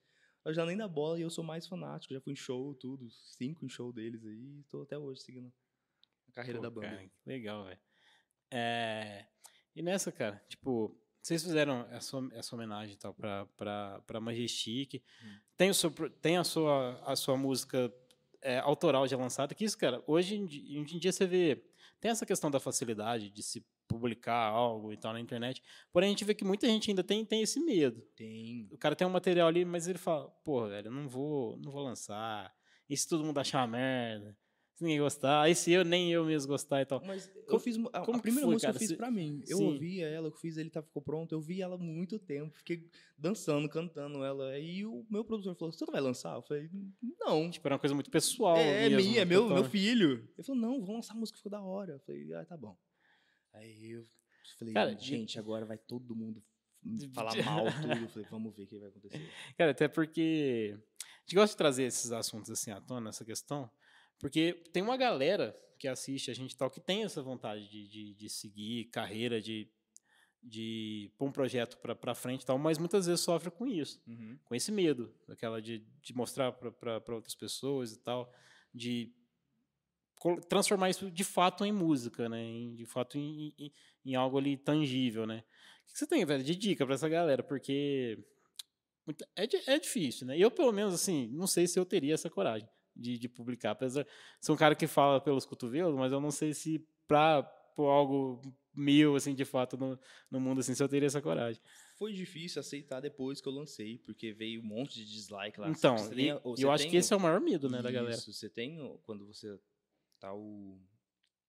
Ela 0.45 0.55
já 0.55 0.65
nem 0.65 0.77
dá 0.77 0.87
bola 0.87 1.19
e 1.19 1.23
eu 1.23 1.31
sou 1.31 1.43
mais 1.43 1.67
fanático. 1.67 2.15
Já 2.15 2.21
fui 2.21 2.33
em 2.33 2.37
show, 2.37 2.75
tudo, 2.75 3.11
cinco 3.11 3.65
em 3.65 3.69
show 3.69 3.93
deles 3.93 4.25
aí, 4.25 4.61
e 4.61 4.65
tô 4.71 4.83
até 4.83 4.97
hoje 4.97 5.21
seguindo 5.21 5.53
a 6.29 6.33
carreira 6.33 6.61
Pô, 6.61 6.63
da 6.63 6.71
banda. 6.71 6.89
cara, 6.89 7.11
legal, 7.27 7.65
velho. 7.65 7.81
É, 8.53 9.27
e 9.75 9.83
nessa, 9.83 10.13
cara, 10.13 10.41
tipo, 10.49 10.97
vocês 11.21 11.43
fizeram 11.43 11.87
essa, 11.91 12.19
essa 12.33 12.55
homenagem 12.55 12.95
e 12.95 12.99
tal 12.99 13.15
pra, 13.15 13.47
pra, 13.57 14.01
pra 14.07 14.21
Majestic. 14.21 15.03
Hum. 15.25 15.39
Tem, 15.57 15.71
o 15.71 15.75
seu, 15.75 15.91
tem 16.21 16.37
a, 16.37 16.45
sua, 16.45 17.01
a 17.05 17.17
sua 17.17 17.37
música 17.37 17.93
é, 18.43 18.59
autoral 18.59 19.07
já 19.07 19.17
lançada, 19.17 19.55
que 19.55 19.65
isso, 19.65 19.79
cara, 19.79 20.03
hoje 20.07 20.37
em, 20.37 20.47
di- 20.47 20.79
hoje 20.81 20.97
em 20.97 20.99
dia 20.99 21.13
você 21.13 21.27
vê. 21.27 21.65
Tem 22.01 22.11
essa 22.11 22.27
questão 22.27 22.51
da 22.51 22.59
facilidade 22.59 23.31
de 23.31 23.43
se 23.43 23.65
publicar 23.87 24.49
algo 24.49 24.93
e 24.93 24.97
tal 24.97 25.13
na 25.13 25.21
internet. 25.21 25.63
Porém, 25.93 26.09
a 26.09 26.11
gente 26.11 26.25
vê 26.25 26.35
que 26.35 26.45
muita 26.45 26.67
gente 26.67 26.91
ainda 26.91 27.05
tem, 27.05 27.25
tem 27.25 27.43
esse 27.43 27.61
medo. 27.61 28.01
Tem. 28.17 28.69
O 28.73 28.79
cara 28.79 28.97
tem 28.97 29.07
um 29.07 29.11
material 29.11 29.47
ali, 29.49 29.65
mas 29.65 29.87
ele 29.87 29.99
fala, 29.99 30.29
pô, 30.45 30.67
velho, 30.67 30.91
não 30.91 31.09
vou, 31.09 31.57
não 31.59 31.71
vou 31.71 31.83
lançar. 31.83 32.53
E 32.89 32.97
se 32.97 33.09
todo 33.09 33.25
mundo 33.25 33.39
achar 33.39 33.61
uma 33.61 33.69
merda? 33.69 34.37
Ninguém 34.83 34.99
gostar? 35.01 35.43
Aí 35.43 35.55
se 35.55 35.71
eu 35.73 35.85
nem 35.85 36.13
eu 36.13 36.25
mesmo 36.25 36.49
gostar 36.49 36.83
e 36.83 36.85
tal. 36.87 37.01
Mas 37.07 37.31
eu 37.35 37.45
Como- 37.45 37.61
fiz. 37.61 37.77
uma- 37.77 37.91
A, 37.93 37.99
a 38.01 38.19
primeira 38.19 38.47
foi, 38.47 38.55
música 38.55 38.73
cara? 38.73 38.77
eu 38.77 38.89
fiz 38.89 38.97
pra 38.97 39.11
mim. 39.11 39.43
Eu 39.49 39.59
Sim. 39.59 39.65
ouvia 39.67 40.09
ela, 40.09 40.27
eu 40.29 40.33
fiz, 40.33 40.57
ele 40.57 40.71
tava, 40.71 40.87
ficou 40.87 41.01
pronto. 41.03 41.33
Eu 41.33 41.41
vi 41.41 41.63
ela 41.63 41.77
há 41.77 41.79
muito 41.79 42.19
tempo, 42.19 42.57
fiquei 42.57 42.89
dançando, 43.17 43.69
cantando 43.69 44.25
ela. 44.25 44.51
Aí 44.51 44.85
o 44.85 45.07
meu 45.09 45.25
produtor 45.25 45.55
falou: 45.57 45.73
Você 45.73 45.85
não 45.87 45.93
vai 45.93 46.01
lançar? 46.01 46.35
Eu 46.37 46.43
falei: 46.43 46.69
Não. 47.21 47.51
Tipo, 47.51 47.69
era 47.69 47.75
uma 47.75 47.79
coisa 47.81 47.95
muito 47.95 48.11
pessoal. 48.11 48.57
É, 48.57 48.87
é 48.87 48.89
minha, 48.91 49.23
é 49.23 49.25
meu, 49.25 49.49
meu 49.49 49.65
filho. 49.65 50.29
Ele 50.37 50.43
falou, 50.45 50.61
não, 50.61 50.73
vamos 50.81 50.95
lançar 50.97 51.15
a 51.15 51.17
música, 51.17 51.37
ficou 51.39 51.51
da 51.53 51.63
hora. 51.63 51.93
Eu 51.95 52.01
falei, 52.01 52.33
ah, 52.35 52.45
tá 52.45 52.57
bom. 52.57 52.77
Aí 53.53 53.91
eu 53.91 54.07
falei, 54.59 54.75
Cara, 54.75 54.97
gente, 54.99 55.39
agora 55.39 55.65
vai 55.65 55.79
todo 55.79 56.15
mundo 56.17 56.43
falar 57.15 57.37
mal 57.45 57.65
tudo. 57.81 57.93
Eu 58.05 58.09
falei, 58.09 58.29
vamos 58.31 58.55
ver 58.57 58.63
o 58.65 58.67
que 58.67 58.79
vai 58.79 58.89
acontecer. 58.89 59.21
Cara, 59.57 59.71
até 59.71 59.87
porque 59.89 60.75
a 60.75 61.21
gente 61.21 61.35
gosta 61.35 61.55
de 61.55 61.57
trazer 61.57 61.85
esses 61.85 62.11
assuntos 62.13 62.51
assim 62.51 62.71
à 62.71 62.81
tona, 62.81 63.11
essa 63.11 63.25
questão, 63.25 63.71
porque 64.23 64.53
tem 64.73 64.81
uma 64.85 64.97
galera 64.97 65.55
que 65.81 65.89
assiste 65.89 66.31
a 66.31 66.35
gente 66.35 66.53
e 66.53 66.57
tal 66.57 66.71
que 66.71 66.81
tem 66.81 67.03
essa 67.03 67.21
vontade 67.21 67.69
de, 67.69 67.89
de, 67.89 68.15
de 68.15 68.29
seguir 68.31 68.85
carreira, 68.85 69.43
de, 69.43 69.69
de 70.41 71.11
pôr 71.19 71.27
um 71.27 71.33
projeto 71.33 71.77
pra 71.77 72.15
frente 72.15 72.47
tal, 72.47 72.57
mas 72.57 72.79
muitas 72.79 73.07
vezes 73.07 73.21
sofre 73.21 73.51
com 73.51 73.67
isso, 73.67 74.01
com 74.45 74.55
esse 74.55 74.71
medo, 74.71 75.13
daquela 75.27 75.61
de, 75.61 75.85
de 76.01 76.15
mostrar 76.15 76.53
pra 76.53 77.03
outras 77.09 77.35
pessoas 77.35 77.93
e 77.93 77.99
tal, 77.99 78.33
de 78.73 79.13
transformar 80.49 80.89
isso 80.89 81.11
de 81.11 81.25
fato 81.25 81.65
em 81.65 81.73
música, 81.73 82.29
né? 82.29 82.41
Em, 82.41 82.77
de 82.77 82.87
fato 82.87 83.19
em, 83.19 83.53
em, 83.59 83.73
em, 84.05 84.15
algo 84.15 84.39
ali 84.39 84.57
tangível, 84.57 85.27
né? 85.27 85.43
O 85.83 85.93
que 85.93 85.99
você 85.99 86.07
tem, 86.07 86.25
velho, 86.25 86.45
de 86.45 86.55
dica 86.55 86.87
para 86.87 86.95
essa 86.95 87.09
galera? 87.09 87.43
Porque 87.43 88.25
é, 89.35 89.73
é 89.73 89.81
difícil, 89.81 90.29
né? 90.29 90.39
Eu, 90.39 90.49
pelo 90.49 90.71
menos, 90.71 90.95
assim, 90.95 91.27
não 91.33 91.49
sei 91.49 91.67
se 91.67 91.77
eu 91.77 91.85
teria 91.85 92.15
essa 92.15 92.31
coragem 92.31 92.69
de, 92.95 93.19
de 93.19 93.29
publicar. 93.29 93.73
Apesar 93.73 94.05
de 94.05 94.11
ser 94.41 94.53
um 94.53 94.57
cara 94.57 94.75
que 94.75 94.87
fala 94.87 95.21
pelos 95.21 95.45
cotovelos, 95.45 95.97
mas 95.97 96.13
eu 96.13 96.21
não 96.21 96.31
sei 96.31 96.55
se 96.55 96.87
para 97.07 97.43
por 97.75 97.89
algo 97.89 98.41
meu, 98.75 99.17
assim, 99.17 99.35
de 99.35 99.45
fato, 99.45 99.77
no, 99.77 99.99
no 100.31 100.41
mundo, 100.41 100.61
assim, 100.61 100.75
se 100.75 100.83
eu 100.83 100.89
teria 100.89 101.07
essa 101.07 101.21
coragem. 101.21 101.61
Foi 101.99 102.13
difícil 102.13 102.61
aceitar 102.61 103.01
depois 103.01 103.41
que 103.41 103.49
eu 103.49 103.53
lancei, 103.53 103.99
porque 103.99 104.33
veio 104.33 104.61
um 104.61 104.65
monte 104.65 104.95
de 104.95 105.05
dislike 105.05 105.61
lá. 105.61 105.69
Então, 105.69 105.97
tem, 106.11 106.29
eu 106.59 106.71
acho 106.71 106.89
que 106.89 106.97
esse 106.97 107.13
é 107.13 107.17
o 107.17 107.21
maior 107.21 107.41
medo, 107.41 107.69
né, 107.69 107.79
isso, 107.79 107.83
da 107.85 107.91
galera. 107.91 108.17
Isso, 108.17 108.33
você 108.33 108.49
tem, 108.49 108.79
quando 109.05 109.27
você 109.27 109.59
tá 110.19 110.35
o, 110.35 110.81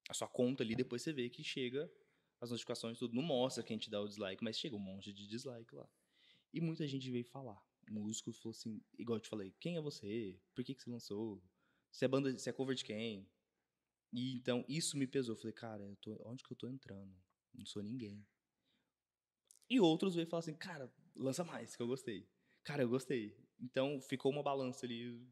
a 0.10 0.14
sua 0.14 0.28
conta 0.28 0.64
ali, 0.64 0.76
depois 0.76 1.02
você 1.02 1.14
vê 1.14 1.30
que 1.30 1.44
chega 1.44 1.90
as 2.42 2.52
notificações, 2.52 3.00
tudo, 3.00 3.16
não 3.16 3.24
mostra 3.24 3.64
quem 3.64 3.78
te 3.78 3.90
dá 3.90 4.02
o 4.02 4.08
dislike, 4.08 4.44
mas 4.44 4.58
chega 4.58 4.76
um 4.76 4.80
monte 4.80 5.14
de 5.14 5.26
dislike 5.28 5.74
lá. 5.74 5.88
E 6.54 6.60
muita 6.60 6.86
gente 6.86 7.10
veio 7.10 7.24
falar. 7.24 7.60
Músico 7.90 8.32
falou 8.32 8.52
assim, 8.52 8.82
igual 8.98 9.18
eu 9.18 9.22
te 9.22 9.30
falei, 9.30 9.54
quem 9.60 9.78
é 9.78 9.82
você? 9.82 10.40
Por 10.54 10.64
que, 10.64 10.74
que 10.74 10.82
você 10.84 10.90
lançou? 10.90 11.42
Você 11.92 12.06
é 12.06 12.08
banda, 12.08 12.32
você 12.32 12.50
é 12.50 12.54
cover 12.54 12.76
de 12.76 12.84
quem? 12.84 13.28
E 14.12 14.36
então 14.36 14.64
isso 14.68 14.98
me 14.98 15.08
pesou. 15.08 15.34
Eu 15.34 15.40
falei, 15.40 15.54
cara, 15.54 15.84
eu 15.84 15.96
tô, 15.98 16.22
onde 16.26 16.44
que 16.44 16.52
eu 16.52 16.58
tô 16.58 16.68
entrando? 16.68 17.16
Não 17.54 17.66
sou 17.66 17.82
ninguém. 17.82 18.26
E 19.70 19.80
outros 19.80 20.16
veio 20.16 20.28
falar 20.28 20.42
assim, 20.42 20.56
cara, 20.56 20.92
lança 21.16 21.44
mais, 21.44 21.76
que 21.76 21.82
eu 21.82 21.88
gostei. 21.88 22.28
Cara, 22.64 22.84
eu 22.84 22.90
gostei. 22.90 23.36
Então 23.60 24.00
ficou 24.02 24.32
uma 24.32 24.44
balança 24.44 24.86
ali 24.86 25.26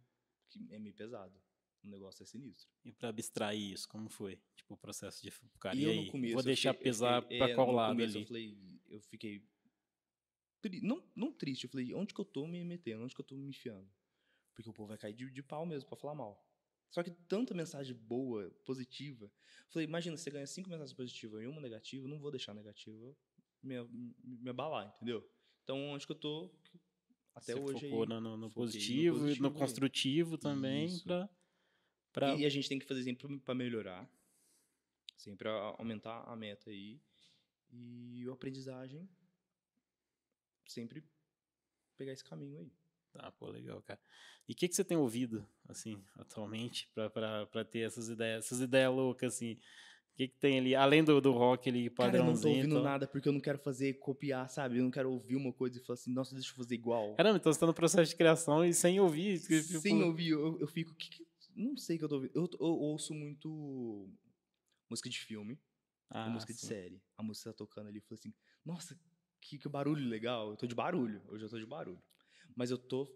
que 0.49 0.73
é 0.73 0.79
meio 0.79 0.95
pesado. 0.95 1.39
O 1.83 1.87
negócio 1.87 2.21
é 2.21 2.25
sinistro. 2.25 2.69
E 2.85 2.91
para 2.91 3.09
abstrair 3.09 3.73
isso, 3.73 3.87
como 3.87 4.09
foi? 4.09 4.39
Tipo, 4.55 4.75
o 4.75 4.77
processo 4.77 5.21
de. 5.23 5.31
Cara, 5.59 5.75
e, 5.75 5.81
e 5.81 5.89
aí? 5.89 6.11
Começo, 6.11 6.33
Vou 6.35 6.43
deixar 6.43 6.73
fiquei, 6.73 6.83
pesar 6.83 7.21
para 7.23 7.49
é, 7.49 7.55
qual 7.55 7.71
lado 7.71 8.01
ali? 8.01 8.21
Eu, 8.21 8.25
falei, 8.27 8.57
eu 8.87 9.01
fiquei. 9.01 9.43
Não, 10.81 11.03
não 11.15 11.31
triste, 11.31 11.63
eu 11.63 11.69
falei, 11.69 11.93
onde 11.93 12.13
que 12.13 12.21
eu 12.21 12.25
tô 12.25 12.45
me 12.45 12.63
metendo? 12.63 13.03
Onde 13.03 13.15
que 13.15 13.21
eu 13.21 13.25
tô 13.25 13.35
me 13.35 13.49
enfiando? 13.49 13.89
Porque 14.53 14.69
o 14.69 14.73
povo 14.73 14.89
vai 14.89 14.97
cair 14.97 15.13
de, 15.13 15.29
de 15.29 15.41
pau 15.41 15.65
mesmo 15.65 15.89
para 15.89 15.97
falar 15.97 16.15
mal. 16.15 16.45
Só 16.89 17.01
que 17.01 17.09
tanta 17.09 17.53
mensagem 17.53 17.95
boa, 17.95 18.51
positiva. 18.65 19.31
Falei, 19.69 19.87
imagina, 19.87 20.17
você 20.17 20.29
ganha 20.29 20.45
cinco 20.45 20.69
mensagens 20.69 20.93
positivas 20.93 21.41
e 21.41 21.47
uma 21.47 21.61
negativa, 21.61 22.07
não 22.07 22.19
vou 22.19 22.31
deixar 22.31 22.53
negativa 22.53 23.15
me, 23.63 23.75
me 24.23 24.49
abalar, 24.49 24.93
entendeu? 24.95 25.27
Então, 25.63 25.77
onde 25.89 26.05
que 26.05 26.11
eu 26.11 26.17
tô 26.17 26.51
até 27.33 27.53
você 27.53 27.59
hoje 27.59 27.89
focou 27.89 28.03
aí, 28.03 28.09
no, 28.09 28.37
no, 28.37 28.51
positivo, 28.51 29.15
no, 29.15 29.21
positivo 29.21 29.45
e 29.45 29.49
no 29.49 29.51
construtivo 29.53 30.37
também 30.37 30.99
pra, 30.99 31.29
pra... 32.11 32.35
E 32.35 32.45
a 32.45 32.49
gente 32.49 32.67
tem 32.67 32.77
que 32.77 32.85
fazer 32.85 33.03
sempre 33.03 33.39
para 33.39 33.55
melhorar, 33.55 34.09
sempre 35.15 35.47
aumentar 35.77 36.23
a 36.23 36.35
meta 36.35 36.69
aí. 36.69 36.99
E 37.73 38.25
a 38.27 38.33
aprendizagem 38.33 39.07
sempre 40.71 41.03
pegar 41.97 42.13
esse 42.13 42.23
caminho 42.23 42.59
aí. 42.59 42.71
Tá, 43.11 43.31
pô, 43.31 43.47
legal, 43.49 43.81
cara. 43.81 43.99
E 44.47 44.53
o 44.53 44.55
que, 44.55 44.67
que 44.67 44.75
você 44.75 44.83
tem 44.83 44.97
ouvido, 44.97 45.47
assim, 45.67 46.03
atualmente, 46.17 46.89
para 46.93 47.65
ter 47.65 47.79
essas 47.79 48.09
ideias, 48.09 48.45
essas 48.45 48.61
ideias 48.61 48.91
loucas, 48.91 49.35
assim? 49.35 49.53
O 49.53 50.15
que, 50.15 50.27
que 50.27 50.37
tem 50.37 50.59
ali, 50.59 50.75
além 50.75 51.03
do, 51.03 51.21
do 51.21 51.31
rock 51.31 51.69
ali, 51.69 51.89
padrãozinho? 51.89 52.11
Cara, 52.11 52.29
eu 52.29 52.33
não 52.33 52.41
tô 52.41 52.47
ouvindo 52.49 52.75
então... 52.75 52.83
nada, 52.83 53.07
porque 53.07 53.29
eu 53.29 53.33
não 53.33 53.39
quero 53.39 53.57
fazer, 53.59 53.93
copiar, 53.95 54.49
sabe? 54.49 54.77
Eu 54.77 54.83
não 54.83 54.91
quero 54.91 55.11
ouvir 55.11 55.35
uma 55.35 55.53
coisa 55.53 55.77
e 55.77 55.81
falar 55.81 55.93
assim, 55.93 56.13
nossa, 56.13 56.35
deixa 56.35 56.51
eu 56.51 56.55
fazer 56.55 56.75
igual. 56.75 57.15
Caramba, 57.15 57.37
então 57.37 57.51
você 57.51 57.59
tá 57.59 57.65
no 57.65 57.73
processo 57.73 58.09
de 58.09 58.15
criação 58.15 58.63
e 58.65 58.73
sem 58.73 58.99
ouvir. 58.99 59.39
Tipo... 59.39 59.79
Sem 59.79 60.03
ouvir, 60.03 60.29
eu, 60.29 60.59
eu 60.59 60.67
fico, 60.67 60.93
que 60.95 61.09
que... 61.09 61.25
não 61.55 61.77
sei 61.77 61.95
o 61.95 61.99
que 61.99 62.05
eu 62.05 62.09
tô 62.09 62.15
ouvindo. 62.15 62.31
Eu, 62.35 62.49
eu, 62.59 62.67
ouço 62.67 63.13
muito 63.13 64.09
música 64.89 65.09
de 65.09 65.19
filme, 65.19 65.57
ah, 66.09 66.29
música 66.29 66.53
sim. 66.53 66.59
de 66.59 66.65
série. 66.65 67.01
A 67.17 67.23
música 67.23 67.51
tá 67.51 67.57
tocando 67.57 67.87
ali, 67.87 67.99
eu 67.99 68.03
falo 68.03 68.19
assim, 68.19 68.33
nossa, 68.65 68.99
que, 69.41 69.57
que 69.57 69.67
barulho 69.67 70.07
legal. 70.07 70.51
Eu 70.51 70.55
tô 70.55 70.67
de 70.67 70.75
barulho, 70.75 71.21
hoje 71.27 71.43
eu 71.43 71.49
tô 71.49 71.59
de 71.59 71.65
barulho. 71.65 72.01
Mas 72.55 72.71
eu 72.71 72.77
tô 72.77 73.07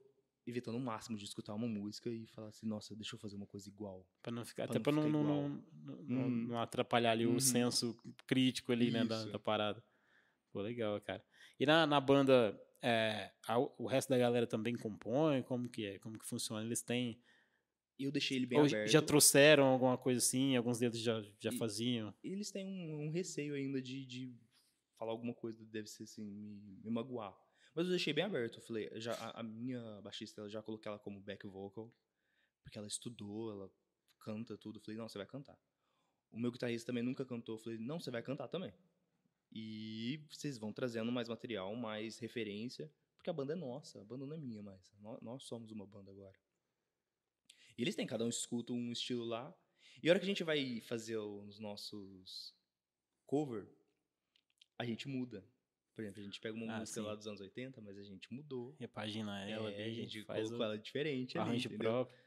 evitando 0.45 0.75
o 0.75 0.79
máximo 0.79 1.17
de 1.17 1.23
escutar 1.23 1.53
uma 1.55 1.67
música 1.67 2.09
e 2.09 2.27
falar 2.27 2.49
assim, 2.49 2.67
nossa, 2.67 2.95
deixa 2.95 3.15
eu 3.15 3.19
fazer 3.19 3.35
uma 3.35 3.47
coisa 3.47 3.67
igual. 3.67 4.07
Pra 4.21 4.31
não 4.31 4.45
ficar, 4.45 4.63
pra 4.67 4.73
até 4.73 4.79
para 4.79 4.91
não, 4.91 5.09
não, 5.09 5.23
não, 5.23 5.63
não, 6.07 6.29
não, 6.29 6.59
atrapalhar 6.59 7.11
ali 7.11 7.25
uhum. 7.25 7.35
o 7.35 7.41
senso 7.41 7.97
crítico 8.27 8.71
ali, 8.71 8.91
né, 8.91 9.03
da, 9.03 9.25
da, 9.25 9.39
parada. 9.39 9.83
Pô, 10.51 10.61
legal, 10.61 10.99
cara. 11.01 11.23
E 11.59 11.65
na, 11.65 11.87
na 11.87 11.99
banda, 11.99 12.59
é, 12.81 13.31
a, 13.47 13.57
o 13.57 13.87
resto 13.87 14.09
da 14.09 14.17
galera 14.17 14.45
também 14.45 14.75
compõe? 14.75 15.41
Como 15.41 15.67
que 15.67 15.85
é? 15.85 15.99
Como 15.99 16.17
que 16.17 16.25
funciona? 16.25 16.63
Eles 16.63 16.81
têm... 16.81 17.19
Eu 17.97 18.11
deixei 18.11 18.37
ele 18.37 18.45
bem 18.45 18.59
Ou 18.59 18.65
aberto. 18.65 18.91
Já 18.91 19.01
trouxeram 19.01 19.65
alguma 19.65 19.97
coisa 19.97 20.19
assim? 20.19 20.55
Alguns 20.55 20.79
deles 20.79 20.99
já, 20.99 21.21
já 21.39 21.49
e, 21.49 21.57
faziam? 21.57 22.13
Eles 22.21 22.51
têm 22.51 22.67
um, 22.67 23.05
um 23.05 23.09
receio 23.09 23.55
ainda 23.55 23.81
de, 23.81 24.05
de 24.05 24.35
falar 24.95 25.11
alguma 25.11 25.33
coisa 25.33 25.65
deve 25.65 25.87
ser 25.87 26.03
assim, 26.03 26.25
me, 26.25 26.79
me 26.83 26.89
magoar. 26.89 27.35
Mas 27.73 27.85
eu 27.85 27.91
deixei 27.91 28.13
bem 28.13 28.23
aberto. 28.23 28.57
Eu 28.57 28.61
falei, 28.61 28.89
já, 28.95 29.13
a, 29.13 29.41
a 29.41 29.43
minha 29.43 30.01
baixista, 30.01 30.41
ela 30.41 30.49
já 30.49 30.61
coloquei 30.61 30.89
ela 30.89 30.99
como 30.99 31.19
back 31.19 31.45
vocal, 31.45 31.93
porque 32.63 32.77
ela 32.77 32.87
estudou, 32.87 33.51
ela 33.51 33.71
canta 34.19 34.57
tudo. 34.57 34.77
Eu 34.77 34.81
falei, 34.81 34.97
não, 34.97 35.09
você 35.09 35.17
vai 35.17 35.27
cantar. 35.27 35.59
O 36.31 36.39
meu 36.39 36.51
guitarrista 36.51 36.87
também 36.87 37.03
nunca 37.03 37.25
cantou. 37.25 37.55
Eu 37.55 37.59
falei, 37.59 37.77
não, 37.77 37.99
você 37.99 38.09
vai 38.09 38.23
cantar 38.23 38.47
também. 38.47 38.73
E 39.51 40.25
vocês 40.29 40.57
vão 40.57 40.73
trazendo 40.73 41.11
mais 41.11 41.29
material, 41.29 41.75
mais 41.75 42.17
referência, 42.17 42.91
porque 43.15 43.29
a 43.29 43.33
banda 43.33 43.53
é 43.53 43.55
nossa, 43.55 44.01
a 44.01 44.03
banda 44.03 44.25
não 44.25 44.35
é 44.35 44.37
minha 44.37 44.61
mais. 44.61 44.93
Nós, 44.99 45.21
nós 45.21 45.43
somos 45.43 45.71
uma 45.71 45.85
banda 45.85 46.11
agora. 46.11 46.37
E 47.77 47.81
eles 47.81 47.95
têm, 47.95 48.07
cada 48.07 48.25
um 48.25 48.29
escuta 48.29 48.73
um 48.73 48.91
estilo 48.91 49.25
lá. 49.25 49.53
E 50.01 50.09
a 50.09 50.11
hora 50.11 50.19
que 50.19 50.25
a 50.25 50.27
gente 50.27 50.43
vai 50.43 50.81
fazer 50.81 51.17
os 51.17 51.59
nossos 51.59 52.53
cover, 53.25 53.67
a 54.77 54.85
gente 54.85 55.07
muda. 55.07 55.43
Por 55.93 56.01
exemplo, 56.01 56.19
a 56.19 56.23
gente 56.23 56.41
pega 56.41 56.55
uma 56.55 56.75
ah, 56.75 56.79
música 56.79 56.99
sim. 56.99 57.07
lá 57.07 57.15
dos 57.15 57.25
anos 57.25 57.39
80, 57.39 57.79
mas 57.81 57.97
a 57.97 58.03
gente 58.03 58.31
mudou. 58.33 58.75
Repagina 58.77 59.47
ela, 59.49 59.71
é, 59.71 59.85
a 59.85 59.89
gente 59.89 60.23
colocou 60.25 60.59
o... 60.59 60.63
ela 60.63 60.77
diferente. 60.77 61.37
Arranjo 61.37 61.69
ali, 61.69 61.77
próprio. 61.77 62.17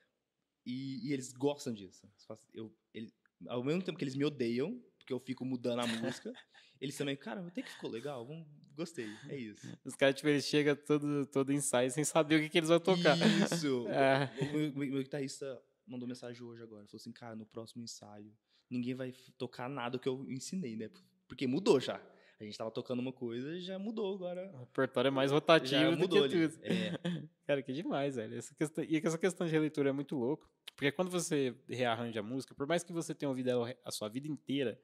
E, 0.64 1.08
e, 1.08 1.12
eles 1.12 1.32
gostam 1.32 1.72
disso. 1.72 2.10
Eu, 2.54 2.74
ele, 2.94 3.12
ao 3.46 3.62
mesmo 3.62 3.82
tempo 3.82 3.98
que 3.98 4.04
eles 4.04 4.14
me 4.14 4.24
odeiam, 4.24 4.82
porque 4.98 5.12
eu 5.12 5.20
fico 5.20 5.44
mudando 5.44 5.80
a 5.80 5.86
música, 5.86 6.32
eles 6.80 6.96
também, 6.96 7.16
cara, 7.16 7.46
até 7.46 7.62
que 7.62 7.70
ficou 7.70 7.90
legal, 7.90 8.26
vamos, 8.26 8.46
gostei, 8.74 9.08
é 9.28 9.36
isso. 9.36 9.66
Os 9.84 9.94
caras, 9.94 10.14
tipo, 10.16 10.28
eles 10.28 10.44
chegam 10.44 10.74
todo, 10.74 11.26
todo 11.26 11.52
ensaio 11.52 11.90
sem 11.90 12.04
saber 12.04 12.36
o 12.36 12.42
que, 12.42 12.48
que 12.48 12.58
eles 12.58 12.70
vão 12.70 12.80
tocar. 12.80 13.16
Isso! 13.16 13.86
é. 13.88 14.30
O 14.42 14.52
meu, 14.52 14.72
meu, 14.72 14.90
meu 14.92 15.02
guitarrista 15.02 15.62
mandou 15.86 16.08
mensagem 16.08 16.42
hoje 16.42 16.62
agora, 16.62 16.86
falou 16.86 17.00
assim, 17.00 17.12
cara, 17.12 17.34
no 17.34 17.46
próximo 17.46 17.82
ensaio, 17.82 18.34
ninguém 18.70 18.94
vai 18.94 19.12
tocar 19.36 19.68
nada 19.68 19.98
que 19.98 20.08
eu 20.08 20.24
ensinei, 20.30 20.76
né? 20.76 20.90
Porque 21.26 21.46
mudou 21.46 21.80
já. 21.80 22.00
A 22.40 22.44
gente 22.44 22.56
tava 22.56 22.70
tocando 22.70 23.00
uma 23.00 23.12
coisa 23.12 23.52
e 23.56 23.60
já 23.60 23.78
mudou 23.78 24.14
agora. 24.14 24.48
O 24.54 24.58
repertório 24.58 25.08
é 25.08 25.10
mais 25.10 25.32
rotativo 25.32 25.80
já 25.80 25.90
mudou 25.90 26.22
do 26.22 26.28
que 26.28 26.36
ali. 26.36 26.48
tudo. 26.48 26.64
É. 26.64 26.92
Cara, 27.44 27.62
que 27.62 27.72
demais, 27.72 28.14
velho. 28.14 28.36
Essa 28.36 28.54
questão, 28.54 28.84
e 28.84 28.96
essa 28.96 29.18
questão 29.18 29.46
de 29.46 29.52
releitura 29.52 29.88
é 29.88 29.92
muito 29.92 30.14
louco. 30.14 30.48
Porque 30.76 30.92
quando 30.92 31.10
você 31.10 31.56
rearranja 31.68 32.20
a 32.20 32.22
música, 32.22 32.54
por 32.54 32.66
mais 32.66 32.84
que 32.84 32.92
você 32.92 33.12
tenha 33.12 33.28
ouvido 33.28 33.50
ela 33.50 33.74
a 33.84 33.90
sua 33.90 34.08
vida 34.08 34.28
inteira, 34.28 34.80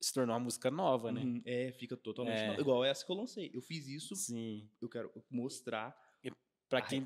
se 0.00 0.12
tornou 0.12 0.34
uma 0.34 0.40
música 0.40 0.68
nova, 0.68 1.12
né? 1.12 1.20
Uhum, 1.20 1.42
é, 1.44 1.70
fica 1.72 1.96
totalmente 1.96 2.40
é. 2.40 2.48
nova. 2.48 2.60
Igual 2.60 2.84
essa 2.84 3.06
que 3.06 3.12
eu 3.12 3.16
lancei. 3.16 3.50
Eu 3.54 3.60
fiz 3.60 3.86
isso. 3.86 4.16
Sim. 4.16 4.68
Eu 4.82 4.88
quero 4.88 5.12
mostrar. 5.30 5.96
Pra 6.68 6.80
quem, 6.80 7.04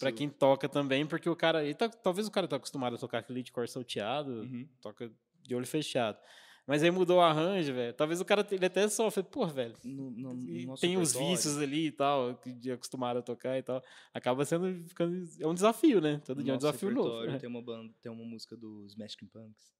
para 0.00 0.10
quem 0.10 0.30
toca 0.30 0.66
também, 0.70 1.06
porque 1.06 1.28
o 1.28 1.36
cara. 1.36 1.62
Tá, 1.74 1.86
talvez 1.86 2.26
o 2.26 2.30
cara 2.30 2.48
tá 2.48 2.56
acostumado 2.56 2.96
a 2.96 2.98
tocar 2.98 3.18
aquele 3.18 3.42
de 3.42 3.52
cor 3.52 3.68
salteado, 3.68 4.40
uhum. 4.40 4.66
toca 4.80 5.12
de 5.42 5.54
olho 5.54 5.66
fechado. 5.66 6.18
Mas 6.66 6.82
aí 6.82 6.90
mudou 6.90 7.18
o 7.18 7.20
arranjo, 7.20 7.74
velho. 7.74 7.92
Talvez 7.92 8.20
o 8.20 8.24
cara 8.24 8.46
ele 8.50 8.64
até 8.64 8.88
sofre, 8.88 9.22
pô, 9.22 9.46
velho. 9.46 9.74
No, 9.82 10.10
no, 10.10 10.76
tem 10.76 10.96
os 10.96 11.12
vícios 11.12 11.58
ali 11.58 11.86
e 11.88 11.92
tal, 11.92 12.40
de 12.46 12.70
acostumado 12.70 13.18
a 13.18 13.22
tocar 13.22 13.58
e 13.58 13.62
tal. 13.62 13.82
Acaba 14.14 14.44
sendo 14.44 14.72
ficando, 14.88 15.28
é 15.40 15.46
um 15.46 15.54
desafio, 15.54 16.00
né? 16.00 16.22
Todo 16.24 16.42
dia 16.42 16.52
é 16.52 16.54
um 16.54 16.58
desafio 16.58 16.90
novo. 16.92 17.26
Né? 17.26 17.38
Tem 17.38 17.48
uma 17.48 17.62
banda, 17.62 17.92
tem 18.00 18.12
uma 18.12 18.24
música 18.24 18.56
dos 18.56 18.92
Smashing 18.92 19.26
Punks 19.26 19.72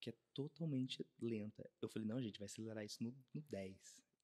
que 0.00 0.10
é 0.10 0.14
totalmente 0.34 1.04
lenta. 1.20 1.68
Eu 1.82 1.88
falei, 1.88 2.06
não, 2.08 2.20
gente, 2.20 2.38
vai 2.38 2.46
acelerar 2.46 2.84
isso 2.84 3.02
no, 3.02 3.14
no 3.34 3.42
10. 3.50 3.76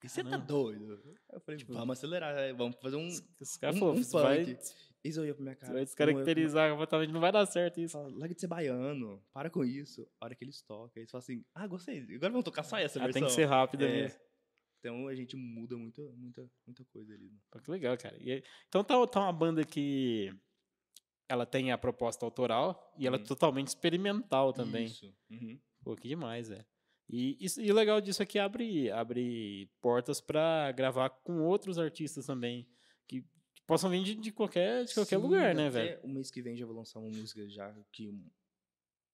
E 0.02 0.08
você 0.08 0.22
tá 0.22 0.36
doido? 0.36 1.00
Eu 1.32 1.40
falei, 1.40 1.58
tipo, 1.58 1.72
vamos 1.72 1.98
acelerar, 1.98 2.36
é, 2.36 2.52
vamos 2.52 2.76
fazer 2.76 2.96
um. 2.96 3.08
Os 3.08 3.56
caras 3.56 3.80
um, 3.80 3.90
um 3.90 4.02
vai, 4.02 4.58
Eles 5.04 5.18
olham 5.18 5.34
pra 5.34 5.42
minha 5.42 5.54
cara. 5.54 5.72
Vai 5.74 5.84
descaracterizar 5.84 6.70
completamente, 6.70 7.12
não 7.12 7.20
vai 7.20 7.30
dar 7.30 7.44
certo 7.44 7.78
isso. 7.78 7.92
Fala, 7.92 8.08
larga 8.08 8.34
de 8.34 8.40
ser 8.40 8.46
baiano, 8.46 9.22
para 9.34 9.50
com 9.50 9.62
isso. 9.62 10.08
A 10.18 10.24
hora 10.24 10.34
que 10.34 10.42
eles 10.42 10.62
tocam, 10.62 10.92
eles 10.96 11.10
falam 11.10 11.22
assim, 11.22 11.44
ah, 11.54 11.66
gostei, 11.66 12.00
agora 12.00 12.30
vamos 12.30 12.44
tocar 12.44 12.62
só 12.62 12.78
essa 12.78 12.98
ah, 12.98 13.04
versão. 13.04 13.20
Tem 13.20 13.28
que 13.28 13.34
ser 13.34 13.44
rápido 13.44 13.84
é, 13.84 13.92
mesmo. 13.92 14.18
Então 14.78 15.06
a 15.06 15.14
gente 15.14 15.36
muda 15.36 15.76
muita, 15.76 16.02
muita, 16.12 16.50
muita 16.66 16.84
coisa 16.86 17.12
ali. 17.12 17.30
Né? 17.30 17.38
Pô, 17.50 17.60
que 17.60 17.70
legal, 17.70 17.98
cara. 17.98 18.16
E, 18.18 18.42
então 18.66 18.82
tá, 18.82 19.06
tá 19.06 19.20
uma 19.20 19.32
banda 19.32 19.62
que 19.62 20.32
ela 21.28 21.44
tem 21.44 21.70
a 21.70 21.76
proposta 21.76 22.24
autoral 22.24 22.94
e 22.98 23.06
ela 23.06 23.16
é 23.16 23.18
uhum. 23.18 23.26
totalmente 23.26 23.68
experimental 23.68 24.54
também. 24.54 24.86
Isso. 24.86 25.14
Uhum. 25.30 25.60
Pô, 25.82 25.94
que 25.94 26.08
demais, 26.08 26.48
velho. 26.48 26.64
E, 27.10 27.36
isso, 27.38 27.60
e 27.60 27.70
o 27.70 27.74
legal 27.74 28.00
disso 28.00 28.22
é 28.22 28.26
que 28.26 28.38
abre, 28.38 28.90
abre 28.90 29.70
portas 29.82 30.20
para 30.20 30.72
gravar 30.72 31.10
com 31.10 31.42
outros 31.42 31.78
artistas 31.78 32.24
também, 32.24 32.66
que 33.06 33.22
possam 33.66 33.90
vir 33.90 34.02
de, 34.02 34.14
de 34.14 34.32
qualquer, 34.32 34.84
de 34.84 34.94
qualquer 34.94 35.16
Sim, 35.16 35.22
lugar, 35.22 35.54
né, 35.54 35.70
velho? 35.70 36.00
O 36.02 36.08
mês 36.08 36.30
que 36.30 36.42
vem 36.42 36.56
já 36.56 36.66
vou 36.66 36.74
lançar 36.74 36.98
uma 37.00 37.08
música 37.08 37.48
já 37.48 37.74
que 37.92 38.08
um, 38.08 38.30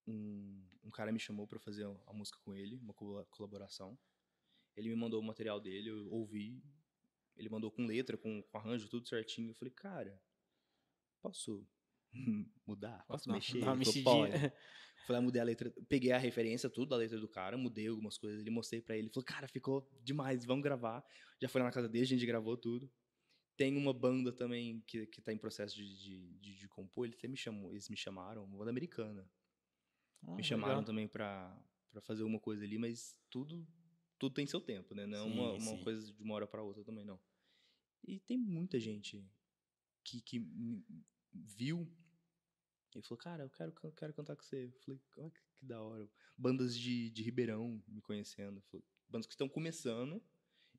um, 0.06 0.62
um 0.84 0.90
cara 0.90 1.12
me 1.12 1.18
chamou 1.18 1.46
para 1.46 1.58
fazer 1.58 1.84
a 2.06 2.12
música 2.12 2.38
com 2.44 2.54
ele, 2.54 2.76
uma 2.76 2.94
colaboração. 3.30 3.98
Ele 4.76 4.88
me 4.88 4.96
mandou 4.96 5.20
o 5.20 5.24
material 5.24 5.60
dele, 5.60 5.90
eu 5.90 6.10
ouvi. 6.12 6.62
Ele 7.36 7.48
mandou 7.48 7.70
com 7.70 7.86
letra, 7.86 8.16
com, 8.16 8.42
com 8.42 8.58
arranjo, 8.58 8.88
tudo 8.88 9.08
certinho. 9.08 9.50
Eu 9.50 9.54
falei, 9.54 9.72
cara, 9.74 10.20
posso 11.22 11.66
mudar? 12.66 13.04
Posso 13.06 13.28
Não, 13.28 13.36
mexer? 13.36 13.60
falou, 13.60 13.76
mexidinha. 13.76 14.04
"Pode." 14.04 14.52
Falei, 15.06 15.18
ah, 15.18 15.22
mudei 15.22 15.40
a 15.40 15.44
letra, 15.44 15.72
peguei 15.88 16.12
a 16.12 16.18
referência, 16.18 16.68
tudo 16.68 16.90
da 16.90 16.96
letra 16.96 17.18
do 17.18 17.26
cara, 17.26 17.56
mudei 17.56 17.88
algumas 17.88 18.18
coisas, 18.18 18.40
ele 18.40 18.50
mostrei 18.50 18.82
pra 18.82 18.94
ele, 18.94 19.06
ele 19.06 19.12
falou, 19.12 19.24
cara, 19.24 19.48
ficou 19.48 19.88
demais, 20.02 20.44
vamos 20.44 20.62
gravar. 20.62 21.02
Já 21.40 21.48
foi 21.48 21.60
lá 21.60 21.68
na 21.68 21.72
casa 21.72 21.88
dele, 21.88 22.04
a 22.04 22.08
gente 22.08 22.26
gravou 22.26 22.56
tudo. 22.56 22.88
Tem 23.60 23.76
uma 23.76 23.92
banda 23.92 24.32
também 24.32 24.80
que, 24.86 25.06
que 25.06 25.20
tá 25.20 25.34
em 25.34 25.36
processo 25.36 25.76
de, 25.76 25.94
de, 25.98 26.38
de, 26.38 26.54
de 26.56 26.66
compor, 26.66 27.04
ele 27.04 27.14
até 27.14 27.28
me 27.28 27.36
chamou, 27.36 27.70
eles 27.72 27.90
me 27.90 27.96
chamaram, 27.96 28.42
uma 28.42 28.56
banda 28.56 28.70
americana. 28.70 29.30
Ah, 30.26 30.34
me 30.34 30.42
chamaram 30.42 30.76
legal. 30.76 30.84
também 30.86 31.06
pra, 31.06 31.54
pra 31.90 32.00
fazer 32.00 32.22
uma 32.22 32.40
coisa 32.40 32.64
ali, 32.64 32.78
mas 32.78 33.14
tudo 33.28 33.66
tudo 34.18 34.34
tem 34.34 34.46
seu 34.46 34.62
tempo, 34.62 34.94
né? 34.94 35.04
Não 35.04 35.18
é 35.18 35.22
uma, 35.22 35.52
uma 35.52 35.76
sim. 35.76 35.84
coisa 35.84 36.10
de 36.10 36.22
uma 36.22 36.34
hora 36.36 36.46
pra 36.46 36.62
outra 36.62 36.82
também, 36.82 37.04
não. 37.04 37.20
E 38.02 38.18
tem 38.20 38.38
muita 38.38 38.80
gente 38.80 39.22
que, 40.02 40.22
que 40.22 40.38
viu 41.34 41.86
e 42.96 43.02
falou, 43.02 43.18
cara, 43.18 43.42
eu 43.44 43.50
quero, 43.50 43.72
can- 43.72 43.90
quero 43.92 44.14
cantar 44.14 44.36
com 44.36 44.42
você. 44.42 44.68
Eu 44.74 44.80
falei, 44.80 45.00
olha 45.18 45.30
que, 45.30 45.40
que 45.56 45.66
da 45.66 45.82
hora. 45.82 46.10
Bandas 46.34 46.74
de, 46.78 47.10
de 47.10 47.22
Ribeirão 47.22 47.82
me 47.86 48.00
conhecendo, 48.00 48.62
bandas 49.06 49.26
que 49.26 49.34
estão 49.34 49.50
começando, 49.50 50.22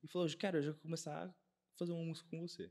e 0.02 0.08
falou, 0.08 0.28
cara, 0.36 0.58
eu 0.58 0.62
já 0.62 0.72
vou 0.72 0.80
começar 0.80 1.32
fazer 1.78 1.92
uma 1.92 2.04
música 2.04 2.28
com 2.30 2.40
você. 2.40 2.70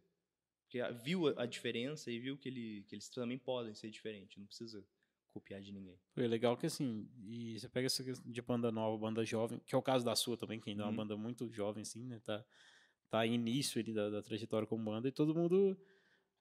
Porque 0.63 0.79
a- 0.79 0.91
viu 0.91 1.27
a, 1.37 1.45
diferença 1.45 2.09
e 2.11 2.19
viu 2.19 2.37
que, 2.37 2.47
ele, 2.49 2.83
que 2.87 2.95
eles 2.95 3.09
também 3.09 3.37
podem 3.37 3.73
ser 3.75 3.89
diferentes, 3.89 4.37
não 4.37 4.45
precisa 4.45 4.85
copiar 5.29 5.61
de 5.61 5.71
ninguém. 5.71 5.99
Foi 6.13 6.27
legal 6.27 6.57
que 6.57 6.65
assim, 6.65 7.09
e 7.25 7.59
você 7.59 7.67
pega 7.69 7.85
essa 7.87 8.03
questão 8.03 8.29
de 8.31 8.41
banda 8.41 8.71
nova, 8.71 8.97
banda 8.97 9.23
jovem, 9.25 9.59
que 9.65 9.73
é 9.75 9.77
o 9.77 9.81
caso 9.81 10.03
da 10.05 10.15
sua 10.15 10.37
também, 10.37 10.59
que 10.59 10.69
ainda 10.69 10.83
é 10.83 10.85
uma 10.85 10.91
Uhum. 10.91 10.95
banda 10.97 11.17
muito 11.17 11.49
jovem, 11.51 11.81
assim, 11.81 12.03
né? 12.05 12.19
Tá, 12.19 12.45
tá 13.09 13.25
início 13.25 13.81
ali 13.81 13.93
da, 13.93 14.09
da 14.09 14.21
trajetória 14.21 14.67
como 14.67 14.83
banda, 14.83 15.07
e 15.07 15.11
todo 15.11 15.33
mundo 15.35 15.77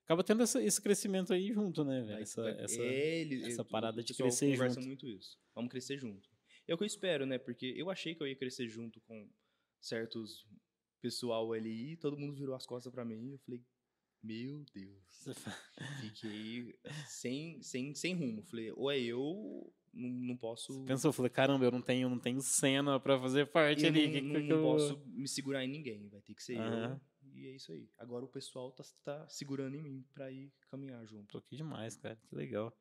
acaba 0.05 0.23
tendo 0.25 0.43
essa- 0.43 0.63
esse 0.63 0.81
crescimento 0.81 1.33
aí 1.33 1.53
junto, 1.53 1.85
né, 1.85 2.03
velho? 2.03 2.21
Essa, 2.23 2.49
essa, 2.51 2.83
ele- 2.83 3.45
essa 3.47 3.65
parada 3.65 4.03
de 4.03 4.13
crescer 4.15 4.51
conversa 4.53 4.75
junto. 4.81 4.87
muito 4.87 5.09
isso. 5.09 5.39
Vamos 5.55 5.71
crescer 5.71 5.99
junto. 5.99 6.29
É 6.67 6.75
o 6.75 6.77
que 6.77 6.83
eu 6.85 6.87
espero, 6.87 7.27
né? 7.27 7.39
Porque 7.39 7.67
eu 7.77 7.91
achei 7.91 8.15
que 8.15 8.23
eu 8.23 8.27
ia 8.29 8.37
crescer 8.37 8.69
junto 8.69 9.01
com 9.03 9.29
certos 9.81 10.47
pessoal 11.01 11.53
ali 11.53 11.97
todo 11.97 12.17
mundo 12.19 12.35
virou 12.35 12.55
as 12.55 12.67
costas 12.67 12.93
pra 12.93 13.05
mim. 13.05 13.33
Eu 13.33 13.39
falei, 13.39 13.63
meu 14.23 14.65
Deus. 14.75 15.25
Fiquei 16.01 16.75
sem, 17.09 17.63
sem, 17.63 17.95
sem 17.95 18.15
rumo. 18.15 18.43
Falei, 18.45 18.71
ou 18.73 18.91
é 18.91 18.99
eu, 18.99 19.73
não, 19.93 20.09
não 20.09 20.37
posso. 20.37 20.85
Pensou, 20.85 21.09
eu 21.09 21.13
falei, 21.13 21.31
caramba, 21.31 21.65
eu 21.65 21.71
não 21.71 21.83
tenho, 21.83 22.09
não 22.09 22.19
tenho 22.19 22.41
cena 22.41 23.01
pra 23.01 23.19
fazer 23.19 23.47
parte 23.47 23.85
eu 23.85 23.89
ali. 23.89 24.07
não, 24.07 24.13
que 24.13 24.21
não- 24.21 24.35
que 24.41 24.47
não 24.49 24.57
eu- 24.57 24.63
posso 24.63 25.03
me 25.07 25.27
segurar 25.29 25.65
em 25.65 25.69
ninguém. 25.69 26.09
Vai 26.09 26.21
ter 26.21 26.35
que 26.35 26.43
ser 26.43 26.59
Aham. 26.59 27.01
eu. 27.25 27.31
E 27.33 27.47
é 27.47 27.53
isso 27.55 27.73
aí. 27.73 27.89
Agora 27.97 28.25
o 28.25 28.29
pessoal 28.29 28.73
tá, 28.73 28.83
tá 29.05 29.29
segurando 29.29 29.75
em 29.77 29.83
mim 29.83 30.05
pra 30.13 30.31
ir 30.31 30.53
caminhar 30.71 31.05
junto. 31.07 31.27
Tô 31.29 31.39
aqui 31.39 31.57
demais, 31.57 31.97
cara, 31.97 32.17
que 32.17 32.35
legal. 32.35 32.77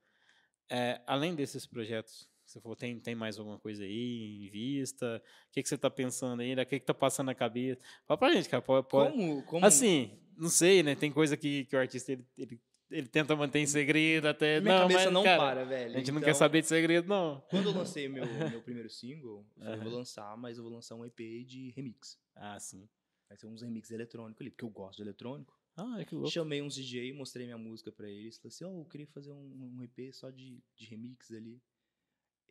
É, 0.70 1.02
além 1.08 1.34
desses 1.36 1.66
projetos, 1.66 2.28
você 2.50 2.60
falou, 2.60 2.76
tem, 2.76 3.00
tem 3.00 3.14
mais 3.16 3.38
alguma 3.38 3.60
coisa 3.60 3.84
aí 3.84 4.46
em 4.46 4.50
vista? 4.50 5.22
O 5.48 5.52
que, 5.52 5.62
que 5.62 5.70
você 5.70 5.78
tá 5.78 5.90
pensando 5.90 6.42
aí? 6.42 6.54
O 6.54 6.66
que, 6.66 6.80
que 6.80 6.86
tá 6.86 6.94
passando 6.94 7.28
na 7.28 7.36
cabeça? 7.36 7.80
Fala 8.06 8.18
pra 8.18 8.32
gente, 8.34 8.50
cara. 8.50 8.62
Pode, 8.62 8.88
pode- 8.88 9.12
Como, 9.12 9.44
como 9.44 9.66
Assim, 9.66 10.18
não 10.36 10.50
sei, 10.50 10.82
né? 10.82 10.96
Tem 10.96 11.12
coisa 11.12 11.38
que, 11.38 11.66
que 11.66 11.76
o 11.76 11.80
artista 11.80 12.12
ele, 12.12 12.26
ele, 12.38 12.62
ele 12.90 13.08
tenta 13.08 13.36
manter 13.36 13.60
em 13.60 13.68
segredo 13.68 14.28
até. 14.28 14.60
minha 14.60 14.74
não, 14.74 14.82
cabeça 14.82 15.06
mas, 15.06 15.14
não 15.14 15.24
cara, 15.24 15.38
para, 15.38 15.66
velho. 15.66 15.96
A 15.96 15.98
gente 16.00 16.12
não 16.12 16.20
Então, 16.20 16.28
quer 16.30 16.34
saber 16.34 16.62
de 16.62 16.68
segredo, 16.68 17.08
não. 17.08 17.40
Quando 17.50 17.70
eu 17.70 17.74
lancei 17.76 18.08
meu, 18.10 18.26
meu 18.50 18.62
primeiro 18.62 18.90
single, 18.90 19.46
eu 19.58 19.64
falei, 19.64 19.80
eu 19.80 19.84
vou 19.84 19.94
lançar, 19.94 20.36
mas 20.38 20.58
eu 20.58 20.64
vou 20.64 20.74
lançar 20.74 20.96
um 20.96 21.06
EP 21.06 21.20
de 21.46 21.70
remix. 21.76 22.18
Ah, 22.36 22.60
sim. 22.60 22.90
Vai 23.28 23.38
ser 23.38 23.46
uns 23.46 23.62
remix 23.62 23.92
eletrônicos 23.92 24.42
ali, 24.42 24.50
porque 24.50 24.66
eu 24.66 24.70
gosto 24.70 24.98
de 24.98 25.04
eletrônico. 25.04 25.56
Ah, 25.78 26.04
que 26.04 26.16
louco. 26.16 26.32
Chamei 26.32 26.62
uns 26.62 26.74
DJ, 26.76 27.14
mostrei 27.14 27.46
minha 27.46 27.58
música 27.58 27.92
pra 27.92 28.10
eles. 28.10 28.38
Falei 28.38 28.48
assim, 28.50 28.66
ó, 28.66 28.70
eu 28.82 28.86
queria 28.86 29.08
fazer 29.08 29.32
um, 29.32 29.76
um 29.78 29.84
EP 29.84 30.12
só 30.14 30.30
de, 30.30 30.62
de 30.76 30.86
remix 30.88 31.32
ali. 31.32 31.62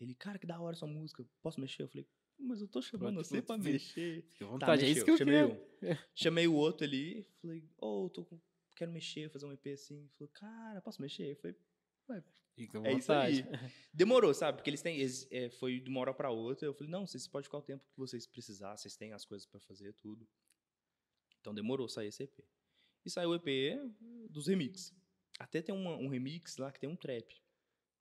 Ele, 0.00 0.14
cara, 0.14 0.38
que 0.38 0.46
da 0.46 0.60
hora 0.60 0.76
sua 0.76 0.88
música. 0.88 1.24
Posso 1.42 1.60
mexer? 1.60 1.82
Eu 1.82 1.88
falei, 1.88 2.06
mas 2.38 2.60
eu 2.60 2.68
tô 2.68 2.80
chamando 2.80 3.16
você 3.16 3.42
pra 3.42 3.58
mexer. 3.58 4.22
Fique 4.22 4.44
à 4.44 4.46
Tá, 4.46 4.52
vontade, 4.52 4.84
é 4.84 4.88
isso 4.90 5.04
que 5.04 5.10
eu 5.10 5.16
chamei 5.16 5.34
quero. 5.34 5.52
um. 5.52 5.68
Chamei 6.14 6.46
o 6.48 6.54
outro 6.54 6.84
ali, 6.86 7.26
falei, 7.40 7.68
ô, 7.78 8.04
eu 8.06 8.10
tô 8.10 8.24
com- 8.24 8.40
quero 8.76 8.92
mexer, 8.92 9.28
fazer 9.30 9.46
um 9.46 9.52
EP 9.52 9.66
assim. 9.72 9.98
Ele 10.00 10.08
falou, 10.16 10.30
cara, 10.32 10.80
posso 10.82 11.00
mexer? 11.02 11.32
Eu 11.32 11.36
falei, 11.36 11.56
ué, 12.10 12.24
Fica 12.54 12.78
É 12.88 12.92
isso 12.92 13.12
aí. 13.12 13.44
Demorou, 13.94 14.34
sabe? 14.34 14.58
Porque 14.58 14.70
eles 14.70 14.82
têm. 14.82 14.98
eles, 14.98 15.28
é, 15.30 15.48
foi 15.48 15.78
de 15.78 15.88
uma 15.88 16.00
hora 16.00 16.12
pra 16.12 16.30
outra. 16.30 16.66
Eu 16.66 16.74
falei, 16.74 16.90
não, 16.90 17.06
vocês 17.06 17.26
podem 17.28 17.44
ficar 17.44 17.58
o 17.58 17.62
tempo 17.62 17.84
que 17.84 17.96
vocês 17.96 18.26
precisar, 18.26 18.76
vocês 18.76 18.96
têm 18.96 19.12
as 19.12 19.24
coisas 19.24 19.46
pra 19.46 19.60
fazer, 19.60 19.92
tudo. 19.94 20.28
Então 21.40 21.54
demorou 21.54 21.88
sair 21.88 22.08
esse 22.08 22.24
EP. 22.24 22.44
E 23.04 23.10
saiu 23.10 23.30
o 23.30 23.34
EP 23.36 23.78
dos 24.28 24.48
remix. 24.48 24.92
Até 25.38 25.62
tem 25.62 25.72
uma- 25.72 25.96
um 25.96 26.08
remix 26.08 26.56
lá 26.56 26.72
que 26.72 26.80
tem 26.80 26.88
um 26.90 26.96
trap. 26.96 27.32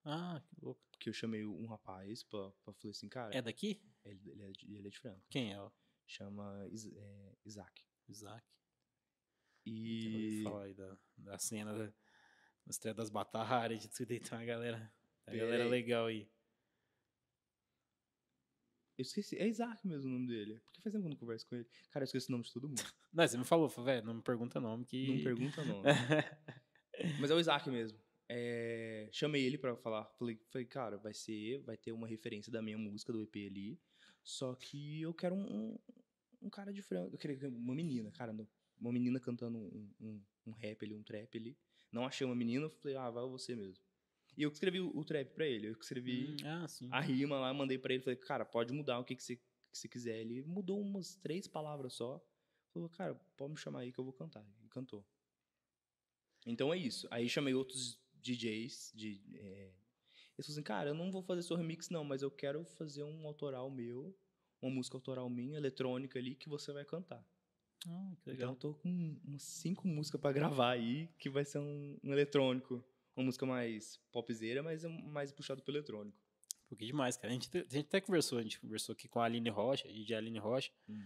Ah, 0.04 0.42
que 0.44 0.56
louco. 0.60 0.82
Que 1.00 1.10
eu 1.10 1.14
chamei 1.14 1.46
um 1.46 1.66
rapaz 1.68 2.24
pra, 2.24 2.52
pra 2.64 2.74
falar 2.74 2.92
assim, 2.92 3.08
cara. 3.08 3.36
É 3.36 3.42
daqui? 3.42 3.82
Ele, 4.04 4.30
ele 4.32 4.44
é 4.44 4.52
de, 4.52 4.76
ele 4.76 4.88
é 4.88 4.90
de 4.90 4.98
Franca. 5.00 5.22
Quem 5.30 5.54
é? 5.54 5.72
Chama 6.06 6.68
Is- 6.72 6.92
é, 6.96 7.36
Isaac. 7.46 7.84
Isaac. 8.08 8.46
Eu 9.66 9.74
ouvi 9.74 10.40
E. 10.40 10.44
falar 10.44 10.64
aí 10.64 10.74
da, 10.74 10.98
da 11.18 11.38
cena 11.38 11.74
da, 11.78 11.86
da 11.88 11.94
estreia 12.70 12.96
das 12.96 13.10
batalhas, 13.10 13.82
de 13.82 13.90
tudo 13.90 14.12
aí, 14.12 14.20
tem 14.20 14.38
uma 14.38 14.46
galera, 14.46 14.78
uma 14.78 14.92
Pera 15.26 15.38
galera 15.38 15.66
legal 15.68 16.06
aí. 16.06 16.30
Eu 18.98 19.04
esqueci. 19.04 19.38
É 19.38 19.48
Isaac 19.48 19.86
mesmo 19.86 20.10
o 20.10 20.14
nome 20.14 20.28
dele. 20.28 20.60
Porque 20.66 20.82
faz 20.82 20.92
tempo 20.94 21.04
que 21.04 21.08
eu 21.08 21.12
não 21.12 21.18
converso 21.18 21.48
com 21.48 21.56
ele. 21.56 21.68
Cara, 21.92 22.04
eu 22.04 22.06
esqueci 22.06 22.30
o 22.30 22.32
nome 22.32 22.44
de 22.46 22.52
todo 22.54 22.68
mundo. 22.68 22.82
Não, 23.14 23.28
você 23.28 23.38
me 23.38 23.44
falou, 23.46 23.70
falou, 23.70 23.86
velho, 23.86 24.06
não 24.06 24.14
me 24.16 24.22
pergunta 24.22 24.60
nome 24.60 24.86
que... 24.86 25.08
Não 25.08 25.24
pergunta 25.24 25.64
nome. 25.66 25.84
Mas 27.20 27.32
é 27.32 27.34
o 27.36 27.40
Isaac 27.40 27.68
mesmo. 27.70 28.00
É, 28.30 29.08
chamei 29.12 29.46
ele 29.46 29.58
pra 29.58 29.76
falar. 29.76 30.06
Falei, 30.18 30.40
falei, 30.50 30.66
cara, 30.66 30.98
vai 30.98 31.14
ser, 31.14 31.60
vai 31.60 31.78
ter 31.78 31.92
uma 31.92 32.08
referência 32.08 32.52
da 32.52 32.62
minha 32.62 32.78
música 32.78 33.14
do 33.14 33.22
EP 33.22 33.36
ali. 33.50 33.80
Só 34.24 34.54
que 34.56 35.02
eu 35.02 35.14
quero 35.14 35.36
um, 35.36 35.78
um, 36.42 36.50
cara 36.50 36.74
de 36.74 36.82
frango. 36.82 37.16
Eu 37.16 37.18
queria 37.18 37.48
uma 37.48 37.74
menina, 37.74 38.12
cara. 38.12 38.36
Uma 38.80 38.92
menina 38.92 39.20
cantando 39.20 39.58
um, 39.58 39.90
um, 40.00 40.22
um 40.48 40.52
rap 40.52 40.84
ali, 40.84 40.94
um 40.94 41.04
trap 41.04 41.38
ali. 41.38 41.58
Não 41.92 42.06
achei 42.06 42.26
uma 42.26 42.36
menina, 42.36 42.70
falei, 42.70 42.98
ah, 42.98 43.10
vai 43.10 43.26
você 43.26 43.56
mesmo. 43.56 43.82
E 44.36 44.44
eu 44.44 44.52
que 44.52 44.56
escrevi 44.58 44.82
o, 44.82 44.96
o 44.96 45.06
trap 45.06 45.34
pra 45.34 45.48
ele. 45.48 45.68
Eu 45.68 45.72
escrevi 45.72 46.36
Hum, 46.44 46.48
ah, 46.92 46.98
a 46.98 47.02
rima 47.02 47.40
lá, 47.40 47.54
mandei 47.54 47.78
pra 47.78 47.94
ele. 47.94 48.04
Falei, 48.04 48.18
cara, 48.18 48.46
pode 48.46 48.74
mudar 48.74 49.00
o 49.00 49.06
que, 49.06 49.16
que, 49.16 49.24
você, 49.24 49.38
que 49.38 49.44
você 49.72 49.88
quiser. 49.88 50.20
Ele 50.20 50.44
mudou 50.44 50.80
umas 50.80 51.16
três 51.16 51.48
palavras 51.48 51.94
só. 51.94 52.22
Falou, 52.74 52.90
cara, 52.90 53.16
pode 53.38 53.54
me 53.54 53.58
chamar 53.58 53.80
aí 53.80 53.92
que 53.92 54.00
eu 54.00 54.04
vou 54.04 54.14
cantar. 54.14 54.46
E 54.62 54.68
cantou. 54.68 55.06
Então 56.46 56.74
é 56.74 56.78
isso. 56.78 57.08
Aí 57.10 57.28
chamei 57.28 57.54
outros 57.54 58.00
DJs 58.36 58.92
de. 58.96 59.22
é, 59.36 59.72
Eles 60.38 60.46
falaram 60.46 60.52
assim, 60.54 60.64
cara, 60.64 60.90
eu 60.90 60.96
não 60.96 61.12
vou 61.12 61.22
fazer 61.24 61.42
seu 61.44 61.56
remix, 61.58 61.90
não, 61.90 62.04
mas 62.04 62.22
eu 62.22 62.30
quero 62.32 62.64
fazer 62.66 63.04
um 63.04 63.26
autoral 63.26 63.70
meu, 63.72 64.16
uma 64.62 64.72
música 64.72 64.98
autoral 64.98 65.30
minha, 65.30 65.58
eletrônica 65.58 66.18
ali, 66.20 66.36
que 66.36 66.50
você 66.50 66.72
vai 66.72 66.86
cantar. 66.86 67.26
Ah, 67.88 68.12
que 68.16 68.32
Então 68.32 68.34
legal. 68.34 68.50
eu 68.52 68.56
tô 68.56 68.74
com 68.74 69.20
umas 69.24 69.44
cinco 69.44 69.88
músicas 69.88 70.20
pra 70.20 70.32
gravar 70.32 70.72
aí, 70.72 71.08
que 71.20 71.30
vai 71.30 71.46
ser 71.46 71.60
um, 71.60 71.98
um 72.04 72.12
eletrônico. 72.12 72.84
Uma 73.16 73.26
música 73.26 73.46
mais 73.48 73.98
popzeira, 74.12 74.62
mas 74.62 74.84
é 74.84 74.88
mais 74.88 75.32
puxado 75.32 75.62
pro 75.64 75.72
eletrônico. 75.74 76.16
Pouquinho 76.70 76.92
demais, 76.92 77.18
cara. 77.18 77.30
A 77.30 77.34
gente, 77.34 77.50
a 77.58 77.62
gente 77.62 77.86
até 77.88 78.00
conversou, 78.02 78.38
a 78.38 78.44
gente 78.44 78.60
conversou 78.60 78.94
aqui 78.94 79.08
com 79.08 79.20
a 79.20 79.26
Aline 79.26 79.50
Rocha, 79.50 79.88
DJ 79.88 80.18
Aline 80.18 80.38
Rocha. 80.38 80.72
Hum. 80.88 81.04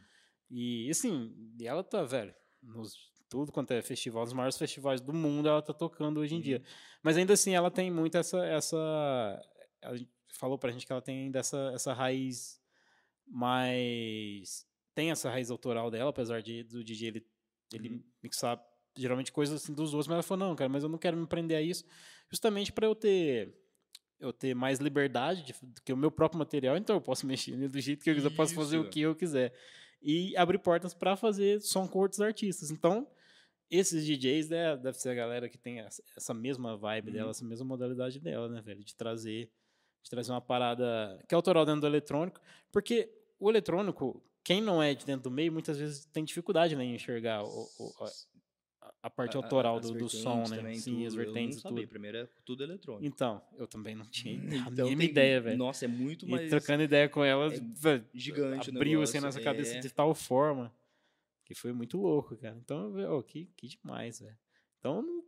E, 0.49 0.89
assim, 0.89 1.33
e 1.57 1.65
ela 1.65 1.83
tá, 1.83 2.03
velho, 2.03 2.33
nos, 2.61 2.97
tudo 3.31 3.49
quanto 3.49 3.71
é 3.71 3.81
festival, 3.81 4.23
os 4.23 4.33
maiores 4.33 4.57
festivais 4.57 4.99
do 4.99 5.13
mundo, 5.13 5.47
ela 5.47 5.61
tá 5.61 5.73
tocando 5.73 6.19
hoje 6.19 6.33
em 6.35 6.37
Uhum. 6.39 6.43
dia. 6.43 6.61
Mas 7.01 7.15
ainda 7.15 7.31
assim, 7.31 7.55
ela 7.55 7.71
tem 7.71 7.89
muito 7.89 8.17
essa. 8.17 8.43
essa 8.45 8.77
ela 9.81 9.97
falou 10.27 10.57
pra 10.57 10.69
gente 10.69 10.85
que 10.85 10.91
ela 10.91 11.01
tem 11.01 11.23
ainda 11.23 11.39
essa, 11.39 11.71
essa 11.73 11.93
raiz 11.93 12.59
mais. 13.25 14.65
Tem 14.93 15.11
essa 15.11 15.29
raiz 15.29 15.49
autoral 15.49 15.89
dela, 15.89 16.09
apesar 16.09 16.41
de, 16.41 16.63
do 16.63 16.83
DJ 16.83 17.07
ele, 17.07 17.25
ele 17.73 17.89
Uhum. 17.89 18.03
mixar 18.21 18.61
geralmente 18.97 19.31
coisas 19.31 19.63
assim 19.63 19.73
dos 19.73 19.93
outros, 19.93 20.07
mas 20.07 20.15
ela 20.15 20.23
falou, 20.23 20.49
não, 20.49 20.55
cara, 20.55 20.67
mas 20.69 20.83
eu 20.83 20.89
não 20.89 20.97
quero 20.97 21.15
me 21.15 21.25
prender 21.25 21.55
a 21.57 21.61
isso, 21.61 21.85
justamente 22.29 22.73
para 22.73 22.85
eu 22.85 22.93
ter 22.93 23.57
eu 24.19 24.31
ter 24.33 24.53
mais 24.53 24.77
liberdade 24.79 25.41
de, 25.43 25.53
do 25.63 25.81
que 25.81 25.91
o 25.93 25.97
meu 25.97 26.11
próprio 26.11 26.37
material, 26.37 26.75
então 26.77 26.97
eu 26.97 27.01
posso 27.01 27.25
mexer 27.25 27.51
nele 27.51 27.69
do 27.69 27.79
jeito 27.79 28.03
que 28.03 28.09
eu 28.09 28.13
quiser, 28.15 28.27
eu 28.27 28.35
posso 28.35 28.53
fazer 28.53 28.77
o 28.77 28.89
que 28.89 28.99
eu 29.01 29.15
quiser. 29.15 29.53
E 30.01 30.35
abrir 30.35 30.59
portas 30.59 30.93
para 30.93 31.15
fazer 31.15 31.61
som 31.61 31.87
com 31.87 31.99
outros 31.99 32.19
artistas. 32.21 32.69
Então, 32.69 33.07
esses 33.71 34.05
DJs, 34.05 34.49
né, 34.49 34.75
deve 34.77 34.97
ser 34.99 35.09
a 35.09 35.13
galera 35.15 35.47
que 35.49 35.57
tem 35.57 35.79
essa 36.15 36.33
mesma 36.33 36.75
vibe 36.77 37.07
Uhum. 37.07 37.13
dela, 37.13 37.31
essa 37.31 37.45
mesma 37.45 37.65
modalidade 37.65 38.19
dela, 38.19 38.47
né, 38.49 38.61
velho, 38.61 38.83
de 38.83 38.93
trazer 38.95 39.49
de 40.03 40.09
trazer 40.09 40.31
uma 40.31 40.41
parada 40.41 41.23
que 41.29 41.33
é 41.33 41.35
autoral 41.35 41.63
dentro 41.63 41.81
do 41.81 41.87
eletrônico, 41.87 42.41
porque 42.71 43.07
o 43.39 43.49
eletrônico, 43.51 44.19
quem 44.43 44.59
não 44.59 44.81
é 44.81 44.95
de 44.95 45.05
dentro 45.05 45.29
do 45.29 45.31
meio, 45.31 45.51
muitas 45.51 45.77
vezes 45.77 46.05
tem 46.05 46.23
dificuldade 46.25 46.75
né, 46.75 46.83
em 46.83 46.95
enxergar 46.95 47.43
o- 47.43 47.69
o- 47.77 48.03
a- 48.03 48.93
a 49.03 49.09
parte 49.11 49.37
A- 49.37 49.39
a- 49.39 49.43
autoral 49.43 49.77
as 49.77 49.85
do, 49.91 49.95
do 49.99 50.09
som, 50.09 50.47
né? 50.49 50.57
também, 50.57 50.73
Sim, 50.75 51.05
as 51.05 51.13
tudo. 51.13 51.23
vertentes 51.23 51.57
eu 51.57 51.61
e 51.61 51.63
não 51.63 51.69
sabia, 51.69 51.81
tudo. 51.83 51.89
primeiro 51.91 52.17
era 52.17 52.29
tudo 52.43 52.63
eletrônico. 52.63 53.05
Então, 53.05 53.39
eu 53.59 53.67
também 53.67 53.93
não 53.95 54.05
tinha 54.07 54.33
a 54.67 54.71
Então 54.71 54.85
mínima 54.85 55.01
tem- 55.01 55.09
ideia, 55.11 55.39
velho. 55.39 55.57
Nossa, 55.59 55.85
é 55.85 55.87
muito 55.87 56.25
E 56.25 56.31
mais 56.31 56.49
trocando 56.49 56.81
ideia 56.81 57.07
com 57.07 57.23
ela, 57.23 57.53
é 57.53 58.03
gigante 58.11 58.71
abriu 58.71 59.03
assim 59.03 59.19
cabeça 59.43 59.75
é. 59.77 59.79
de 59.79 59.89
tal 59.91 60.15
forma 60.15 60.73
que 61.53 61.59
foi 61.59 61.73
muito 61.73 61.97
louco, 61.97 62.35
cara. 62.37 62.55
Então, 62.57 62.93
oh, 63.15 63.23
que, 63.23 63.45
que 63.57 63.67
demais, 63.67 64.19
velho. 64.19 64.37
Então, 64.79 65.23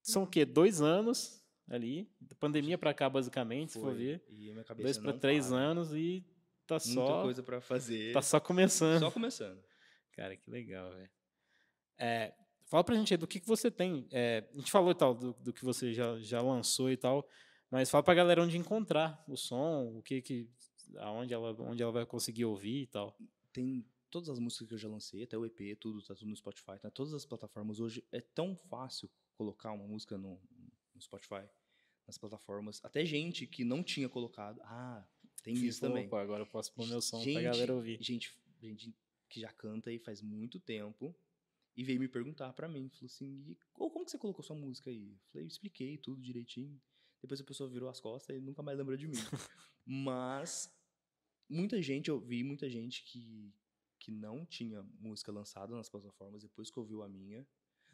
são 0.00 0.22
o 0.22 0.26
quê? 0.26 0.44
Dois 0.44 0.80
anos 0.80 1.44
ali, 1.68 2.10
da 2.20 2.34
pandemia 2.36 2.76
pra 2.76 2.92
cá, 2.94 3.08
basicamente, 3.08 3.72
se 3.72 3.78
for 3.78 3.92
Foi. 3.92 3.94
ver. 3.94 4.24
E 4.28 4.52
Dois 4.76 4.98
pra 4.98 5.12
não 5.12 5.18
três 5.18 5.48
para. 5.48 5.56
anos 5.56 5.92
e 5.92 6.24
tá 6.66 6.74
Muita 6.74 6.92
só, 6.92 7.22
coisa 7.22 7.42
pra 7.42 7.60
fazer. 7.60 8.12
tá 8.12 8.22
só 8.22 8.40
começando. 8.40 9.00
Só 9.00 9.10
começando. 9.10 9.62
Cara, 10.12 10.36
que 10.36 10.50
legal, 10.50 10.90
velho. 10.92 11.10
É, 11.98 12.34
fala 12.66 12.84
pra 12.84 12.96
gente 12.96 13.14
aí 13.14 13.18
do 13.18 13.26
que, 13.26 13.40
que 13.40 13.46
você 13.46 13.70
tem. 13.70 14.06
é, 14.10 14.48
a 14.52 14.56
gente 14.56 14.70
falou 14.70 14.90
e 14.90 14.94
tal, 14.94 15.14
do, 15.14 15.32
do 15.34 15.52
que 15.52 15.64
você 15.64 15.92
já, 15.92 16.18
já 16.18 16.40
lançou 16.40 16.90
e 16.90 16.96
tal, 16.96 17.26
mas 17.70 17.90
fala 17.90 18.02
pra 18.02 18.14
galera 18.14 18.42
onde 18.42 18.58
encontrar 18.58 19.22
o 19.28 19.36
som, 19.36 19.96
o 19.96 20.02
que 20.02 20.20
que. 20.20 20.50
aonde 20.98 21.32
ela, 21.32 21.52
onde 21.62 21.82
ela 21.82 21.92
vai 21.92 22.04
conseguir 22.04 22.44
ouvir 22.44 22.82
e 22.82 22.86
tal. 22.86 23.16
Tem 23.52 23.84
todas 24.12 24.28
as 24.28 24.38
músicas 24.38 24.68
que 24.68 24.74
eu 24.74 24.78
já 24.78 24.88
lancei, 24.88 25.22
até 25.22 25.36
o 25.38 25.46
EP, 25.46 25.74
tudo, 25.80 26.02
tá 26.02 26.14
tudo 26.14 26.28
no 26.28 26.36
Spotify, 26.36 26.78
tá 26.78 26.90
todas 26.90 27.14
as 27.14 27.24
plataformas. 27.24 27.80
Hoje 27.80 28.04
é 28.12 28.20
tão 28.20 28.54
fácil 28.54 29.10
colocar 29.34 29.72
uma 29.72 29.86
música 29.88 30.18
no, 30.18 30.38
no 30.94 31.00
Spotify, 31.00 31.48
nas 32.06 32.18
plataformas. 32.18 32.78
Até 32.84 33.04
gente 33.06 33.46
que 33.46 33.64
não 33.64 33.82
tinha 33.82 34.08
colocado. 34.10 34.60
Ah, 34.64 35.02
tem 35.42 35.54
isso 35.54 35.80
Tipo, 35.80 35.88
também. 35.88 36.04
Agora 36.12 36.42
eu 36.42 36.46
posso 36.46 36.72
pôr 36.74 36.86
meu 36.86 37.00
som 37.00 37.20
Gente, 37.22 37.32
pra 37.40 37.42
galera 37.50 37.74
ouvir. 37.74 37.98
Gente, 38.02 38.38
gente 38.60 38.94
que 39.30 39.40
já 39.40 39.50
canta 39.50 39.88
aí 39.88 39.98
faz 39.98 40.20
muito 40.20 40.60
tempo 40.60 41.16
e 41.74 41.82
veio 41.82 41.98
me 41.98 42.06
perguntar 42.06 42.52
pra 42.52 42.68
mim, 42.68 42.90
falou 42.90 43.06
assim, 43.06 43.42
e, 43.48 43.58
"Ô, 43.74 43.90
como 43.90 44.04
que 44.04 44.10
você 44.10 44.18
colocou 44.18 44.44
sua 44.44 44.54
música 44.54 44.90
aí? 44.90 45.08
Eu 45.10 45.18
falei, 45.30 45.44
eu 45.44 45.48
expliquei 45.48 45.96
tudo 45.96 46.20
direitinho. 46.20 46.78
Depois 47.22 47.40
a 47.40 47.44
pessoa 47.44 47.70
virou 47.70 47.88
as 47.88 47.98
costas 47.98 48.36
e 48.36 48.40
nunca 48.40 48.62
mais 48.62 48.76
lembrou 48.76 48.96
de 48.96 49.08
mim. 49.08 49.14
Mas 49.86 50.70
muita 51.48 51.80
gente, 51.80 52.10
eu 52.10 52.20
vi 52.20 52.44
muita 52.44 52.68
gente 52.68 53.02
que, 53.04 53.54
que 54.02 54.10
não 54.10 54.44
tinha 54.44 54.82
música 54.98 55.30
lançada 55.30 55.74
nas 55.76 55.88
plataformas 55.88 56.42
depois 56.42 56.70
que 56.70 56.78
ouviu 56.80 57.02
a 57.02 57.08
minha. 57.08 57.46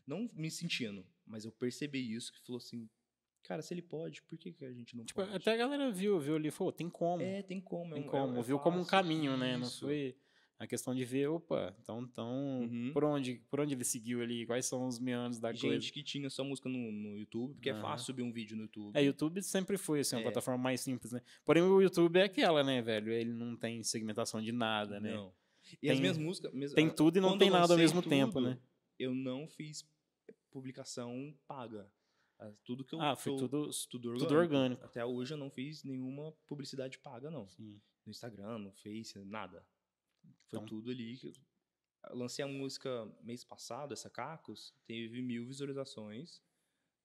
Não 0.07 0.27
me 0.35 0.51
sentindo, 0.51 1.05
mas 1.27 1.45
eu 1.45 1.53
percebi 1.53 2.15
isso, 2.15 2.33
que 2.33 2.41
falou 2.41 2.57
assim, 2.57 2.89
cara, 3.43 3.61
se 3.61 3.75
ele 3.75 3.83
pode, 3.83 4.23
por 4.23 4.39
que, 4.39 4.53
que 4.53 4.65
a 4.65 4.73
gente 4.73 4.97
não 4.97 5.05
Tipo, 5.05 5.21
pode? 5.21 5.37
até 5.37 5.53
a 5.53 5.57
galera 5.57 5.91
viu, 5.93 6.19
viu 6.19 6.37
ali 6.37 6.49
e 6.49 6.51
falou, 6.51 6.73
tem 6.73 6.89
como. 6.89 7.23
É, 7.23 7.43
tem 7.43 7.61
como. 7.61 7.93
é 7.93 7.99
tem 7.99 8.05
um- 8.05 8.07
como. 8.11 8.37
é- 8.37 8.41
é 8.41 8.43
viu 8.43 8.59
como 8.59 8.81
um 8.81 8.85
caminho, 8.87 9.37
né? 9.37 9.59
Não 9.59 9.67
Isso. 9.67 9.81
foi 9.81 10.17
a 10.59 10.67
questão 10.67 10.95
de 10.95 11.05
ver, 11.05 11.29
opa, 11.29 11.77
então, 11.81 12.01
então 12.03 12.61
Uhum. 12.63 12.91
por, 12.95 13.05
onde, 13.05 13.35
por 13.51 13.61
onde 13.61 13.75
ele 13.75 13.85
seguiu 13.85 14.23
ali, 14.23 14.47
quais 14.47 14.65
são 14.67 14.87
os 14.89 14.99
meandros 14.99 15.39
da 15.39 15.53
gente 15.53 15.61
coisa. 15.69 15.93
que 15.93 16.03
tinha 16.03 16.29
só 16.31 16.43
música 16.43 16.69
no, 16.71 16.91
no 16.91 17.17
YouTube, 17.19 17.53
porque 17.55 17.69
é 17.69 17.73
Aham. 17.73 17.83
fácil 17.83 18.07
subir 18.07 18.23
um 18.23 18.33
vídeo 18.33 18.57
no 18.57 18.63
YouTube. 18.63 18.97
É, 18.97 19.03
YouTube 19.05 19.41
sempre 19.43 19.77
foi 19.77 20.01
assim, 20.01 20.17
uma 20.17 20.23
É. 20.23 20.25
plataforma 20.25 20.61
mais 20.61 20.81
simples, 20.81 21.13
né? 21.13 21.21
Porém, 21.45 21.63
o 21.63 21.81
YouTube 21.83 22.17
é 22.19 22.23
aquela, 22.25 22.65
né, 22.65 22.81
velho? 22.83 23.13
Ele 23.13 23.33
não 23.33 23.55
tem 23.57 23.83
segmentação 23.85 24.41
de 24.43 24.51
nada, 24.53 24.99
né? 24.99 25.13
Não. 25.15 25.33
E 25.83 25.89
as 25.89 25.95
Tem- 25.95 26.01
minhas 26.01 26.19
músicas. 26.19 26.53
mes- 26.53 26.73
Tem 26.73 26.87
ah, 26.89 26.93
tudo 26.95 27.17
e 27.17 27.21
não 27.21 27.31
quando 27.31 27.41
tem 27.41 27.51
nada 27.51 27.73
ao 27.73 27.79
mesmo 27.79 28.01
tudo, 28.03 28.11
tempo, 28.11 28.41
né? 28.41 28.59
Eu 28.99 29.15
não 29.15 29.47
fiz 29.49 29.89
publicação 30.51 31.35
paga. 31.47 31.91
Ah, 32.39 32.53
Tudo 32.65 32.85
que 32.85 32.95
eu. 32.95 33.01
Ah, 33.01 33.17
foi 33.17 33.37
tudo, 33.37 33.71
tudo 33.91 34.17
tudo 34.19 34.35
orgânico. 34.37 34.85
Até 34.85 35.05
hoje 35.05 35.35
eu 35.35 35.39
não 35.39 35.51
fiz 35.51 35.83
nenhuma 35.83 36.33
publicidade 36.47 36.99
paga, 36.99 37.31
não. 37.31 37.49
Sim. 37.49 37.81
No 38.07 38.11
Instagram, 38.11 38.59
no 38.59 38.73
Face, 38.73 39.19
nada. 39.25 39.67
Foi 40.47 40.59
Então- 40.59 40.67
tudo 40.67 40.91
ali. 40.91 41.17
que 41.19 41.27
eu... 41.27 41.33
lancei 42.11 42.45
a 42.45 42.49
música 42.49 43.05
mês 43.23 43.45
passado, 43.45 43.93
essa 43.93 44.09
Cacos, 44.09 44.73
teve 44.87 45.21
mil 45.21 45.47
visualizações 45.47 46.41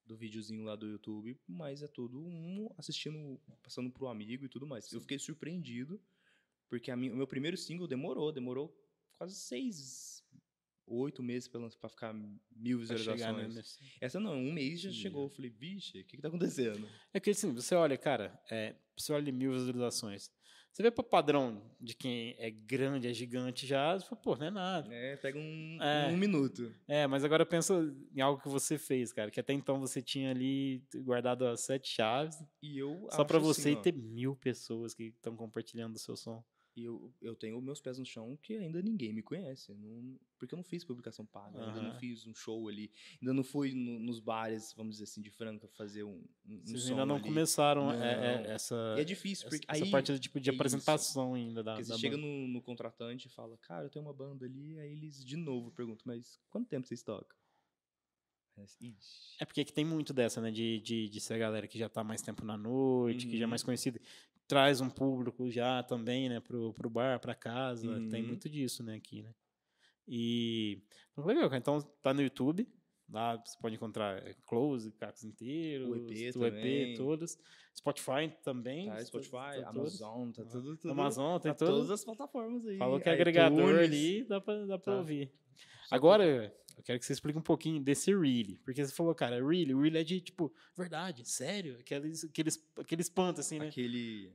do 0.05 0.15
videozinho 0.15 0.63
lá 0.63 0.75
do 0.75 0.85
YouTube, 0.87 1.39
mas 1.47 1.81
é 1.81 1.87
tudo 1.87 2.21
um 2.21 2.69
assistindo, 2.77 3.39
passando 3.63 3.89
pro 3.89 4.07
amigo 4.07 4.45
e 4.45 4.49
tudo 4.49 4.67
mais. 4.67 4.91
Eu 4.93 5.01
fiquei 5.01 5.17
surpreendido, 5.17 5.99
porque 6.69 6.89
a 6.91 6.95
minha- 6.95 7.13
o 7.13 7.15
meu 7.17 7.27
primeiro 7.27 7.57
single 7.57 7.87
demorou, 7.87 8.31
demorou 8.31 8.75
quase 9.17 9.35
seis, 9.35 10.23
oito 10.85 11.23
meses 11.23 11.47
pra 11.47 11.89
ficar 11.89 12.13
mil 12.55 12.79
visualizações. 12.79 13.55
né, 13.55 13.61
Essa 14.01 14.19
não, 14.19 14.35
um 14.35 14.51
mês 14.51 14.81
já 14.81 14.91
chegou. 14.91 15.23
Eu 15.23 15.29
falei, 15.29 15.49
vixe, 15.49 15.99
o 16.01 16.05
que 16.05 16.17
que 16.17 16.21
tá 16.21 16.27
acontecendo? 16.27 16.87
É 17.13 17.19
que 17.19 17.29
assim, 17.29 17.53
você 17.53 17.73
olha, 17.75 17.97
cara, 17.97 18.37
é, 18.51 18.75
você 18.97 19.13
olha 19.13 19.31
mil 19.31 19.51
visualizações. 19.53 20.29
Você 20.71 20.81
vê 20.81 20.89
pro 20.89 21.03
padrão 21.03 21.63
de 21.79 21.93
quem 21.95 22.33
é 22.39 22.49
grande, 22.49 23.07
é 23.07 23.13
gigante 23.13 23.67
já, 23.67 23.93
você 23.93 24.07
fala, 24.07 24.19
pô, 24.21 24.35
não 24.35 24.47
é 24.47 24.49
nada. 24.49 24.91
É, 24.91 25.15
pega 25.17 25.37
um, 25.37 25.77
É. 25.79 26.07
um 26.07 26.17
minuto. 26.17 26.73
É, 26.87 27.05
mas 27.05 27.23
agora 27.23 27.45
pensa 27.45 27.75
em 28.11 28.21
algo 28.21 28.41
que 28.41 28.49
você 28.49 28.75
fez, 28.79 29.13
cara, 29.13 29.29
que 29.29 29.39
até 29.39 29.53
então 29.53 29.79
você 29.79 30.01
tinha 30.01 30.31
ali 30.31 30.83
guardado 30.95 31.45
as 31.45 31.61
sete 31.61 31.87
chaves, 31.89 32.35
E 32.59 32.79
eu 32.79 33.07
só 33.11 33.23
pra 33.23 33.37
você 33.37 33.69
assim, 33.73 33.81
ter 33.83 33.93
mil 33.93 34.35
pessoas 34.35 34.95
que 34.95 35.03
estão 35.09 35.35
compartilhando 35.37 35.95
o 35.95 35.99
seu 35.99 36.15
som. 36.17 36.43
E 36.75 36.83
eu, 36.83 37.13
eu 37.21 37.35
tenho 37.35 37.61
meus 37.61 37.79
pés 37.79 37.99
no 37.99 38.05
chão 38.05 38.35
que 38.41 38.55
ainda 38.57 38.81
ninguém 38.81 39.13
me 39.13 39.21
conhece. 39.21 39.71
Não, 39.75 40.19
porque 40.39 40.55
eu 40.55 40.57
não 40.57 40.63
fiz 40.63 40.83
publicação 40.83 41.23
paga, 41.23 41.59
ainda 41.59 41.81
não 41.81 41.93
fiz 41.99 42.25
um 42.25 42.33
show 42.33 42.67
ali. 42.67 42.89
Ainda 43.21 43.31
não 43.31 43.43
fui 43.43 43.73
no- 43.75 43.99
nos 43.99 44.19
bares, 44.19 44.73
vamos 44.75 44.93
dizer 44.95 45.03
assim, 45.03 45.21
de 45.21 45.29
Franca, 45.29 45.67
fazer 45.67 46.03
um, 46.03 46.23
um, 46.45 46.61
Vocês 46.65 46.89
ainda 46.89 47.05
não 47.05 47.15
ali. 47.17 47.25
começaram 47.25 47.91
é, 47.91 47.95
Não. 47.95 48.23
é, 48.49 48.53
essa, 48.53 48.95
E 48.97 49.01
é 49.01 49.03
difícil, 49.03 49.45
essa, 49.47 49.55
porque 49.55 49.67
essa 49.71 49.85
aí 49.85 49.91
parte 49.91 50.17
tipo, 50.19 50.39
de 50.39 50.49
é 50.49 50.53
isso. 50.53 50.59
apresentação 50.61 51.35
ainda 51.35 51.63
da, 51.63 51.75
porque 51.75 51.87
da 51.87 51.93
você 51.95 52.01
chega 52.01 52.17
no, 52.17 52.47
no 52.47 52.61
contratante 52.61 53.27
e 53.27 53.29
fala, 53.29 53.55
cara, 53.57 53.85
eu 53.85 53.89
tenho 53.91 54.03
uma 54.05 54.13
banda 54.13 54.45
ali, 54.45 54.79
aí 54.79 54.91
eles 54.93 55.23
de 55.23 55.37
novo 55.37 55.69
perguntam, 55.71 56.03
mas 56.07 56.39
quanto 56.49 56.67
tempo 56.67 56.87
vocês 56.87 57.03
tocam? 57.03 57.37
É 59.39 59.45
porque 59.45 59.61
aqui 59.61 59.73
tem 59.73 59.83
muito 59.83 60.13
dessa, 60.13 60.39
né? 60.39 60.51
De, 60.51 60.79
de, 60.79 61.09
de 61.09 61.19
ser 61.19 61.33
a 61.33 61.37
galera 61.39 61.67
que 61.67 61.77
já 61.77 61.89
tá 61.89 62.03
mais 62.03 62.21
tempo 62.21 62.45
na 62.45 62.55
noite, 62.55 63.25
que 63.27 63.35
já 63.37 63.43
é 63.43 63.45
Uhum. 63.45 63.49
mais 63.49 63.63
conhecida. 63.63 63.99
Traz 64.47 64.81
um 64.81 64.89
público 64.89 65.49
já 65.49 65.81
também, 65.83 66.29
né? 66.29 66.39
Pro, 66.39 66.73
pro 66.73 66.89
bar, 66.89 67.19
pra 67.19 67.33
casa. 67.33 67.87
Tem 68.09 68.21
Uhum. 68.21 68.27
muito 68.27 68.49
disso, 68.49 68.83
né? 68.83 68.95
Aqui, 68.95 69.21
né? 69.23 69.33
E. 70.07 70.81
Então, 71.11 71.25
legal. 71.25 71.49
Então 71.53 71.79
tá 72.01 72.13
no 72.13 72.21
YouTube. 72.21 72.67
Lá 73.11 73.35
você 73.37 73.57
pode 73.61 73.75
encontrar 73.75 74.25
é, 74.25 74.33
Close, 74.47 74.91
Cacos 74.93 75.23
inteiros, 75.23 75.87
O 75.89 75.95
EP 75.95 76.35
o 76.35 76.45
EP, 76.45 76.97
todos. 76.97 77.37
Spotify 77.75 78.31
também. 78.43 78.87
Tá, 78.87 79.03
Spotify, 79.05 79.31
tá. 79.61 79.69
Amazon, 79.69 80.31
tá 80.31 80.43
tudo, 80.45 80.77
tudo. 80.77 80.91
Amazon, 80.91 81.39
tem 81.39 81.51
tá 81.51 81.57
todas 81.65 81.89
as 81.91 82.03
plataformas 82.03 82.65
aí. 82.65 82.77
Falou 82.77 82.99
que 82.99 83.09
é 83.09 83.11
agregador 83.13 83.75
ali, 83.75 84.23
dá 84.23 84.39
pra, 84.41 84.65
dá 84.65 84.79
pra 84.79 84.93
Tá. 84.93 84.99
ouvir. 84.99 85.31
Agora, 85.91 86.53
eu 86.77 86.83
quero 86.83 86.99
que 86.99 87.05
você 87.05 87.13
explique 87.13 87.37
um 87.37 87.41
pouquinho 87.43 87.81
desse 87.81 88.11
really. 88.13 88.57
Porque 88.63 88.83
você 88.85 88.91
falou, 88.93 89.13
cara, 89.13 89.35
really, 89.45 89.73
really 89.73 89.97
é 89.97 90.03
de, 90.03 90.19
tipo, 90.21 90.53
verdade, 90.75 91.27
sério? 91.27 91.77
Aqueles, 91.79 92.23
aqueles, 92.23 92.63
aquele 92.77 93.01
espanto, 93.01 93.39
assim, 93.41 93.59
né? 93.59 93.67
Aquele. 93.67 94.33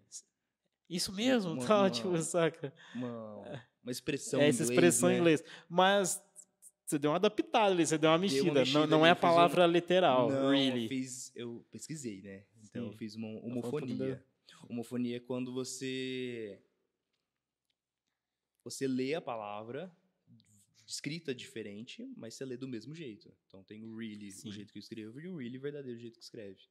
Isso 0.89 1.13
mesmo, 1.13 1.53
Uma- 1.53 1.61
tal, 1.67 1.81
uma- 1.83 1.91
tipo, 1.91 2.17
saca? 2.23 2.73
Uma, 2.95 3.63
uma 3.83 3.93
expressão 3.93 4.41
É 4.41 4.47
em 4.47 4.49
essa 4.49 4.63
inglês, 4.63 4.71
expressão 4.71 5.09
né? 5.09 5.15
em 5.15 5.19
inglês. 5.19 5.45
Mas 5.69 6.23
você 6.87 6.99
deu 6.99 7.11
uma 7.11 7.17
adaptada 7.17 7.67
ali, 7.75 7.87
você 7.87 7.99
deu 7.99 8.09
uma 8.11 8.19
mexida. 8.19 8.53
mexida 8.61 8.81
não, 8.81 8.87
não 8.87 9.07
é 9.07 9.11
a 9.11 9.15
fiz 9.15 9.25
um- 9.25 9.29
palavra 9.29 9.67
literal, 9.67 10.31
Não, 10.31 10.51
really. 10.51 10.85
eu 10.85 10.89
fiz, 10.89 11.33
eu 11.37 11.67
pesquisei, 11.71 12.23
né? 12.23 12.45
Então 12.65 12.85
Sim. 12.85 12.93
eu 12.93 12.97
fiz 12.97 13.15
uma 13.15 13.29
falando 13.41 13.51
homofonia. 13.59 14.25
Homofonia 14.69 15.17
é 15.17 15.21
quando 15.21 15.53
você 15.53 16.59
você 18.65 18.87
lê 18.87 19.15
a 19.15 19.21
palavra 19.21 19.91
escrita 20.89 21.35
diferente, 21.35 22.11
mas 22.17 22.35
você 22.35 22.45
lê 22.47 22.57
do 22.57 22.67
mesmo 22.67 22.95
jeito. 22.95 23.31
Então 23.47 23.63
tem 23.63 23.85
o 23.85 23.95
really, 23.95 24.33
Sim. 24.33 24.49
o 24.49 24.53
jeito 24.53 24.73
que 24.73 24.79
eu 24.79 24.81
escrevo, 24.81 25.21
e 25.21 25.29
o 25.29 25.37
really 25.37 25.59
verdadeiro 25.59 25.99
o 25.99 26.01
jeito 26.01 26.19
que 26.19 26.25
escreve. 26.25 26.63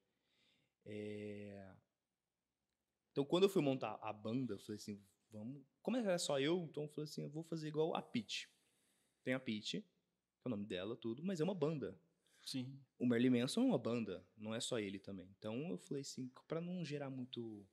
É, 0.84 1.72
Então 3.12 3.24
quando 3.24 3.44
eu 3.44 3.50
fui 3.50 3.62
montar 3.62 4.00
a 4.02 4.12
banda, 4.12 4.56
eu 4.56 4.60
falei 4.60 4.78
assim, 4.78 5.00
vamos, 5.30 5.64
como 5.82 5.98
era 5.98 6.18
só 6.18 6.40
eu, 6.40 6.68
então 6.70 6.84
eu 6.84 6.90
falei 6.90 7.04
assim, 7.04 7.22
eu 7.22 7.30
vou 7.30 7.44
fazer 7.44 7.68
igual 7.68 7.96
a 7.96 8.02
Peach. 8.02 8.50
Tem 9.24 9.36
a 9.36 9.40
Peach, 9.40 9.82
que 9.82 9.86
é 10.46 10.48
o 10.48 10.50
nome 10.50 10.66
dela, 10.66 10.96
tudo, 10.96 11.24
mas 11.24 11.40
é 11.40 11.44
uma 11.44 11.56
banda 11.56 12.00
Sim. 12.44 12.80
o 12.98 13.06
Merlin 13.06 13.30
Manson 13.42 13.62
é 13.62 13.66
uma 13.66 13.78
banda, 13.78 14.26
não 14.36 14.56
é 14.56 14.60
só 14.60 14.80
ele 14.80 14.98
também. 14.98 15.30
Então 15.38 15.70
eu 15.70 15.78
falei 15.78 16.02
assim, 16.02 16.32
pra 16.48 16.60
não 16.60 16.84
gerar 16.84 17.10
muito 17.10 17.68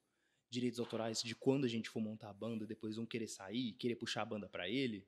direitos 0.51 0.79
autorais 0.79 1.23
de 1.23 1.35
quando 1.35 1.65
a 1.65 1.69
gente 1.69 1.89
for 1.89 2.01
montar 2.01 2.29
a 2.29 2.35
banda, 2.35 2.67
depois 2.67 2.97
vão 2.97 3.07
querer 3.07 3.29
sair, 3.29 3.73
querer 3.75 3.97
puxar 3.97 4.23
a 4.23 4.27
banda 4.27 4.49
pra 4.49 4.69
ele, 4.69 5.07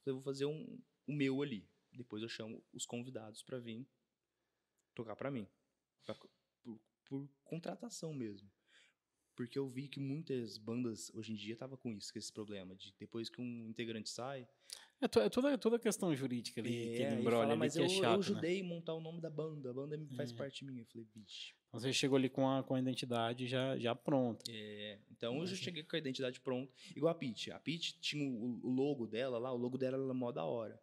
eu 0.00 0.04
falei, 0.04 0.14
vou 0.14 0.22
fazer 0.22 0.44
um, 0.46 0.78
o 1.06 1.12
meu 1.12 1.42
ali. 1.42 1.68
Depois 1.92 2.22
eu 2.22 2.28
chamo 2.28 2.64
os 2.72 2.86
convidados 2.86 3.42
pra 3.42 3.58
vir 3.58 3.86
tocar 4.94 5.16
pra 5.16 5.30
mim. 5.30 5.46
Pra- 6.04 6.14
por, 6.62 6.80
por 7.04 7.28
contratação 7.44 8.12
mesmo. 8.14 8.50
Porque 9.34 9.58
eu 9.58 9.68
vi 9.68 9.88
que 9.88 9.98
muitas 10.00 10.58
bandas 10.58 11.10
hoje 11.14 11.32
em 11.32 11.36
dia 11.36 11.54
estavam 11.54 11.76
com 11.76 11.90
isso, 11.92 12.12
com 12.12 12.18
esse 12.18 12.32
problema 12.32 12.74
de 12.76 12.92
depois 12.98 13.28
que 13.30 13.40
um 13.40 13.68
integrante 13.68 14.10
sai, 14.10 14.46
É, 15.00 15.06
é 15.06 15.28
toda, 15.30 15.56
toda 15.56 15.76
a 15.76 15.80
questão 15.80 16.14
jurídica 16.14 16.60
ali, 16.60 16.68
que 16.70 16.76
ele 17.02 17.14
embrolha 17.20 17.38
fala, 17.38 17.52
ali, 17.52 17.58
mas 17.58 17.72
que 17.72 17.80
é 17.80 17.84
eu, 17.84 17.88
chato, 17.88 18.02
eu 18.04 18.10
né? 18.10 18.16
ajudei 18.18 18.60
a 18.60 18.64
montar 18.64 18.94
o 18.94 19.00
nome 19.00 19.20
da 19.20 19.30
banda, 19.30 19.70
a 19.70 19.72
banda 19.72 19.98
faz 20.14 20.30
É. 20.30 20.34
parte 20.36 20.64
minha. 20.64 20.82
Eu 20.82 20.86
falei, 20.86 21.06
bicho. 21.14 21.54
Então 21.70 21.78
você 21.80 21.92
chegou 21.92 22.16
ali 22.18 22.28
com 22.28 22.48
a, 22.48 22.64
com 22.64 22.74
a 22.74 22.80
identidade 22.80 23.46
já, 23.46 23.78
já 23.78 23.94
pronta. 23.94 24.44
É, 24.50 24.98
então 25.12 25.38
eu 25.38 25.46
já 25.46 25.54
cheguei 25.54 25.84
com 25.84 25.94
a 25.94 25.98
identidade 26.00 26.40
pronta. 26.40 26.72
Igual 26.96 27.12
a 27.12 27.14
Peach. 27.14 27.50
A 27.52 27.60
Peach 27.60 27.96
tinha 28.00 28.24
o, 28.28 28.60
o 28.66 28.68
logo 28.70 29.06
dela 29.06 29.38
lá, 29.38 29.52
o 29.52 29.56
logo 29.56 29.78
dela 29.78 29.96
era 29.96 30.12
mó 30.14 30.32
da 30.32 30.44
hora. 30.44 30.80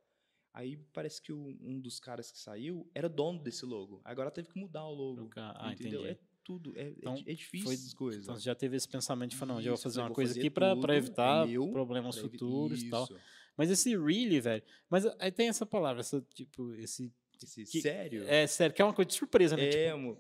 Aí 0.54 0.78
parece 0.94 1.22
que 1.22 1.32
o- 1.34 1.58
um 1.62 1.78
dos 1.80 2.00
caras 2.00 2.32
que 2.32 2.40
saiu 2.40 2.90
era 2.96 3.10
dono 3.10 3.38
desse 3.44 3.66
logo. 3.66 4.00
Agora 4.04 4.32
teve 4.32 4.48
que 4.48 4.58
mudar 4.58 4.86
o 4.86 4.94
logo. 4.94 5.30
Ah, 5.36 5.72
entendeu? 5.74 6.02
entendi. 6.06 6.18
É 6.22 6.28
tudo. 6.42 6.74
É, 6.78 6.84
é 6.84 6.90
Então, 6.92 7.16
é 7.28 7.34
difícil 7.34 7.70
essas 7.74 7.94
coisas. 7.94 8.24
Então 8.24 8.36
você 8.36 8.46
já 8.46 8.56
teve 8.56 8.78
esse 8.78 8.88
pensamento 8.88 9.32
de 9.32 9.36
falar, 9.36 9.56
não, 9.56 9.62
já 9.62 9.72
vou 9.72 9.78
fazer 9.78 10.00
uma 10.00 10.08
vou 10.08 10.16
coisa 10.16 10.30
fazer 10.32 10.40
aqui 10.40 10.50
pra 10.50 10.70
tudo, 10.72 10.82
pra 10.82 10.94
é 10.94 10.98
evitar 10.98 11.46
meu, 11.46 11.70
problemas 11.70 12.16
pra 12.18 12.30
futuros 12.30 12.82
e 12.82 12.90
tal. 12.90 13.10
Mas 13.58 13.70
esse 13.70 13.90
really, 13.98 14.40
velho. 14.40 14.64
Mas 14.90 15.06
aí 15.20 15.32
tem 15.34 15.50
essa 15.50 15.66
palavra, 15.66 16.00
essa, 16.00 16.22
tipo, 16.34 16.74
esse. 16.76 17.12
Esse 17.44 17.66
Que- 17.66 17.82
sério? 17.82 18.24
É 18.28 18.48
sério, 18.48 18.74
que 18.76 18.82
é 18.82 18.86
uma 18.86 18.94
coisa 18.94 19.10
de 19.10 19.14
surpresa, 19.16 19.56
né? 19.58 19.68
É, 19.68 19.88
Tipo, 19.92 19.98
mo- 20.00 20.18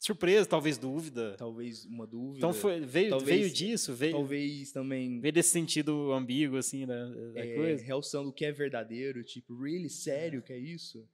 surpresa, 0.00 0.46
talvez 0.48 0.76
dúvida. 0.78 1.34
talvez 1.38 1.84
uma 1.84 2.06
dúvida. 2.06 2.38
Então 2.38 2.52
foi, 2.52 2.80
veio, 2.80 3.10
Talvez- 3.10 3.40
veio 3.40 3.50
disso, 3.52 3.94
veio, 3.94 4.12
Talvez 4.12 4.72
também 4.72 5.20
veio 5.20 5.32
desse 5.32 5.50
sentido 5.50 6.12
ambíguo, 6.12 6.56
assim, 6.56 6.86
da, 6.86 7.04
da 7.32 7.40
é, 7.46 7.54
coisa. 7.54 7.84
realçando 7.84 8.30
o 8.30 8.32
que 8.32 8.44
é 8.44 8.50
verdadeiro, 8.50 9.22
tipo, 9.22 9.54
really, 9.62 9.90
sério, 9.90 10.42
que 10.42 10.52
é 10.52 10.58
isso? 10.58 11.06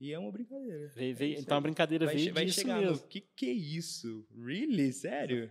E 0.00 0.12
é 0.12 0.18
uma 0.18 0.30
brincadeira. 0.30 0.88
Veio, 0.94 1.16
veio- 1.16 1.32
isso 1.34 1.42
então 1.42 1.56
a 1.56 1.60
brincadeira 1.60 2.04
vai, 2.06 2.14
veio 2.16 2.34
vai 2.34 2.44
disso 2.44 2.60
chegar 2.60 2.80
mesmo. 2.80 2.96
no 2.96 3.02
que 3.08 3.20
que 3.20 3.46
é 3.46 3.52
isso? 3.52 4.26
Really? 4.36 4.92
Sério? 4.92 5.50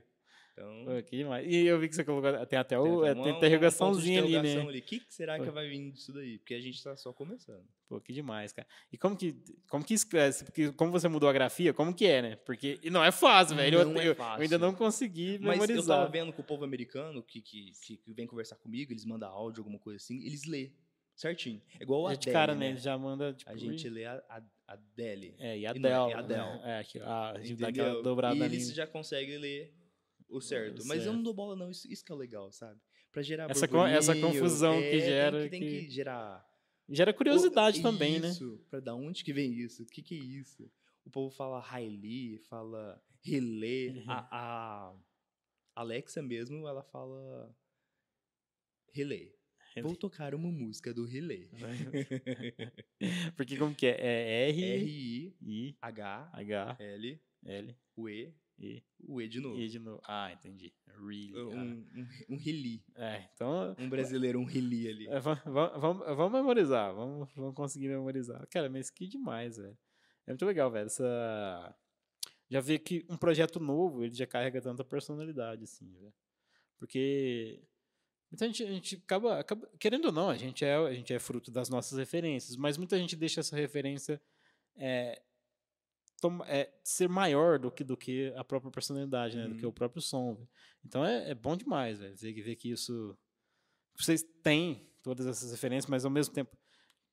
Então, 0.54 0.86
Pô, 0.86 1.01
que 1.04 1.18
demais. 1.18 1.47
E 1.51 1.66
eu 1.66 1.80
vi 1.80 1.89
que 1.89 1.95
você 1.95 2.04
colocou, 2.04 2.45
tem 2.45 2.60
até, 2.60 2.78
o, 2.78 2.84
tem 3.01 3.08
é, 3.08 3.12
até 3.12 3.20
uma- 3.20 3.24
tem 3.26 3.38
interrogaçãozinha 3.38 4.22
ali, 4.22 4.39
né? 4.39 4.60
O 4.64 4.72
que, 4.84 4.99
que 4.99 5.12
será 5.14 5.39
que 5.39 5.45
Pô. 5.47 5.51
vai 5.51 5.68
vir 5.68 5.91
disso 5.91 6.14
daí? 6.14 6.38
Porque 6.38 6.54
a 6.54 6.62
gente 6.62 6.82
tá 6.84 6.95
só 6.95 7.12
começando. 7.12 7.66
Pô, 7.89 7.99
que 7.99 8.14
demais, 8.14 8.54
cara. 8.54 8.68
E 8.91 8.97
como 8.97 9.18
que, 9.18 9.36
como 9.68 9.84
que? 9.84 9.95
Porque 10.45 10.72
como 10.74 10.91
você 10.91 11.08
mudou 11.08 11.28
a 11.28 11.34
grafia, 11.34 11.74
como 11.74 11.91
que 11.91 12.06
é, 12.06 12.22
né? 12.22 12.36
Porque 12.45 12.80
e 12.84 12.91
não 12.91 13.04
é 13.04 13.12
fácil, 13.12 13.56
velho. 13.56 13.80
Eu, 13.80 13.82
é 13.99 14.08
eu- 14.08 14.14
eu 14.14 14.24
ainda 14.24 14.60
não 14.60 14.76
consegui 14.76 15.39
Mas 15.41 15.58
eu 15.60 15.62
memorizar. 15.68 15.97
tava 15.99 16.12
vendo 16.12 16.32
que 16.32 16.39
o 16.41 16.43
povo 16.43 16.64
americano 16.64 17.24
que, 17.24 17.41
que, 17.41 17.72
que, 17.84 17.97
que 17.97 18.14
vem 18.14 18.28
conversar 18.28 18.56
comigo, 18.58 18.93
eles 18.93 19.06
mandam 19.06 19.30
áudio, 19.30 19.62
alguma 19.62 19.80
coisa 19.80 19.97
assim, 19.97 20.24
eles 20.24 20.45
lê 20.45 20.72
certinho. 21.16 21.62
É 21.80 21.84
igual 21.84 22.06
a 22.08 22.14
de 22.14 22.30
Adele, 22.30 22.34
cara, 22.34 22.54
né? 22.56 22.70
né? 22.74 22.78
Já 22.78 22.95
manda, 22.95 23.34
tipo... 23.34 23.49
A 23.51 23.56
gente 23.58 23.89
lê 23.89 24.06
a, 24.06 24.24
a, 24.30 24.41
Adele. 24.68 25.36
É, 25.39 25.58
e 25.58 25.66
a 25.66 25.72
E 25.76 25.80
não 25.80 25.89
é- 25.89 25.93
Adele. 25.93 26.14
a 26.14 26.20
Adele. 26.20 26.39
né? 26.64 26.80
É, 26.80 26.84
que 26.84 26.99
a, 26.99 27.32
a 27.32 27.39
gente 27.39 27.60
dá 27.60 27.68
aquela 27.70 27.88
Entendeu? 27.88 28.04
dobrada 28.04 28.36
e 28.36 28.41
eles 28.43 28.74
já 28.74 28.86
conseguem 28.88 29.38
ler 29.39 29.74
o 30.36 30.41
certo. 30.41 30.81
O 30.84 30.88
Mas 30.88 31.05
eu 31.05 31.13
não 31.13 31.23
dou 31.23 31.34
bola, 31.34 31.55
não. 31.55 31.69
Isso, 31.71 31.91
isso 31.91 32.03
que 32.03 32.11
é 32.11 32.15
legal, 32.15 32.51
sabe? 32.51 32.79
Pra 33.11 33.21
gerar 33.21 33.49
Essa 33.49 33.67
con- 33.67 33.86
essa 33.88 34.15
confusão 34.19 34.79
que 34.79 34.86
é, 34.88 34.91
tem 34.91 34.99
gera 35.01 35.49
Tem 35.49 35.59
que- 35.61 35.81
que, 35.86 35.89
gerar... 35.89 36.45
Gera 36.89 37.13
curiosidade 37.13 37.79
O- 37.79 37.84
também, 37.84 38.19
né? 38.19 38.29
Isso, 38.29 38.59
pra 38.69 38.79
da 38.79 38.93
onde 38.95 39.23
que 39.23 39.31
vem 39.31 39.53
isso? 39.53 39.84
O 39.84 39.86
que 39.86 40.01
que 40.01 40.15
é 40.15 40.17
isso? 40.17 40.69
O 41.05 41.09
povo 41.09 41.34
fala 41.34 41.63
Hailey, 41.65 42.38
fala 42.49 43.01
relé. 43.23 43.93
Uhum. 43.99 44.03
A, 44.11 44.27
a 44.31 44.95
Alexa 45.75 46.21
mesmo, 46.21 46.67
ela 46.67 46.84
fala 46.84 47.55
relé. 48.91 49.31
Vou 49.81 49.95
tocar 49.95 50.36
uma 50.36 50.51
música 50.51 50.93
do 50.93 51.03
relé. 51.05 51.47
Porque 53.36 53.57
como 53.57 53.73
que 53.73 53.88
é? 53.88 53.97
É 53.99 54.49
R, 54.49 55.36
H, 55.81 56.77
L, 56.79 57.75
o 57.95 58.07
E, 58.60 58.84
o 58.99 59.22
E 59.22 59.28
de 59.28 59.39
novo. 59.39 59.60
E 59.60 59.68
de 59.68 59.80
novo. 59.80 60.01
Ah, 60.08 60.32
entendi. 60.32 60.74
Really. 60.97 61.34
ah. 61.36 61.39
Um, 61.39 61.86
um, 61.95 62.08
um 62.30 62.38
reli. 62.38 62.84
É, 62.95 63.28
então... 63.34 63.76
Um 63.80 63.89
brasileiro, 63.89 64.39
um 64.39 64.45
reli 64.45 64.88
ali. 64.88 65.08
É, 65.08 65.20
va- 65.20 65.41
va- 65.45 65.78
vamos, 65.78 66.06
vamos 66.16 66.32
memorizar, 66.32 66.93
vamos, 66.93 67.30
vamos 67.36 67.56
conseguir 67.56 67.88
memorizar. 67.89 68.45
Cara, 68.49 68.70
mas 68.70 68.89
que 68.89 69.08
demais, 69.08 69.58
velho. 69.58 69.78
É 70.28 70.32
muito 70.32 70.45
legal, 70.45 70.72
velho. 70.72 70.86
Essa... 70.86 71.76
Já 72.49 72.60
ver 72.62 72.80
que 72.80 73.04
um 73.10 73.18
projeto 73.18 73.60
novo, 73.60 74.04
ele 74.04 74.14
já 74.14 74.28
carrega 74.28 74.62
tanta 74.62 74.84
personalidade, 74.84 75.64
assim, 75.64 75.91
velho. 75.91 76.14
Porque 76.78 77.64
muita 78.32 78.45
gente, 78.45 78.64
a 78.64 78.68
gente 78.72 78.95
acaba, 78.97 79.39
acaba- 79.39 79.68
Querendo 79.80 80.06
ou 80.06 80.12
não, 80.12 80.30
a 80.30 80.38
gente, 80.38 80.64
é, 80.64 80.76
a 80.76 80.93
gente 80.93 81.12
é 81.14 81.20
fruto 81.20 81.49
das 81.49 81.70
nossas 81.70 81.97
referências, 81.97 82.56
mas 82.56 82.78
muita 82.78 82.97
gente 82.97 83.16
deixa 83.16 83.39
essa 83.39 83.56
referência 83.56 84.22
é, 84.76 85.22
é, 86.47 86.69
ser 86.84 87.07
maior 87.09 87.57
do 87.59 87.71
que, 87.71 87.84
do 87.84 87.95
que 87.97 88.34
a 88.36 88.43
própria 88.43 88.71
personalidade, 88.71 89.36
né? 89.38 89.45
Do 89.47 89.51
Uhum. 89.53 89.57
que 89.59 89.65
o 89.65 89.71
próprio 89.74 90.01
som. 90.01 90.38
Então 90.86 91.03
é, 91.05 91.32
é 91.32 91.36
bom 91.36 91.55
demais, 91.55 91.99
velho. 91.99 92.15
Ver, 92.15 92.34
ver 92.41 92.55
que 92.55 92.69
isso 92.71 93.17
vocês 93.97 94.24
têm 94.41 94.89
todas 95.03 95.26
essas 95.28 95.51
referências, 95.51 95.89
mas 95.89 96.03
ao 96.05 96.11
mesmo 96.11 96.34
tempo 96.34 96.57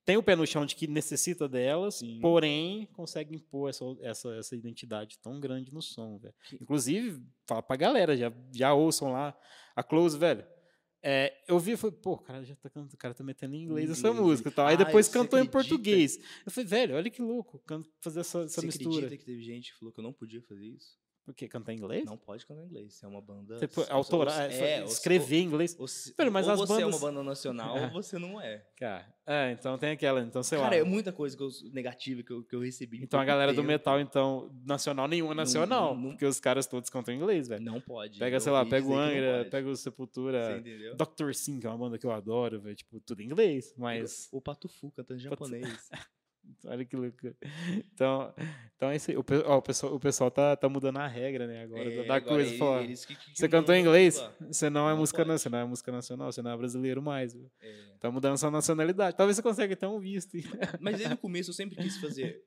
tem 0.04 0.16
o 0.16 0.22
pé 0.22 0.34
no 0.34 0.46
chão 0.46 0.64
de 0.64 0.74
que 0.74 0.86
necessita 0.86 1.46
delas, 1.48 1.96
Sim. 1.96 2.18
porém 2.20 2.86
consegue 2.94 3.34
impor 3.34 3.68
essa, 3.68 3.84
essa, 4.00 4.34
essa 4.34 4.56
identidade 4.56 5.18
tão 5.18 5.38
grande 5.38 5.72
no 5.72 5.82
som, 5.82 6.18
velho. 6.18 6.34
Inclusive, 6.60 7.22
fala 7.46 7.62
pra 7.62 7.76
galera, 7.76 8.16
já, 8.16 8.32
já 8.52 8.72
ouçam 8.72 9.12
lá 9.12 9.36
a 9.76 9.82
Close, 9.82 10.18
velho. 10.18 10.44
É, 11.02 11.32
eu 11.48 11.58
vi 11.58 11.72
e 11.72 11.76
falei, 11.78 11.96
pô, 11.96 12.12
o 12.12 12.18
cara 12.18 12.44
já 12.44 12.54
tá, 12.54 12.68
cantando- 12.68 12.92
o 12.94 12.96
cara 12.98 13.14
tá 13.14 13.24
metendo 13.24 13.54
em 13.54 13.62
inglês, 13.62 13.88
essa 13.90 14.06
Inglês, 14.08 14.26
música 14.26 14.48
e 14.50 14.52
tal. 14.52 14.66
Aí 14.66 14.74
Ah, 14.74 14.78
depois 14.84 15.06
você 15.06 15.12
cantou 15.12 15.38
em 15.38 15.42
acredita? 15.42 15.52
português. 15.70 16.18
Eu 16.44 16.52
falei, 16.52 16.68
velho, 16.68 16.94
olha 16.96 17.10
que 17.10 17.22
louco, 17.22 17.62
fazer 18.02 18.20
essa, 18.20 18.40
essa 18.42 18.60
Você 18.60 18.66
mistura. 18.66 19.06
acredita 19.06 19.16
que 19.16 19.24
teve 19.24 19.42
gente 19.42 19.72
que 19.72 19.78
falou 19.78 19.92
que 19.94 20.00
eu 20.00 20.04
não 20.04 20.12
podia 20.12 20.42
fazer 20.42 20.66
isso? 20.66 20.99
Por 21.30 21.34
quê? 21.36 21.46
Cantar 21.46 21.72
em 21.72 21.76
inglês? 21.76 22.04
Não 22.04 22.16
pode 22.16 22.44
cantar 22.44 22.62
em 22.62 22.66
inglês. 22.66 23.00
É 23.04 23.06
uma 23.06 23.20
banda. 23.20 23.56
Tipo, 23.58 23.84
autorar, 23.88 24.50
é, 24.50 24.80
ou- 24.80 24.88
escrever 24.88 25.36
em 25.36 25.44
inglês. 25.44 25.76
Ou, 25.78 25.86
se- 25.86 26.12
Velho, 26.18 26.32
mas 26.32 26.44
ou 26.48 26.54
as 26.54 26.58
você 26.58 26.72
é 26.72 26.76
uma 26.78 26.84
bandas- 26.86 27.00
banda 27.00 27.22
nacional 27.22 27.76
ou 27.94 28.02
você 28.02 28.18
não 28.18 28.40
é. 28.40 28.66
Cara, 28.76 29.06
é, 29.24 29.52
então 29.52 29.78
tem 29.78 29.90
aquela, 29.92 30.20
então 30.22 30.42
sei 30.42 30.58
Cara, 30.58 30.70
lá. 30.70 30.76
é 30.76 30.82
muita 30.82 31.12
coisa 31.12 31.36
que 31.36 31.42
eu, 31.42 31.48
negativa 31.72 32.22
que 32.24 32.32
eu, 32.32 32.42
que 32.42 32.56
eu 32.56 32.60
recebi. 32.60 33.00
Então 33.00 33.20
a 33.20 33.24
galera 33.24 33.52
do 33.52 33.62
metal, 33.62 34.00
então, 34.00 34.50
nacional, 34.66 35.06
nenhuma 35.06 35.30
Não- 35.34 35.42
nacional. 35.42 35.94
não- 35.94 36.02
não- 36.02 36.10
porque 36.10 36.26
os 36.26 36.40
caras 36.40 36.66
todos 36.66 36.90
cantam 36.90 37.14
em 37.14 37.18
inglês, 37.18 37.46
velho. 37.46 37.62
Não 37.64 37.80
pode. 37.80 38.18
Pega, 38.18 38.40
sei 38.40 38.50
lá, 38.50 38.66
pega 38.66 38.86
o 38.88 38.96
Angra, 38.96 39.46
pega 39.50 39.68
o 39.68 39.76
Você 39.76 39.84
Sepultura. 39.84 40.58
entendeu? 40.58 40.96
Dr. 40.96 41.32
Sim, 41.32 41.60
que 41.60 41.66
é 41.66 41.70
uma 41.70 41.78
banda 41.78 41.96
que 41.96 42.06
eu 42.06 42.10
adoro, 42.10 42.60
velho. 42.60 42.74
Tipo, 42.74 42.98
tudo 42.98 43.22
em 43.22 43.26
inglês, 43.26 43.72
mas. 43.76 44.28
O 44.32 44.40
Pato 44.40 44.68
Fu 44.68 44.90
cantando 44.90 45.20
em 45.20 45.22
japonês. 45.22 45.90
Olha 46.66 46.84
que 46.84 46.96
louco. 46.96 47.16
Então, 47.94 48.34
então 48.76 48.90
é 48.90 48.96
isso 48.96 49.10
aí. 49.10 49.16
O, 49.16 49.24
ó, 49.46 49.58
o 49.58 49.62
pessoal, 49.62 49.94
o 49.94 50.00
pessoal 50.00 50.30
tá, 50.30 50.56
tá 50.56 50.68
mudando 50.68 50.96
a 50.98 51.06
regra, 51.06 51.46
né? 51.46 51.62
Agora, 51.62 51.92
É, 51.92 52.04
da 52.04 52.14
agora 52.16 52.34
coisa. 52.34 52.48
ele- 52.50 52.58
falar, 52.58 52.82
eles 52.82 53.04
que- 53.04 53.14
que- 53.16 53.36
você 53.38 53.48
cantou 53.48 53.74
em 53.74 53.80
inglês? 53.82 54.16
lá. 54.18 54.34
Você 54.48 54.68
não 54.70 54.88
é 54.88 54.92
Não 54.92 54.98
música 54.98 55.18
pode. 55.18 55.28
não, 55.30 55.38
você 55.38 55.48
não 55.48 55.58
é 55.58 55.64
música 55.64 55.92
nacional, 55.92 56.32
você 56.32 56.42
não 56.42 56.50
é 56.50 56.56
brasileiro 56.56 57.00
mais. 57.02 57.34
É. 57.60 57.96
Tá 58.00 58.10
mudando 58.10 58.36
sua 58.38 58.50
nacionalidade. 58.50 59.16
Talvez 59.16 59.36
você 59.36 59.42
consiga 59.42 59.76
ter 59.76 59.86
um 59.86 59.98
visto. 60.00 60.32
Mas 60.80 60.96
desde 60.98 61.14
o 61.14 61.18
começo 61.18 61.50
eu 61.50 61.54
sempre 61.54 61.76
quis 61.76 61.96
fazer 62.00 62.42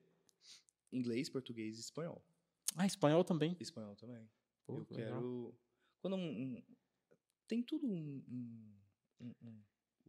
inglês, 0.92 1.30
português 1.30 1.78
e 1.78 1.82
espanhol. 1.82 2.24
Ah, 2.76 2.86
espanhol 2.86 3.24
também. 3.24 3.56
Espanhol 3.60 3.96
também. 3.96 4.28
Pô, 4.66 4.74
eu 4.74 4.80
legal. 4.80 4.96
quero. 5.20 5.56
Quando 6.02 6.16
um, 6.16 6.20
um- 6.58 6.64
tem 7.48 7.62
tudo 7.62 7.86
um- 7.86 8.24
um- 8.30 9.64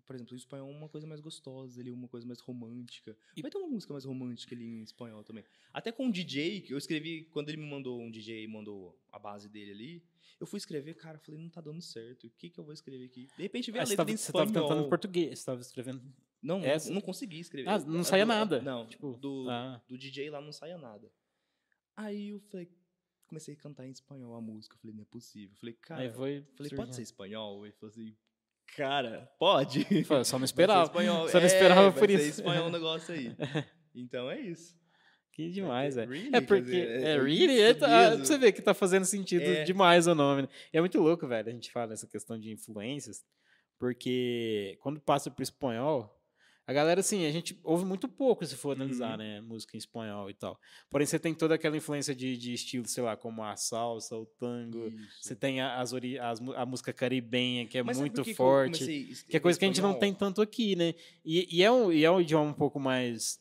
Por 0.07 0.15
exemplo, 0.15 0.35
o 0.35 0.37
espanhol 0.37 0.71
é 0.71 0.77
uma 0.77 0.89
coisa 0.89 1.07
mais 1.07 1.21
gostosa, 1.21 1.81
ali, 1.81 1.91
uma 1.91 2.09
coisa 2.09 2.27
mais 2.27 2.39
romântica. 2.41 3.17
E- 3.37 3.41
Vai 3.43 3.51
ter 3.51 3.59
uma 3.59 3.69
música 3.69 3.93
mais 3.93 4.05
romântica 4.05 4.55
ali 4.55 4.65
em 4.65 4.83
espanhol 4.83 5.25
também. 5.25 5.45
Até 5.73 5.91
com 5.91 6.09
o 6.09 6.13
DJ, 6.13 6.61
que 6.61 6.75
eu 6.75 6.79
escrevi, 6.79 7.25
quando 7.33 7.49
ele 7.49 7.57
me 7.59 7.67
mandou 7.69 8.01
um 8.01 8.11
DJ 8.11 8.47
mandou 8.47 8.99
a 9.11 9.19
base 9.19 9.49
dele 9.49 9.71
ali, 9.71 10.05
eu 10.39 10.47
fui 10.47 10.59
escrever, 10.59 10.95
cara, 10.95 11.19
falei, 11.19 11.41
não 11.41 11.49
tá 11.49 11.61
dando 11.61 11.81
certo. 11.81 12.27
O 12.27 12.31
que 12.31 12.51
que 12.51 12.59
eu 12.61 12.65
vou 12.65 12.75
escrever 12.75 13.07
aqui? 13.07 13.29
De 13.37 13.43
repente 13.43 13.71
veio 13.71 13.81
Ah, 13.83 13.87
a 13.87 13.89
letra 13.89 13.97
tava, 14.05 14.11
em 14.13 14.17
você 14.17 14.33
tava 14.33 14.45
espanhol. 14.45 14.69
tentando 14.69 14.87
em 14.87 14.89
português, 14.91 15.39
você 15.39 15.47
tava 15.47 15.61
escrevendo. 15.61 16.03
Não, 16.43 16.59
não- 16.59 16.67
Essa? 16.67 16.93
não, 16.93 17.01
consegui 17.01 17.41
escrever. 17.41 17.69
Ah, 17.71 17.79
não 17.79 18.01
A- 18.01 18.05
saía 18.05 18.27
nada? 18.27 18.61
Não, 18.61 18.87
Tipo, 18.87 19.17
do, 19.17 19.47
ah. 19.49 19.83
do 19.89 19.97
DJ 19.97 20.29
lá 20.29 20.41
não 20.43 20.53
saía 20.53 20.77
nada. 20.77 21.11
Aí 21.97 22.29
eu 22.29 22.41
falei, 22.51 22.69
comecei 23.27 23.55
a 23.55 23.57
cantar 23.57 23.87
em 23.87 23.91
espanhol 23.91 24.35
a 24.35 24.41
música. 24.41 24.75
Eu 24.77 24.81
falei, 24.81 24.95
não 24.95 25.03
é 25.03 25.07
possível. 25.07 25.55
Eu 25.55 25.59
falei, 25.59 25.75
cara, 25.75 26.03
Aí 26.03 26.09
foi. 26.13 26.43
falei, 26.43 26.69
surgindo. 26.69 26.77
pode 26.77 26.95
ser 26.95 27.03
espanhol? 27.03 27.65
Ele 27.65 27.73
falou 27.73 27.91
assim, 27.91 28.15
cara, 28.77 29.29
pode. 29.39 29.85
Falei, 30.05 30.25
Só 30.25 30.39
não 30.39 30.45
esperava. 30.45 30.85
espanhol. 30.85 31.29
Só 31.29 31.39
não 31.39 31.45
É, 31.45 31.47
esperava 31.47 31.91
vai 31.91 31.99
por 32.01 32.11
isso. 32.11 32.41
espanhol 32.41 32.67
o 32.67 32.71
negócio 32.73 33.15
aí. 33.15 33.35
Então 33.95 34.31
é 34.31 34.41
isso. 34.41 34.77
Que 35.33 35.51
demais, 35.51 35.97
velho. 35.97 36.11
Really? 36.13 36.31
É 36.33 36.41
porque. 36.41 36.63
dizer, 36.63 36.89
É, 37.03 37.11
é 37.15 37.21
really? 37.21 37.61
É, 37.61 37.75
tá- 37.75 38.17
você 38.17 38.39
ver 38.39 38.53
que 38.53 38.63
tá 38.63 38.73
fazendo 38.73 39.05
sentido 39.05 39.43
É. 39.43 39.65
demais 39.65 40.07
o 40.07 40.15
nome. 40.15 40.43
Né? 40.43 40.49
E 40.73 40.77
é 40.79 40.81
muito 40.81 41.01
louco, 41.01 41.27
velho. 41.27 41.49
A 41.49 41.53
gente 41.53 41.73
fala 41.73 41.93
essa 41.93 42.07
questão 42.07 42.39
de 42.39 42.53
influências, 42.53 43.25
porque 43.79 44.79
quando 44.81 45.01
passa 45.01 45.31
pro 45.31 45.43
espanhol, 45.43 46.14
a 46.67 46.73
galera, 46.73 47.01
assim, 47.01 47.27
a 47.27 47.31
gente 47.31 47.59
ouve 47.63 47.85
muito 47.85 48.09
pouco 48.09 48.45
se 48.47 48.57
for 48.57 48.75
analisar, 48.75 49.13
Uhum. 49.13 49.17
né? 49.19 49.41
Música 49.41 49.77
em 49.77 49.79
espanhol 49.79 50.31
e 50.31 50.35
tal. 50.35 50.59
Porém, 50.89 51.07
você 51.07 51.19
tem 51.19 51.35
toda 51.35 51.55
aquela 51.57 51.77
influência 51.77 52.15
de, 52.15 52.37
de 52.37 52.55
estilo, 52.55 52.87
sei 52.87 53.03
lá, 53.03 53.17
como 53.17 53.43
a 53.43 53.55
salsa, 53.57 54.17
o 54.17 54.25
tango. 54.25 54.89
Isso. 54.89 55.19
Você 55.21 55.37
tem 55.37 55.61
a- 55.61 55.81
as, 55.81 55.93
as 55.93 56.41
a 56.57 56.65
música 56.67 56.93
caribenha, 56.93 57.67
que 57.67 57.77
é 57.79 57.83
Mas 57.83 57.99
muito 57.99 58.15
por 58.17 58.25
que 58.25 58.31
que 58.31 58.37
forte. 58.37 58.79
comecei 58.79 59.13
é 59.31 59.39
coisa 59.41 59.59
que 59.59 59.65
a 59.65 59.69
gente 59.69 59.81
não 59.83 59.99
tem 59.99 60.15
tanto 60.15 60.41
aqui, 60.41 60.75
né? 60.75 60.95
E, 61.25 61.59
e 61.59 61.63
é, 61.63 61.71
um, 61.71 61.93
e 61.93 62.03
é 62.05 62.11
um 62.11 62.21
idioma 62.21 62.51
um 62.51 62.55
pouco 62.55 62.81
mais. 62.81 63.39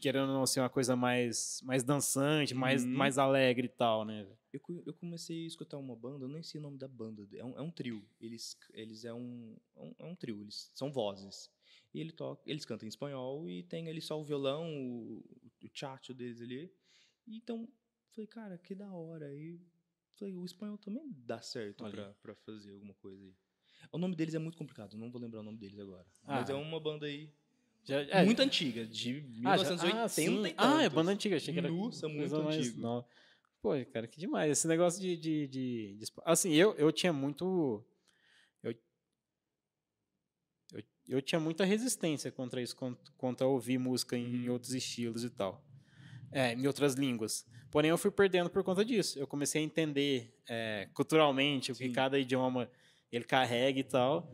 Querendo 0.00 0.28
ou 0.30 0.34
não 0.38 0.46
ser 0.46 0.60
uma 0.60 0.70
coisa 0.70 0.96
mais, 0.96 1.60
mais 1.62 1.82
dançante, 1.84 2.54
mais, 2.54 2.82
Uhum. 2.84 2.90
mais 2.92 3.18
alegre 3.18 3.66
e 3.66 3.68
tal, 3.68 4.02
né? 4.06 4.26
Eu, 4.50 4.60
eu 4.86 4.94
comecei 4.94 5.44
a 5.44 5.46
escutar 5.46 5.76
uma 5.76 5.94
banda, 5.94 6.24
eu 6.24 6.28
nem 6.28 6.42
sei 6.42 6.58
o 6.58 6.62
nome 6.62 6.78
da 6.78 6.88
banda. 6.88 7.28
É 7.34 7.44
um, 7.44 7.58
é 7.58 7.60
um 7.60 7.70
trio. 7.70 8.02
Eles, 8.18 8.56
eles 8.72 9.04
é 9.04 9.12
um, 9.12 9.54
é 9.76 9.80
um, 9.82 9.94
é 9.98 10.04
um 10.06 10.14
trio, 10.16 10.40
eles 10.40 10.70
são 10.74 10.90
vozes. 10.90 11.50
E 11.92 12.00
ele 12.00 12.12
toca, 12.12 12.42
eles 12.48 12.64
cantam 12.64 12.86
em 12.86 12.88
espanhol 12.88 13.48
e 13.48 13.62
tem 13.64 13.88
ali 13.88 14.00
só 14.00 14.18
o 14.20 14.22
violão, 14.24 14.64
o, 14.72 15.18
o 15.64 15.68
chacho 15.74 16.14
deles 16.14 16.40
ali. 16.40 16.72
E 17.26 17.36
então, 17.36 17.68
falei, 18.12 18.26
cara, 18.28 18.56
que 18.58 18.74
da 18.74 18.92
hora. 18.92 19.26
Aí 19.26 19.60
falei, 20.14 20.34
o 20.34 20.44
espanhol 20.44 20.78
também 20.78 21.10
dá 21.26 21.40
certo 21.40 21.84
pra, 21.90 22.14
pra 22.22 22.34
fazer 22.36 22.72
alguma 22.74 22.94
coisa 22.94 23.24
aí. 23.24 23.34
O 23.90 23.98
nome 23.98 24.14
deles 24.14 24.34
é 24.34 24.38
muito 24.38 24.58
complicado, 24.58 24.96
não 24.96 25.10
vou 25.10 25.20
lembrar 25.20 25.40
o 25.40 25.42
nome 25.42 25.58
deles 25.58 25.78
agora. 25.78 26.06
Mas 26.22 26.48
Ah. 26.48 26.52
é 26.52 26.56
uma 26.56 26.78
banda 26.78 27.06
aí, 27.06 27.32
Já- 27.82 28.02
é. 28.02 28.24
Muito 28.26 28.40
antiga, 28.42 28.84
de 28.86 29.24
Ah, 29.44 29.56
já- 29.56 29.64
1980 29.70 30.04
ah, 30.04 30.08
sim. 30.08 30.46
e 30.46 30.54
Ah, 30.58 30.82
é 30.82 30.88
banda 30.90 31.10
antiga. 31.12 31.36
Achei 31.36 31.52
que 31.54 31.58
era 31.60 31.70
Nossa, 31.70 32.06
muito 32.08 32.36
nova. 32.78 33.08
Pô, 33.62 33.70
cara, 33.90 34.06
que 34.06 34.18
demais. 34.20 34.50
Esse 34.52 34.68
negócio 34.68 35.00
de. 35.00 35.16
de, 35.16 35.46
de- 35.48 35.94
de 35.96 36.04
assim, 36.26 36.52
eu, 36.52 36.74
eu 36.74 36.92
tinha 36.92 37.10
muito. 37.12 37.82
Eu, 38.62 38.74
eu, 41.10 41.20
tinha 41.22 41.40
muita 41.40 41.64
resistência 41.64 42.30
contra 42.30 42.60
isso, 42.62 42.74
con- 42.76 42.96
contra 43.18 43.46
ouvir 43.46 43.78
música 43.78 44.16
em 44.16 44.46
Uhum. 44.46 44.52
outros 44.52 44.72
estilos 44.72 45.24
e 45.24 45.30
tal. 45.30 45.62
É, 46.32 46.54
em 46.54 46.66
outras 46.66 46.94
línguas. 46.94 47.44
Porém, 47.70 47.90
eu 47.90 47.98
fui 47.98 48.10
perdendo 48.10 48.48
por 48.50 48.62
conta 48.62 48.84
disso. 48.84 49.18
Eu 49.18 49.26
comecei 49.26 49.60
a 49.60 49.64
entender 49.64 50.32
é, 50.48 50.88
culturalmente 50.94 51.72
o 51.72 51.74
que 51.74 51.86
Sim. 51.86 51.92
cada 51.92 52.18
idioma 52.18 52.70
ele 53.10 53.24
carrega 53.24 53.78
e 53.80 53.84
tal. 53.84 54.32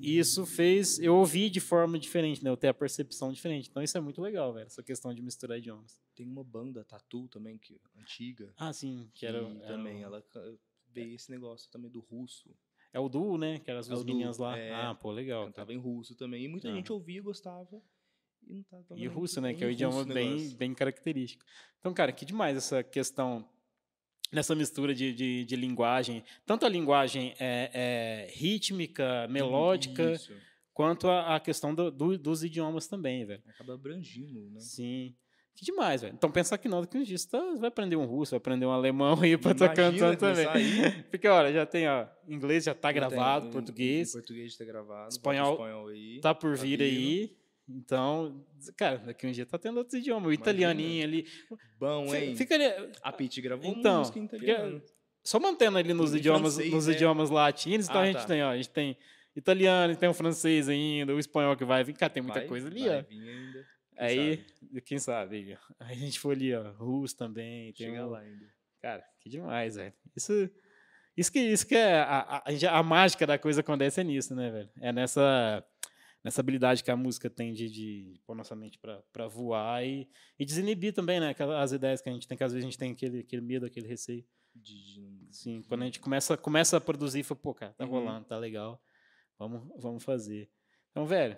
E 0.00 0.18
isso 0.18 0.46
fez 0.46 0.98
eu 0.98 1.14
ouvir 1.16 1.50
de 1.50 1.60
forma 1.60 1.98
diferente, 1.98 2.42
né? 2.42 2.48
Eu 2.50 2.56
ter 2.56 2.68
a 2.68 2.74
percepção 2.74 3.30
diferente. 3.32 3.68
Então 3.68 3.82
isso 3.82 3.96
é 3.98 4.00
muito 4.00 4.20
legal, 4.22 4.52
velho, 4.54 4.66
essa 4.66 4.82
questão 4.82 5.12
de 5.14 5.20
misturar 5.20 5.58
idiomas. 5.58 6.00
Tem 6.14 6.26
uma 6.26 6.42
banda, 6.42 6.82
Tatu, 6.84 7.28
também, 7.28 7.58
que 7.58 7.78
antiga. 7.98 8.52
Ah, 8.56 8.72
sim, 8.72 9.10
que 9.14 9.26
era, 9.26 9.38
era 9.38 9.60
também, 9.66 9.98
o- 10.02 10.06
ela 10.06 10.24
veio 10.92 11.14
esse 11.14 11.30
negócio 11.30 11.70
também 11.70 11.90
do 11.90 12.00
russo. 12.00 12.48
É 12.92 12.98
o 13.00 13.08
duo, 13.08 13.36
né? 13.38 13.58
Que 13.60 13.70
eram 13.70 13.80
as 13.80 13.86
É 13.86 13.90
duas 13.90 14.04
meninas 14.04 14.38
lá. 14.38 14.58
é. 14.58 14.72
ah, 14.72 14.94
pô, 14.94 15.10
legal. 15.10 15.46
Cantava 15.46 15.72
em 15.72 15.78
russo 15.78 16.14
também. 16.14 16.44
E 16.44 16.48
muita 16.48 16.68
Aham. 16.68 16.76
gente 16.76 16.92
ouvia, 16.92 17.22
gostava. 17.22 17.80
E 18.46 18.54
não 18.54 18.62
tava 18.64 18.84
E 18.98 19.06
russo, 19.06 19.40
né? 19.40 19.48
bem 19.50 19.56
Que 19.58 19.64
é 19.64 19.66
o 19.66 19.70
idioma 19.70 20.04
bem, 20.04 20.48
bem 20.56 20.74
característico. 20.74 21.44
Então, 21.78 21.92
cara, 21.94 22.10
que 22.12 22.24
demais 22.24 22.56
essa 22.56 22.82
questão, 22.82 23.48
nessa 24.32 24.54
mistura 24.54 24.94
de, 24.94 25.12
de, 25.12 25.44
de 25.44 25.56
linguagem. 25.56 26.24
Tanto 26.46 26.66
a 26.66 26.68
linguagem 26.68 27.34
é, 27.38 27.70
é, 27.72 28.30
rítmica, 28.32 29.28
melódica, 29.28 30.12
Isso. 30.12 30.32
quanto 30.72 31.08
a, 31.08 31.36
a 31.36 31.40
questão 31.40 31.74
do- 31.74 31.90
do- 31.90 32.18
dos 32.18 32.42
idiomas 32.42 32.86
também, 32.88 33.24
velho. 33.24 33.42
Acaba 33.46 33.74
abrangindo, 33.74 34.50
né? 34.50 34.58
Sim. 34.60 35.14
Que 35.60 35.66
demais, 35.66 36.00
velho. 36.00 36.14
Então, 36.14 36.30
pensar 36.30 36.56
que 36.56 36.66
não, 36.68 36.82
que 36.86 36.96
um 36.96 37.02
dia 37.02 37.18
você 37.18 37.28
tá- 37.28 37.54
vai 37.58 37.68
aprender 37.68 37.94
um 37.94 38.06
russo, 38.06 38.30
vai 38.30 38.38
aprender 38.38 38.64
um 38.64 38.70
alemão 38.70 39.20
aí 39.20 39.36
pra 39.36 39.50
Imagina 39.50 39.74
cantando 39.74 40.16
também. 40.16 40.46
aí. 40.46 41.02
Porque, 41.12 41.28
olha, 41.28 41.52
já 41.52 41.66
tem, 41.66 41.86
ó, 41.86 42.06
inglês 42.26 42.64
já 42.64 42.72
tá 42.72 42.88
tem 42.88 42.94
gravado, 42.94 43.50
português, 43.50 44.10
português 44.12 44.56
tá 44.56 44.64
gravado. 44.64 45.10
Espanhol 45.10 45.52
espanhol 45.52 45.88
aí. 45.88 46.18
tá 46.22 46.34
por 46.34 46.56
tá 46.56 46.62
vir 46.62 46.78
vindo. 46.78 46.82
aí. 46.82 47.36
Então, 47.68 48.42
cara, 48.74 48.96
daqui 49.00 49.26
um 49.26 49.32
dia 49.32 49.44
tá 49.44 49.58
tendo 49.58 49.76
outros 49.76 49.94
idiomas. 50.00 50.30
O 50.30 50.32
italianinho 50.32 51.04
ali. 51.04 51.26
Bom, 51.78 52.14
hein? 52.14 52.34
Fica 52.36 52.54
ali, 52.54 52.64
A 53.02 53.12
Pete 53.12 53.42
gravou 53.42 53.70
Então, 53.70 53.98
música 53.98 54.18
em 54.18 54.24
italiano. 54.24 54.82
só 55.22 55.38
mantendo 55.38 55.76
ali 55.76 55.92
nos 55.92 56.14
idiomas, 56.14 56.54
francês, 56.54 56.72
nos 56.74 56.86
né? 56.86 56.94
idiomas 56.94 57.28
latinos, 57.28 57.86
então 57.86 58.00
Ah, 58.00 58.04
a 58.04 58.06
gente 58.06 58.16
tá. 58.16 58.24
tem, 58.24 58.42
ó, 58.42 58.48
a 58.48 58.56
gente 58.56 58.70
tem 58.70 58.96
italiano, 59.36 59.94
tem 59.94 60.08
o 60.08 60.14
francês 60.14 60.70
ainda, 60.70 61.14
o 61.14 61.18
espanhol 61.18 61.54
que 61.54 61.66
vai 61.66 61.84
vir, 61.84 61.92
cara, 61.92 62.10
tem 62.10 62.22
muita 62.22 62.38
Vai- 62.40 62.48
coisa 62.48 62.66
ali, 62.66 62.88
ó. 62.88 63.04
Quem 64.00 64.06
Aí, 64.08 64.36
sabe? 64.36 64.80
quem 64.82 64.98
sabe, 64.98 65.58
aí 65.78 65.92
a 65.96 65.98
gente 65.98 66.18
foi 66.18 66.34
ali, 66.34 66.54
ó, 66.54 66.70
russo 66.72 67.16
também, 67.16 67.72
Chega 67.74 68.06
um, 68.06 68.10
lá 68.10 68.20
ainda. 68.20 68.46
Cara, 68.80 69.04
que 69.20 69.28
demais, 69.28 69.76
velho. 69.76 69.92
Isso, 70.16 70.32
isso 71.16 71.30
que, 71.30 71.38
isso 71.38 71.66
que 71.66 71.74
é 71.74 72.00
a, 72.00 72.42
a, 72.44 72.78
a 72.78 72.82
mágica 72.82 73.26
da 73.26 73.38
coisa 73.38 73.60
acontece 73.60 74.00
é 74.00 74.04
nisso, 74.04 74.34
né, 74.34 74.50
velho? 74.50 74.70
É 74.80 74.90
nessa, 74.90 75.62
nessa 76.24 76.40
habilidade 76.40 76.82
que 76.82 76.90
a 76.90 76.96
música 76.96 77.28
tem 77.28 77.52
de, 77.52 77.68
de 77.70 78.20
pôr 78.24 78.34
nossa 78.34 78.56
mente 78.56 78.78
pra, 78.78 79.02
pra 79.12 79.26
voar 79.28 79.84
e, 79.84 80.08
e 80.38 80.44
desinibir 80.46 80.94
também, 80.94 81.20
né? 81.20 81.34
As 81.58 81.72
ideias 81.72 82.00
que 82.00 82.08
a 82.08 82.12
gente 82.12 82.26
tem, 82.26 82.38
que 82.38 82.44
às 82.44 82.52
vezes 82.52 82.64
a 82.64 82.70
gente 82.70 82.78
tem 82.78 82.92
aquele, 82.92 83.20
aquele 83.20 83.42
medo, 83.42 83.66
aquele 83.66 83.86
receio. 83.86 84.24
De, 84.54 85.26
Assim, 85.28 85.62
quando 85.62 85.82
a 85.82 85.84
gente 85.84 86.00
começa, 86.00 86.36
começa 86.36 86.76
a 86.76 86.80
produzir, 86.80 87.22
fala, 87.22 87.40
pô, 87.40 87.54
cara, 87.54 87.72
tá 87.74 87.84
Uhum. 87.84 87.90
rolando, 87.90 88.26
tá 88.26 88.36
legal, 88.36 88.82
vamos, 89.38 89.62
vamos 89.80 90.02
fazer. 90.02 90.50
Então, 90.90 91.06
velho, 91.06 91.36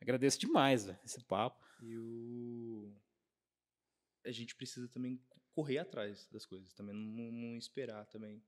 agradeço 0.00 0.38
demais, 0.40 0.86
velho, 0.86 0.98
esse 1.04 1.22
papo. 1.24 1.60
E 1.80 1.96
o... 1.98 2.92
A 4.24 4.30
gente 4.30 4.54
precisa 4.54 4.88
também 4.88 5.20
correr 5.52 5.78
atrás 5.78 6.28
das 6.30 6.44
coisas, 6.46 6.72
também 6.74 6.94
não, 6.94 7.32
não 7.32 7.56
esperar 7.58 8.06
também 8.06 8.42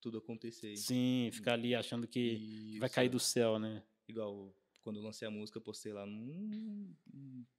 tudo 0.00 0.18
acontecer. 0.18 0.76
Sim, 0.76 1.30
ficar 1.32 1.54
ali 1.54 1.74
achando 1.74 2.06
que 2.06 2.78
vai 2.78 2.90
cair 2.90 3.08
do 3.08 3.18
céu, 3.18 3.58
né? 3.58 3.82
Igual 4.06 4.54
quando 4.82 4.96
eu 4.96 5.02
lancei 5.02 5.26
a 5.26 5.30
música, 5.30 5.56
eu 5.56 5.62
postei 5.62 5.94
lá, 5.94 6.04
não, 6.04 6.94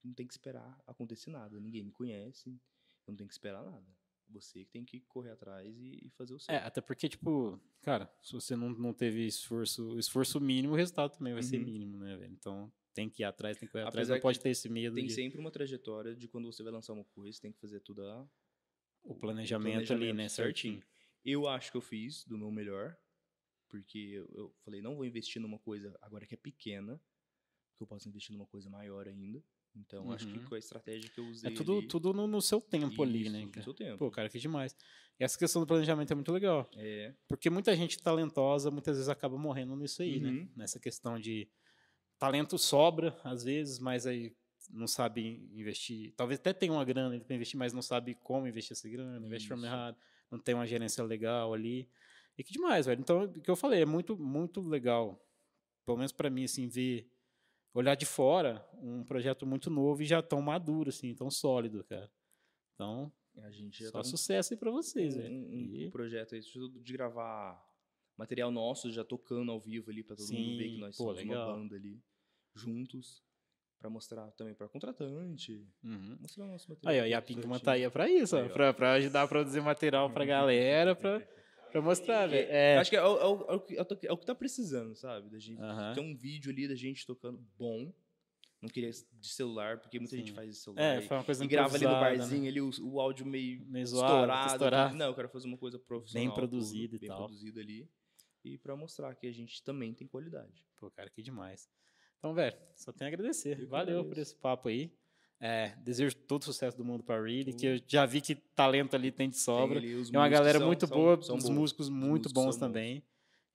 não 0.04 0.14
tem 0.14 0.28
que 0.28 0.34
esperar 0.34 0.80
acontecer 0.86 1.32
nada, 1.32 1.60
ninguém 1.60 1.84
me 1.84 1.92
conhece, 1.92 2.50
eu 2.50 3.12
não 3.12 3.16
tenho 3.16 3.28
que 3.28 3.34
esperar 3.34 3.64
nada. 3.66 3.86
Você 4.30 4.64
que 4.64 4.72
tem 4.72 4.86
que 4.86 5.02
correr 5.02 5.32
atrás 5.32 5.76
e, 5.80 6.06
e 6.06 6.10
fazer 6.12 6.34
o 6.34 6.40
seu. 6.40 6.54
É, 6.54 6.58
até 6.60 6.82
porque, 6.82 7.08
tipo, 7.10 7.60
cara, 7.82 8.12
se 8.22 8.34
você 8.34 8.56
não, 8.56 8.70
não 8.70 8.94
teve 8.94 9.26
esforço, 9.26 9.98
esforço 10.00 10.40
mínimo, 10.40 10.74
o 10.74 10.78
resultado 10.78 11.16
também 11.18 11.34
vai 11.34 11.44
ser 11.44 11.58
Uhum. 11.58 11.66
mínimo, 11.66 11.98
né, 12.00 12.16
velho? 12.16 12.34
Então 12.34 12.72
tem 12.96 13.10
que 13.10 13.22
ir 13.22 13.26
atrás, 13.26 13.58
tem 13.58 13.68
que 13.68 13.78
ir 13.78 13.82
atrás, 13.82 13.96
Apesar 13.96 14.16
não 14.16 14.22
pode 14.22 14.40
ter 14.40 14.50
esse 14.50 14.70
medo 14.70 14.96
Tem 14.96 15.06
de, 15.06 15.14
sempre 15.14 15.40
uma 15.40 15.52
trajetória 15.52 16.16
de 16.16 16.28
quando 16.28 16.52
você 16.52 16.64
vai 16.64 16.72
lançar 16.72 16.94
uma 16.94 17.04
coisa, 17.04 17.36
você 17.36 17.42
tem 17.42 17.52
que 17.52 17.60
fazer 17.60 17.82
tudo 17.82 18.04
a, 18.04 18.28
o 19.04 19.14
planejamento, 19.14 19.94
ali, 19.94 20.14
né, 20.14 20.28
certinho. 20.30 20.82
Eu 21.24 21.48
acho 21.48 21.72
que 21.72 21.78
eu 21.78 21.82
fiz 21.82 22.24
do 22.26 22.38
meu 22.38 22.50
melhor, 22.50 22.98
porque 23.68 24.24
eu, 24.34 24.56
falei, 24.64 24.82
não 24.82 24.96
vou 24.96 25.06
investir 25.06 25.42
numa 25.42 25.60
coisa 25.60 25.96
agora 26.02 26.26
que 26.26 26.34
é 26.34 26.38
pequena, 26.38 27.00
que 27.76 27.84
eu 27.84 27.88
posso 27.88 28.08
investir 28.08 28.34
numa 28.34 28.46
coisa 28.48 28.70
maior 28.70 29.08
ainda. 29.08 29.44
Então, 29.76 30.10
acho 30.14 30.26
que 30.26 30.38
Uhum. 30.38 30.46
com 30.46 30.56
a 30.56 30.58
estratégia 30.58 31.10
que 31.10 31.20
eu 31.20 31.28
usei. 31.28 31.52
É 31.52 31.54
tudo, 31.54 31.80
ali, 31.80 31.88
tudo 31.88 32.14
no, 32.14 32.26
no 32.28 32.42
seu 32.42 32.62
tempo 32.62 33.04
ali, 33.04 33.24
isso, 33.24 33.32
né, 33.32 33.46
no 33.54 33.64
seu 33.64 33.74
tempo. 33.74 33.98
Pô, 33.98 34.10
cara, 34.10 34.30
que 34.30 34.40
demais. 34.40 34.74
E 35.20 35.24
essa 35.24 35.38
questão 35.38 35.62
do 35.62 35.68
planejamento 35.68 36.12
é 36.12 36.16
muito 36.16 36.32
legal. 36.32 36.70
É, 36.78 37.14
Porque 37.28 37.50
muita 37.50 37.76
gente 37.76 38.02
talentosa 38.02 38.72
muitas 38.72 38.96
vezes 38.96 39.10
acaba 39.10 39.38
morrendo 39.38 39.76
nisso 39.76 40.02
aí, 40.02 40.20
né? 40.22 40.30
Uhum. 40.30 40.50
Nessa 40.56 40.80
questão 40.80 41.20
de 41.20 41.50
talento 42.18 42.58
sobra, 42.58 43.18
às 43.24 43.44
vezes, 43.44 43.80
mas 43.80 44.06
aí 44.08 44.36
não 44.72 44.88
sabe 44.88 45.48
investir. 45.54 46.14
Talvez 46.16 46.40
até 46.40 46.52
tenha 46.54 46.72
uma 46.74 46.84
grana 46.86 47.20
para 47.20 47.36
investir, 47.36 47.58
mas 47.58 47.74
não 47.74 47.82
sabe 47.82 48.16
como 48.16 48.48
investir 48.48 48.74
essa 48.74 48.90
grana, 48.90 49.26
investe 49.26 49.44
de 49.46 49.50
forma 49.50 49.68
errada, 49.68 49.98
não 50.32 50.40
tem 50.40 50.56
uma 50.56 50.66
gerência 50.66 51.04
legal 51.04 51.54
ali. 51.54 51.88
E 52.38 52.44
que 52.44 52.52
demais, 52.52 52.86
velho. 52.86 53.00
Então, 53.00 53.24
o 53.26 53.32
que 53.42 53.50
eu 53.50 53.56
falei, 53.56 53.82
é 53.82 53.86
muito, 53.86 54.18
muito 54.18 54.62
legal. 54.62 55.22
Pelo 55.86 55.98
menos 55.98 56.12
para 56.12 56.30
mim, 56.30 56.44
assim, 56.46 56.68
ver, 56.68 57.10
olhar 57.74 57.96
de 57.96 58.06
fora 58.06 58.68
um 58.82 59.04
projeto 59.04 59.46
muito 59.46 59.70
novo 59.70 60.02
e 60.02 60.06
já 60.06 60.22
tão 60.22 60.42
maduro, 60.42 60.90
assim, 60.90 61.14
tão 61.14 61.30
sólido, 61.30 61.84
cara. 61.84 62.12
Então, 62.74 63.12
a 63.38 63.52
gente 63.52 63.80
já 63.84 63.86
só 63.88 63.92
tá 64.00 64.00
com 64.00 64.10
sucesso 64.10 64.54
aí 64.54 64.60
para 64.60 64.72
vocês, 64.72 65.16
um, 65.16 65.22
velho. 65.22 65.34
um- 65.36 65.48
um 65.48 65.76
E- 65.76 65.92
projeto 65.92 66.36
aí 66.36 66.42
de 66.42 66.94
gravar 66.94 67.65
material 68.18 68.52
nosso, 68.52 68.92
já 68.92 69.04
tocando 69.04 69.52
ao 69.52 69.60
vivo 69.60 69.92
ali, 69.92 70.04
pra 70.04 70.16
todo 70.16 70.32
mundo 70.32 70.58
ver 70.58 70.64
que 70.70 70.76
Sim, 70.76 70.80
nós 70.82 70.98
pô, 70.98 71.04
somos 71.06 71.18
legal. 71.20 71.48
uma 71.50 71.58
banda 71.58 71.76
ali, 71.76 72.02
juntos, 72.56 73.24
pra 73.80 73.90
mostrar 73.90 74.32
também 74.32 74.54
pra 74.54 74.68
contratante, 74.70 75.68
Uhum. 75.84 76.18
mostrar 76.20 76.46
o 76.46 76.48
nosso 76.48 76.70
material. 76.70 76.94
Aí, 76.94 77.02
ó, 77.02 77.06
e 77.06 77.14
a. 77.14 77.22
Pinkman 77.22 77.60
tá 77.60 77.74
aí 77.74 77.90
pra 77.90 78.10
isso, 78.10 78.36
Aí, 78.38 78.46
ó. 78.46 78.50
pra, 78.50 78.74
pra 78.74 78.94
ajudar 78.94 79.24
a 79.24 79.28
produzir 79.28 79.62
material 79.62 80.10
pra 80.10 80.26
galera, 80.26 80.96
pra, 80.96 81.20
pra 81.72 81.82
mostrar, 81.82 82.28
velho. 82.28 82.48
É, 82.50 82.78
Acho 82.78 82.90
que 82.90 82.96
é, 82.96 83.04
o- 83.04 83.18
é 83.18 83.22
é 83.22 83.56
o 83.56 83.60
que- 83.60 83.78
é 83.78 83.82
o 83.82 83.86
que- 83.86 84.08
é 84.08 84.16
tá 84.26 84.34
precisando, 84.36 84.96
sabe? 84.96 85.30
Da 85.30 85.40
gente 85.40 85.62
Aham. 85.62 85.94
ter 85.94 86.00
um 86.02 86.16
vídeo 86.16 86.52
ali 86.52 86.68
da 86.68 86.76
gente 86.76 87.06
tocando 87.06 87.38
bom. 87.58 87.94
Não 88.62 88.70
queria 88.70 88.90
de 88.90 89.28
celular, 89.28 89.80
porque 89.80 90.00
muita 90.00 90.16
gente 90.16 90.30
Sim. 90.30 90.36
faz 90.36 90.50
de 90.50 90.56
celular. 90.56 90.82
é, 90.82 91.02
foi 91.02 91.18
uma 91.18 91.24
coisa 91.24 91.44
e 91.44 91.48
grava 91.48 91.76
ali 91.76 91.84
no 91.86 91.92
barzinho 91.92 92.44
né? 92.44 92.48
ali 92.48 92.62
o, 92.62 92.72
o 92.82 93.00
áudio 93.00 93.24
meio, 93.26 93.64
Meio 93.68 93.86
zoado, 93.86 94.14
estourado. 94.14 94.52
estourado. 94.54 94.96
Não, 94.96 95.06
eu 95.08 95.14
quero 95.14 95.30
fazer 95.30 95.48
uma 95.48 95.58
coisa 95.58 95.78
profissional. 95.78 96.28
tudo, 96.30 96.36
produzida 96.36 96.96
e 96.96 97.00
bem 97.00 97.10
tal. 97.10 97.18
produzida 97.18 97.60
ali. 97.62 97.88
E 98.46 98.60
pra 98.60 98.76
mostrar 98.76 99.16
que 99.16 99.26
a 99.26 99.32
gente 99.34 99.64
também 99.64 99.92
tem 99.94 100.08
qualidade. 100.08 100.64
Pô, 100.78 100.92
cara, 100.92 101.10
que 101.10 101.24
demais. 101.24 101.68
Então, 102.20 102.32
velho, 102.34 102.56
só 102.76 102.92
tenho 102.92 103.10
a 103.10 103.14
agradecer. 103.14 103.60
Eu 103.60 103.68
Valeu 103.68 103.96
por 104.04 104.12
agradeço. 104.12 104.22
esse 104.34 104.36
papo 104.36 104.70
aí. 104.70 104.92
É, 105.40 105.76
desejo 105.84 106.16
todo 106.16 106.44
o 106.44 106.46
sucesso 106.46 106.78
do 106.78 106.86
mundo 106.86 107.04
pra 107.04 107.20
Really, 107.22 107.54
que 107.54 107.66
eu 107.66 107.82
já 107.88 108.06
vi 108.06 108.22
que 108.22 108.36
talento 108.36 108.96
ali 108.96 109.12
tem 109.12 109.30
de 109.30 109.38
sobra. 109.38 109.82
Tem 109.82 109.90
ali 109.94 110.10
É 110.14 110.18
uma 110.18 110.30
galera 110.30 110.60
são- 110.60 110.68
muito 110.68 110.88
são- 110.88 110.96
boa, 110.98 111.22
são 111.22 111.36
os 111.38 111.44
bons. 111.44 111.54
músicos 111.56 111.90
muito 111.90 112.32
bons 112.32 112.56
são 112.56 112.68
também. 112.68 113.04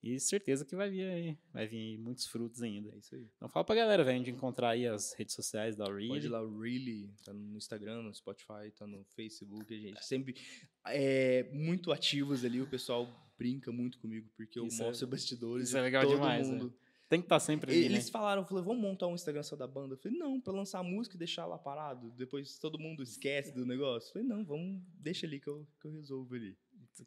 E 0.03 0.19
certeza 0.19 0.65
que 0.65 0.75
vai 0.75 0.89
vir 0.89 1.03
aí, 1.03 1.37
vai 1.53 1.67
vir 1.67 1.77
aí 1.77 1.97
muitos 1.97 2.25
frutos 2.25 2.61
ainda. 2.63 2.89
É 2.93 2.97
isso 2.97 3.13
aí. 3.13 3.27
Então 3.37 3.47
fala 3.47 3.63
pra 3.63 3.75
galera, 3.75 4.03
velho, 4.03 4.23
de 4.23 4.31
encontrar 4.31 4.69
aí 4.71 4.87
as 4.87 5.13
redes 5.13 5.35
sociais 5.35 5.75
da 5.75 5.85
Pode 5.85 6.03
ir 6.03 6.07
Really. 6.09 6.27
lá, 6.27 6.39
Really, 6.41 7.09
tá 7.23 7.31
no 7.33 7.55
Instagram, 7.57 8.01
no 8.01 8.13
Spotify, 8.13 8.71
tá 8.75 8.87
no 8.87 9.03
Facebook, 9.15 9.71
a 9.73 9.79
gente 9.79 10.03
sempre 10.03 10.35
é 10.87 11.49
muito 11.53 11.91
ativos 11.91 12.43
ali, 12.43 12.61
o 12.61 12.67
pessoal 12.67 13.07
brinca 13.37 13.71
muito 13.71 13.99
comigo, 13.99 14.27
porque 14.35 14.57
eu 14.59 14.65
Isso 14.67 14.81
é- 14.81 14.85
mostro 14.85 15.07
bastidores 15.07 15.67
isso 15.69 15.77
é 15.77 15.81
legal 15.81 16.03
todo 16.03 16.13
demais, 16.15 16.47
mundo. 16.47 16.73
Tem 17.09 17.19
que 17.19 17.25
estar 17.25 17.39
sempre 17.41 17.71
ali, 17.73 17.83
Eles 17.85 18.05
né? 18.05 18.11
falaram, 18.11 18.45
falaram, 18.45 18.65
vamos 18.65 18.81
montar 18.81 19.05
um 19.07 19.15
Instagram 19.15 19.43
só 19.43 19.55
da 19.57 19.67
banda. 19.67 19.95
Eu 19.95 19.97
falei, 19.97 20.17
não, 20.17 20.39
pra 20.39 20.53
lançar 20.53 20.79
a 20.79 20.83
música 20.83 21.15
e 21.17 21.19
deixar 21.19 21.45
lá 21.45 21.57
parado, 21.57 22.09
depois 22.11 22.57
todo 22.57 22.79
mundo 22.79 23.03
esquece 23.03 23.53
do 23.53 23.65
negócio. 23.65 24.07
Eu 24.09 24.13
falei, 24.13 24.27
não, 24.29 24.45
vamos, 24.45 24.81
deixa 24.97 25.25
ali 25.27 25.37
que 25.39 25.49
eu, 25.49 25.67
que 25.81 25.87
eu 25.87 25.91
resolvo 25.91 26.33
ali. 26.35 26.57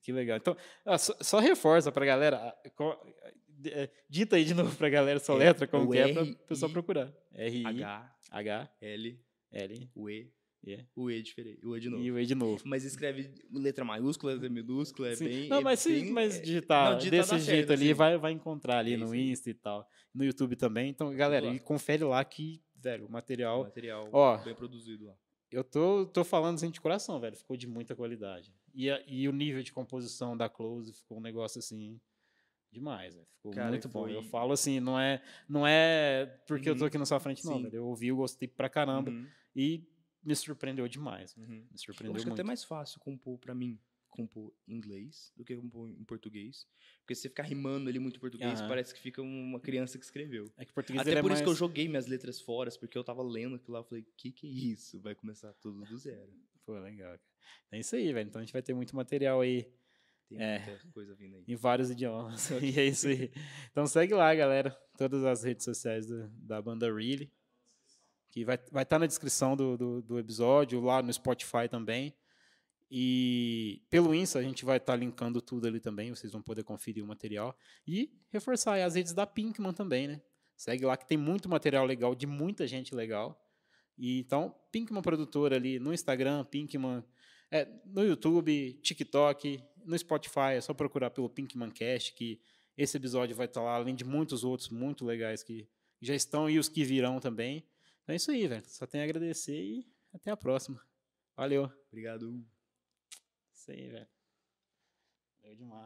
Que 0.02 0.12
legal. 0.12 0.36
Então, 0.38 0.56
ah, 0.84 0.98
só, 0.98 1.14
só 1.20 1.38
reforça 1.38 1.90
pra 1.92 2.04
galera. 2.04 2.36
ah, 2.38 2.56
é, 3.66 3.88
Dita 4.08 4.36
aí 4.36 4.44
de 4.44 4.54
novo 4.54 4.74
pra 4.76 4.88
galera 4.88 5.18
sua 5.20 5.36
É, 5.36 5.38
letra, 5.38 5.66
como 5.66 5.86
o 5.86 5.90
que 5.90 5.98
é, 5.98 6.12
pra 6.12 6.22
R, 6.22 6.34
pessoal 6.48 6.70
procurar. 6.70 7.12
R, 7.32 7.66
H, 7.66 8.16
H, 8.30 8.70
L, 8.80 9.20
L, 9.52 9.90
o 9.94 10.10
E, 10.10 10.32
E. 10.66 10.84
o 10.96 11.10
E 11.10 11.22
diferente, 11.22 11.64
o 11.66 11.76
E 11.76 11.80
de 11.80 11.88
novo. 11.90 12.02
E 12.02 12.10
o 12.12 12.18
E 12.18 12.26
de 12.26 12.34
novo. 12.34 12.62
Mas 12.66 12.84
escreve 12.84 13.32
letra 13.52 13.84
maiúscula, 13.84 14.32
letra 14.32 14.48
minúscula, 14.50 15.08
é 15.10 15.14
Sim. 15.16 15.24
bem... 15.26 15.48
não, 15.48 15.58
é 15.58 15.60
mas 15.60 15.80
se 15.80 15.90
bem- 15.90 16.10
mas 16.10 16.38
é- 16.38 16.40
digitar 16.42 16.90
não, 16.92 16.98
digitar 16.98 17.18
desse 17.20 17.38
jeito 17.38 17.68
certo, 17.68 17.72
ali, 17.72 17.84
assim. 17.90 17.94
vai, 17.94 18.18
vai 18.18 18.32
encontrar 18.32 18.78
ali 18.78 18.94
É 18.94 18.96
no 18.96 19.12
aí. 19.12 19.30
Insta 19.30 19.50
e 19.50 19.54
tal. 19.54 19.86
No 20.12 20.24
YouTube 20.24 20.56
também. 20.56 20.90
Então, 20.90 21.14
galera, 21.14 21.46
lá. 21.46 21.54
e 21.54 21.60
confere 21.60 22.02
lá 22.04 22.24
que 22.24 22.60
velho, 22.76 23.06
o 23.06 23.10
material. 23.10 23.62
Material 23.64 24.08
Ó. 24.12 24.36
bem 24.38 24.54
produzido 24.54 25.06
lá. 25.06 25.14
Eu 25.50 25.62
tô, 25.62 26.04
tô 26.06 26.24
falando 26.24 26.56
assim 26.56 26.70
de 26.70 26.80
coração, 26.80 27.20
velho. 27.20 27.36
Ficou 27.36 27.56
de 27.56 27.66
muita 27.66 27.94
qualidade. 27.94 28.52
E, 28.74 28.90
a- 28.90 29.02
e 29.06 29.28
o 29.28 29.32
nível 29.32 29.62
de 29.62 29.72
composição 29.72 30.36
da 30.36 30.48
Close 30.48 30.92
ficou 30.92 31.18
um 31.18 31.20
negócio 31.20 31.58
assim. 31.58 32.00
Demais, 32.72 33.14
velho. 33.14 33.26
Ficou 33.36 33.52
Cara, 33.52 33.70
muito 33.70 33.88
bom. 33.88 34.00
foi- 34.02 34.16
Eu 34.16 34.22
falo 34.24 34.52
assim, 34.52 34.80
não 34.80 34.98
é, 34.98 35.22
não 35.48 35.64
é 35.66 36.26
porque 36.46 36.68
eu 36.68 36.74
tô 36.74 36.80
Uhum. 36.82 36.86
aqui 36.88 36.98
na 36.98 37.06
sua 37.06 37.20
frente, 37.20 37.44
não. 37.44 37.64
Eu 37.68 37.86
ouvi, 37.86 38.08
eu 38.08 38.16
gostei 38.16 38.48
pra 38.48 38.68
caramba. 38.68 39.10
Uhum, 39.10 39.28
E 39.54 39.84
me 40.24 40.34
surpreendeu 40.34 40.88
demais. 40.88 41.36
uhum. 41.36 41.46
Me 41.46 41.68
Eu 41.72 41.78
surpreendeu 41.78 42.16
acho 42.16 42.24
que 42.24 42.28
é 42.28 42.30
muito. 42.30 42.40
até 42.40 42.42
mais 42.42 42.64
fácil 42.64 42.98
compor 42.98 43.38
pra 43.38 43.54
mim, 43.54 43.78
compor 44.10 44.52
em 44.66 44.74
inglês 44.74 45.32
do 45.36 45.44
que 45.44 45.54
compor 45.54 45.88
em 45.88 46.02
português. 46.02 46.66
Porque 47.00 47.14
se 47.14 47.22
você 47.22 47.28
ficar 47.28 47.44
rimando 47.44 47.88
ali 47.88 48.00
muito 48.00 48.16
em 48.16 48.20
português, 48.20 48.60
parece 48.62 48.92
que 48.92 48.98
fica 49.00 49.22
uma 49.22 49.60
criança 49.60 49.96
que 49.96 50.04
escreveu. 50.04 50.50
É 50.56 50.64
que 50.64 50.72
português 50.72 51.02
Até 51.02 51.12
ele 51.12 51.20
por 51.22 51.30
é 51.30 51.34
isso 51.34 51.42
mais... 51.44 51.56
que 51.56 51.62
eu 51.62 51.68
joguei 51.68 51.86
minhas 51.86 52.08
letras 52.08 52.40
fora, 52.40 52.68
porque 52.80 52.98
eu 52.98 53.04
tava 53.04 53.22
lendo 53.22 53.54
aquilo 53.54 53.74
lá, 53.74 53.78
eu 53.80 53.84
falei, 53.84 54.04
que 54.16 54.32
que 54.32 54.48
é 54.48 54.50
isso? 54.50 54.98
Vai 55.00 55.14
começar 55.14 55.52
tudo 55.54 55.84
do 55.84 55.96
zero. 55.96 56.32
Pô, 56.66 56.72
legal. 56.80 57.10
cara. 57.10 57.20
É 57.70 57.78
isso 57.78 57.94
aí, 57.96 58.12
velho. 58.12 58.28
Então 58.28 58.40
a 58.40 58.44
gente 58.44 58.52
vai 58.52 58.62
ter 58.62 58.74
muito 58.74 58.94
material 58.96 59.40
aí 59.40 59.66
Tem 60.28 60.40
É. 60.40 60.58
muita 60.66 60.88
coisa 60.92 61.14
vindo 61.14 61.36
aí. 61.36 61.44
em 61.46 61.54
vários 61.56 61.90
idiomas. 61.90 62.48
e 62.62 62.78
é 62.78 62.84
isso 62.86 63.08
aí. 63.08 63.30
Então 63.70 63.86
segue 63.86 64.14
lá, 64.14 64.34
galera. 64.34 64.70
Todas 64.96 65.24
as 65.24 65.42
redes 65.42 65.64
sociais 65.64 66.06
do- 66.06 66.28
da 66.30 66.60
banda 66.62 66.92
Really. 66.92 67.30
Que 68.30 68.44
vai 68.44 68.56
estar 68.56 68.70
vai 68.72 68.84
tá 68.84 68.98
na 68.98 69.06
descrição 69.06 69.54
do, 69.56 69.76
do, 69.76 70.02
do 70.02 70.18
episódio, 70.18 70.80
lá 70.80 71.02
no 71.02 71.12
Spotify 71.12 71.68
também. 71.70 72.14
E 72.90 73.82
pelo 73.90 74.14
Insta 74.14 74.38
a 74.38 74.42
gente 74.42 74.64
vai 74.64 74.76
estar 74.76 74.94
linkando 74.96 75.40
tudo 75.40 75.66
ali 75.66 75.80
também. 75.80 76.10
Vocês 76.10 76.32
vão 76.32 76.42
poder 76.42 76.62
conferir 76.64 77.02
o 77.02 77.06
material. 77.06 77.56
E 77.86 78.10
reforçar 78.30 78.74
aí 78.74 78.82
as 78.82 78.94
redes 78.94 79.12
da 79.12 79.26
Pinkman 79.26 79.72
também, 79.72 80.06
né? 80.08 80.22
Segue 80.56 80.84
lá 80.84 80.96
que 80.96 81.06
tem 81.06 81.18
muito 81.18 81.48
material 81.48 81.84
legal, 81.84 82.14
de 82.14 82.26
muita 82.26 82.66
gente 82.66 82.94
legal. 82.94 83.40
E 83.98 84.20
então, 84.20 84.54
Pinkman 84.70 85.02
Produtora 85.02 85.56
ali 85.56 85.78
no 85.78 85.92
Instagram, 85.92 86.44
Pinkman 86.44 87.04
é, 87.54 87.68
no 87.84 88.02
YouTube, 88.04 88.72
TikTok, 88.82 89.62
no 89.84 89.96
Spotify, 89.96 90.54
é 90.56 90.60
só 90.60 90.74
procurar 90.74 91.10
pelo 91.10 91.30
Pinkman 91.30 91.70
Cast, 91.70 92.12
que 92.12 92.40
esse 92.76 92.96
episódio 92.96 93.36
vai 93.36 93.46
estar 93.46 93.62
lá, 93.62 93.76
além 93.76 93.94
de 93.94 94.04
muitos 94.04 94.42
outros 94.42 94.68
muito 94.70 95.04
legais 95.04 95.44
que 95.44 95.68
já 96.00 96.16
estão 96.16 96.50
e 96.50 96.58
os 96.58 96.68
que 96.68 96.82
virão 96.82 97.20
também. 97.20 97.64
Então 98.02 98.12
é 98.12 98.16
isso 98.16 98.32
aí, 98.32 98.48
velho. 98.48 98.64
Só 98.66 98.88
tenho 98.88 99.04
a 99.04 99.04
agradecer 99.04 99.56
e 99.56 99.86
até 100.12 100.32
a 100.32 100.36
próxima. 100.36 100.84
Valeu. 101.36 101.70
Obrigado. 101.86 102.44
Isso 103.52 103.70
aí, 103.70 103.88
velho. 103.88 104.08
Valeu 105.40 105.56
demais. 105.56 105.82